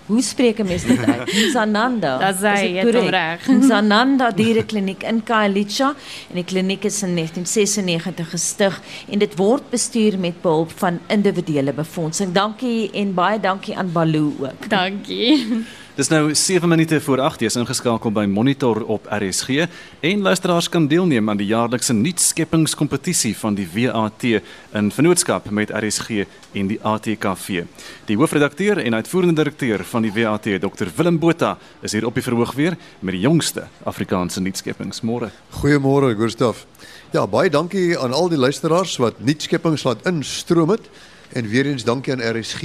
Hoe 0.06 0.22
spreek 0.22 0.60
'n 0.60 0.66
mens 0.68 0.84
dit 0.84 1.06
uit? 1.06 1.34
Nzananda. 1.48 2.32
Dis 2.32 2.42
hy, 2.42 2.76
het 2.78 2.96
hom 2.96 3.08
reg. 3.08 3.48
Nzananda 3.48 4.32
Dierekliniek 4.32 5.04
in 5.04 5.24
Khayelitsha 5.24 5.94
en 6.30 6.36
die 6.36 6.44
kliniek 6.44 6.84
is 6.84 7.02
in 7.04 7.16
1996 7.16 8.30
gestig 8.30 8.82
en 9.10 9.20
dit 9.20 9.36
word 9.36 9.70
bestuur 9.70 10.20
met 10.20 10.42
behulp 10.42 10.72
van 10.76 11.00
individuele 11.08 11.74
befondsing. 11.74 12.34
Dankie 12.34 12.92
en 12.92 13.14
baie 13.14 13.40
dankie 13.40 13.78
aan 13.78 13.92
Baloo 13.92 14.34
ook. 14.40 14.70
Dankie. 14.70 15.66
Dis 15.94 16.08
nou 16.10 16.34
7 16.34 16.70
minute 16.70 17.02
voor 17.02 17.20
8:00 17.22 17.46
is 17.46 17.56
ingeskakel 17.56 18.12
by 18.12 18.26
Monitor 18.26 18.86
op 18.86 19.06
RSG 19.10 19.68
en 20.00 20.22
luisteraars 20.22 20.70
kan 20.70 20.88
deelneem 20.88 21.30
aan 21.30 21.38
die 21.38 21.46
jaarlikse 21.46 21.94
nuutskeppingskompetisie 21.94 23.38
van 23.38 23.54
die 23.54 23.68
WAT 23.74 24.24
in 24.24 24.92
vennootskap 24.92 25.50
met 25.50 25.70
RSG 25.70 26.26
en 26.52 26.68
die 26.68 26.80
ATKV. 26.82 27.64
Die 28.06 28.18
hoofredakteur 28.18 28.78
en 28.78 28.94
uitvoerende 28.94 29.36
direkteur 29.36 29.84
van 29.84 30.02
die 30.02 30.12
WAT, 30.14 30.44
Dr 30.44 30.88
Willem 30.96 31.20
Botha, 31.20 31.58
is 31.82 31.92
hier 31.92 32.06
op 32.06 32.14
die 32.14 32.24
verhoog 32.24 32.54
weer 32.54 32.78
met 33.00 33.14
die 33.14 33.22
jongste 33.22 33.68
Afrikaanse 33.84 34.42
nuutskeppings. 34.42 35.02
Môre. 35.02 35.30
Goeiemôre, 35.50 36.16
Gustaf. 36.16 36.66
Ja, 37.12 37.28
baie 37.28 37.50
dankie 37.50 38.00
aan 38.00 38.14
al 38.14 38.30
die 38.30 38.38
luisteraars 38.38 38.98
wat 38.98 39.20
nuutskeppings 39.20 39.84
laat 39.84 40.06
instroom 40.06 40.70
het 40.70 40.90
en 41.34 41.48
weer 41.48 41.66
eens 41.66 41.84
dankie 41.84 42.14
aan 42.14 42.38
RSG 42.38 42.64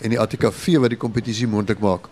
en 0.00 0.08
die 0.08 0.20
ATKV 0.20 0.76
wat 0.76 0.88
die 0.88 0.98
kompetisie 0.98 1.46
moontlik 1.46 1.78
maak. 1.78 2.08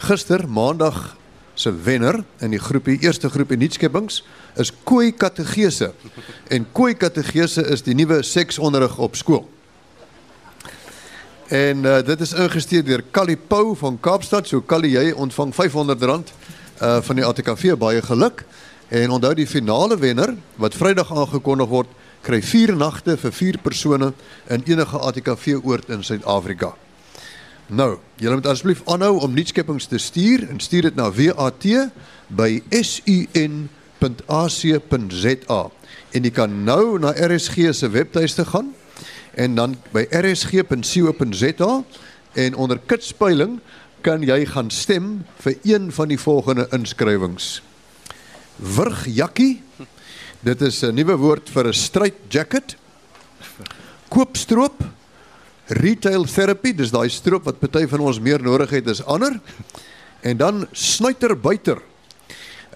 Gister, 0.00 0.48
Maandag 0.48 1.16
se 1.54 1.72
wenner 1.84 2.22
in 2.40 2.54
die 2.54 2.60
groepie 2.60 2.96
eerste 3.04 3.28
groepie 3.28 3.58
nuutskeppings 3.60 4.22
is 4.56 4.72
Kooi 4.84 5.12
Kategese. 5.12 5.90
En 6.48 6.64
Kooi 6.72 6.94
Kategese 6.96 7.66
is 7.68 7.84
die 7.84 7.94
nuwe 7.94 8.22
seksonderrig 8.24 8.96
op 8.96 9.18
skool. 9.20 9.44
En 11.52 11.84
uh, 11.84 11.98
dit 12.06 12.24
is 12.24 12.32
ingestuur 12.32 12.84
deur 12.86 13.04
Callie 13.12 13.36
Pau 13.36 13.76
van 13.76 14.00
Kaapstad. 14.00 14.48
So 14.48 14.64
Callie, 14.64 14.94
jy 14.96 15.12
ontvang 15.12 15.52
R500 15.52 16.34
uh 16.80 16.96
van 17.04 17.18
die 17.18 17.26
ATKV 17.26 17.76
baie 17.76 18.00
geluk. 18.00 18.46
En 18.88 19.12
onthou 19.12 19.34
die 19.36 19.46
finale 19.46 19.98
wenner 20.00 20.32
wat 20.56 20.74
Vrydag 20.80 21.12
aangekondig 21.12 21.68
word, 21.68 21.90
kry 22.24 22.40
4 22.40 22.72
nagte 22.76 23.20
vir 23.20 23.32
4 23.36 23.58
persone 23.60 24.14
in 24.48 24.64
enige 24.64 24.96
ATKV 24.96 25.60
oord 25.60 25.92
in 25.92 26.00
Suid-Afrika. 26.04 26.72
Nou, 27.70 27.98
julle 28.18 28.34
moet 28.34 28.46
asseblief 28.50 28.80
aanhou 28.90 29.20
om 29.22 29.30
nuutskeppings 29.30 29.84
te 29.86 29.98
stuur 30.02 30.42
en 30.50 30.58
stuur 30.58 30.88
dit 30.88 30.96
na 30.98 31.06
WAT 31.14 31.66
by 32.26 32.62
sun.ac.za. 32.82 33.60
En 36.10 36.26
jy 36.26 36.32
kan 36.34 36.64
nou 36.66 36.98
na 36.98 37.14
RSG 37.14 37.70
se 37.78 37.86
webtuiste 37.94 38.42
gaan 38.50 38.74
en 39.38 39.54
dan 39.54 39.76
by 39.94 40.02
rsg.co.za 40.10 41.70
en 42.42 42.58
onder 42.58 42.82
kitspeiling 42.90 43.60
kan 44.02 44.26
jy 44.26 44.44
gaan 44.50 44.70
stem 44.74 45.22
vir 45.38 45.54
een 45.62 45.92
van 45.94 46.08
die 46.10 46.18
volgende 46.18 46.66
inskrywings. 46.74 47.62
Wurgjakkie. 48.58 49.62
Dit 50.42 50.60
is 50.60 50.82
'n 50.82 50.94
nuwe 50.94 51.16
woord 51.16 51.50
vir 51.50 51.68
'n 51.68 51.72
stryd 51.72 52.14
jacket. 52.28 52.76
Koopstroop 54.08 54.82
retail 55.70 56.26
therapy, 56.26 56.72
dis 56.74 56.90
daai 56.90 57.08
stroop 57.08 57.46
wat 57.46 57.60
party 57.60 57.86
van 57.90 58.00
ons 58.00 58.18
meer 58.20 58.42
nodig 58.42 58.70
het 58.70 58.88
as 58.90 59.04
ander. 59.06 59.38
En 60.22 60.36
dan 60.36 60.66
snuiterbuiter. 60.72 61.78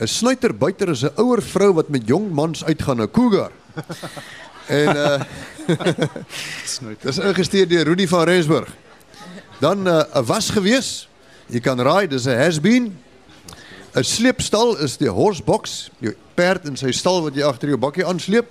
'n 0.00 0.06
Snuiterbuiter 0.06 0.88
is 0.88 1.04
'n 1.04 1.14
ouer 1.16 1.42
vrou 1.42 1.72
wat 1.74 1.88
met 1.88 2.06
jong 2.06 2.32
mans 2.32 2.64
uitgaan, 2.64 3.02
'n 3.02 3.10
cougar. 3.10 3.52
En 4.66 4.96
uh 4.96 5.20
Dis 7.04 7.18
ingestuur 7.18 7.68
deur 7.68 7.84
Rudy 7.84 8.06
van 8.06 8.24
Rensburg. 8.24 8.68
Dan 9.60 9.82
'n 9.82 9.86
uh, 9.86 10.26
was 10.26 10.50
gewees. 10.50 11.08
Jy 11.46 11.60
kan 11.60 11.80
raai, 11.80 12.08
dis 12.08 12.24
'n 12.24 12.36
has 12.36 12.60
been. 12.60 12.98
'n 13.94 14.04
Sleepstal 14.04 14.78
is 14.78 14.96
die 14.96 15.08
horsebox, 15.08 15.90
jou 15.98 16.14
perd 16.34 16.64
in 16.66 16.76
sy 16.76 16.92
stal 16.92 17.22
wat 17.22 17.34
jy 17.34 17.42
agter 17.42 17.68
jou 17.68 17.78
bakkie 17.78 18.06
aansleep. 18.06 18.46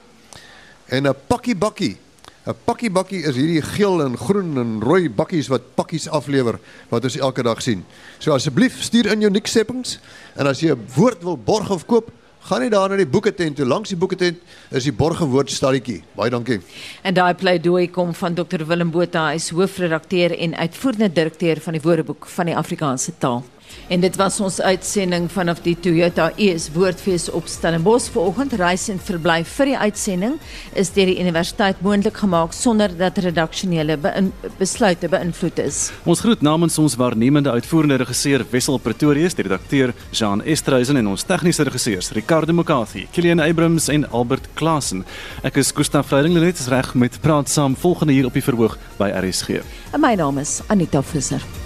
En 0.86 1.08
'n 1.08 1.16
pakkie 1.28 1.56
bakkie 1.56 1.98
'n 2.44 2.56
Pakkie 2.66 2.90
bakkie 2.92 3.24
is 3.24 3.38
hierdie 3.40 3.62
geel 3.64 4.02
en 4.04 4.18
groen 4.20 4.58
en 4.60 4.82
rooi 4.84 5.08
bakkies 5.10 5.48
wat 5.48 5.76
pakkies 5.76 6.10
aflewer 6.12 6.60
wat 6.90 7.04
ons 7.04 7.16
elke 7.16 7.44
dag 7.44 7.62
sien. 7.62 7.86
So 8.20 8.34
asseblief 8.36 8.82
stuur 8.84 9.14
in 9.14 9.22
jou 9.22 9.32
niksseppings 9.32 10.00
en 10.36 10.48
as 10.48 10.60
jy 10.60 10.76
'n 10.76 10.88
woord 10.96 11.24
wil 11.24 11.38
borg 11.38 11.72
of 11.72 11.86
koop, 11.86 12.12
gaan 12.44 12.62
nie 12.62 12.70
daar 12.70 12.90
na 12.90 12.98
die 13.00 13.08
boeketent 13.08 13.56
toe. 13.56 13.66
Langs 13.66 13.90
die 13.90 13.98
boeketent 13.98 14.38
is 14.72 14.84
die 14.84 14.92
borgewoord 14.92 15.50
stalletjie. 15.50 16.04
Baie 16.16 16.30
dankie. 16.30 16.60
En 17.04 17.14
daai 17.14 17.34
pleidooi 17.34 17.90
kom 17.90 18.14
van 18.14 18.34
Dr 18.34 18.66
Willem 18.68 18.92
Botha, 18.92 19.30
hy 19.30 19.40
is 19.40 19.50
hoofredakteur 19.50 20.36
en 20.38 20.56
uitvoerende 20.56 21.14
direkteur 21.14 21.62
van 21.62 21.74
die 21.74 21.82
Woordeboek 21.82 22.28
van 22.28 22.46
die 22.46 22.58
Afrikaanse 22.58 23.14
taal. 23.18 23.44
En 23.88 24.00
dit 24.00 24.16
was 24.16 24.40
ons 24.40 24.60
uitsending 24.62 25.28
vanaf 25.32 25.60
die 25.62 25.76
Toyota 25.80 26.30
ES 26.40 26.70
Woordfees 26.74 27.28
op 27.30 27.48
Stellenbosch. 27.52 28.10
Vanoggend 28.14 28.54
reis 28.60 28.88
en 28.90 29.00
verblyf 29.00 29.50
vir 29.58 29.74
die 29.74 29.78
uitsending 29.78 30.38
is 30.80 30.92
deur 30.96 31.10
die 31.12 31.20
universiteit 31.20 31.82
moontlik 31.84 32.18
gemaak 32.24 32.56
sonder 32.56 32.94
dat 32.98 33.20
redaksionele 33.24 33.98
beïn 34.02 34.32
besluite 34.60 35.10
beïnvloed 35.12 35.60
is. 35.66 35.82
Ons 36.10 36.24
groet 36.24 36.42
namens 36.42 36.78
ons 36.82 36.96
waarnemende 37.00 37.52
uitvoerende 37.52 38.00
regisseur 38.02 38.46
Wessel 38.52 38.80
Pretorius, 38.84 39.36
die 39.38 39.48
redakteur 39.48 39.94
Jean 40.12 40.42
Estreisen 40.42 40.98
en 40.98 41.12
ons 41.14 41.28
tegniese 41.28 41.68
regisseurs 41.68 42.12
Ricardo 42.16 42.54
Mukathy, 42.54 43.08
Kilian 43.12 43.44
Abrams 43.44 43.90
en 43.94 44.08
Albert 44.12 44.48
Klasen. 44.60 45.04
Ek 45.44 45.60
is 45.62 45.74
Gustaf 45.76 46.08
Vreiding 46.12 46.40
net 46.40 46.64
reg 46.72 46.94
met 46.96 47.20
praat 47.22 47.50
saam 47.50 47.76
volgende 47.76 48.14
hier 48.14 48.30
op 48.30 48.34
die 48.34 48.46
verhoog 48.46 48.78
by 48.98 49.12
RSG. 49.12 49.62
En 49.94 50.02
my 50.02 50.16
naam 50.20 50.42
is 50.42 50.62
Anita 50.68 51.04
Visser. 51.04 51.63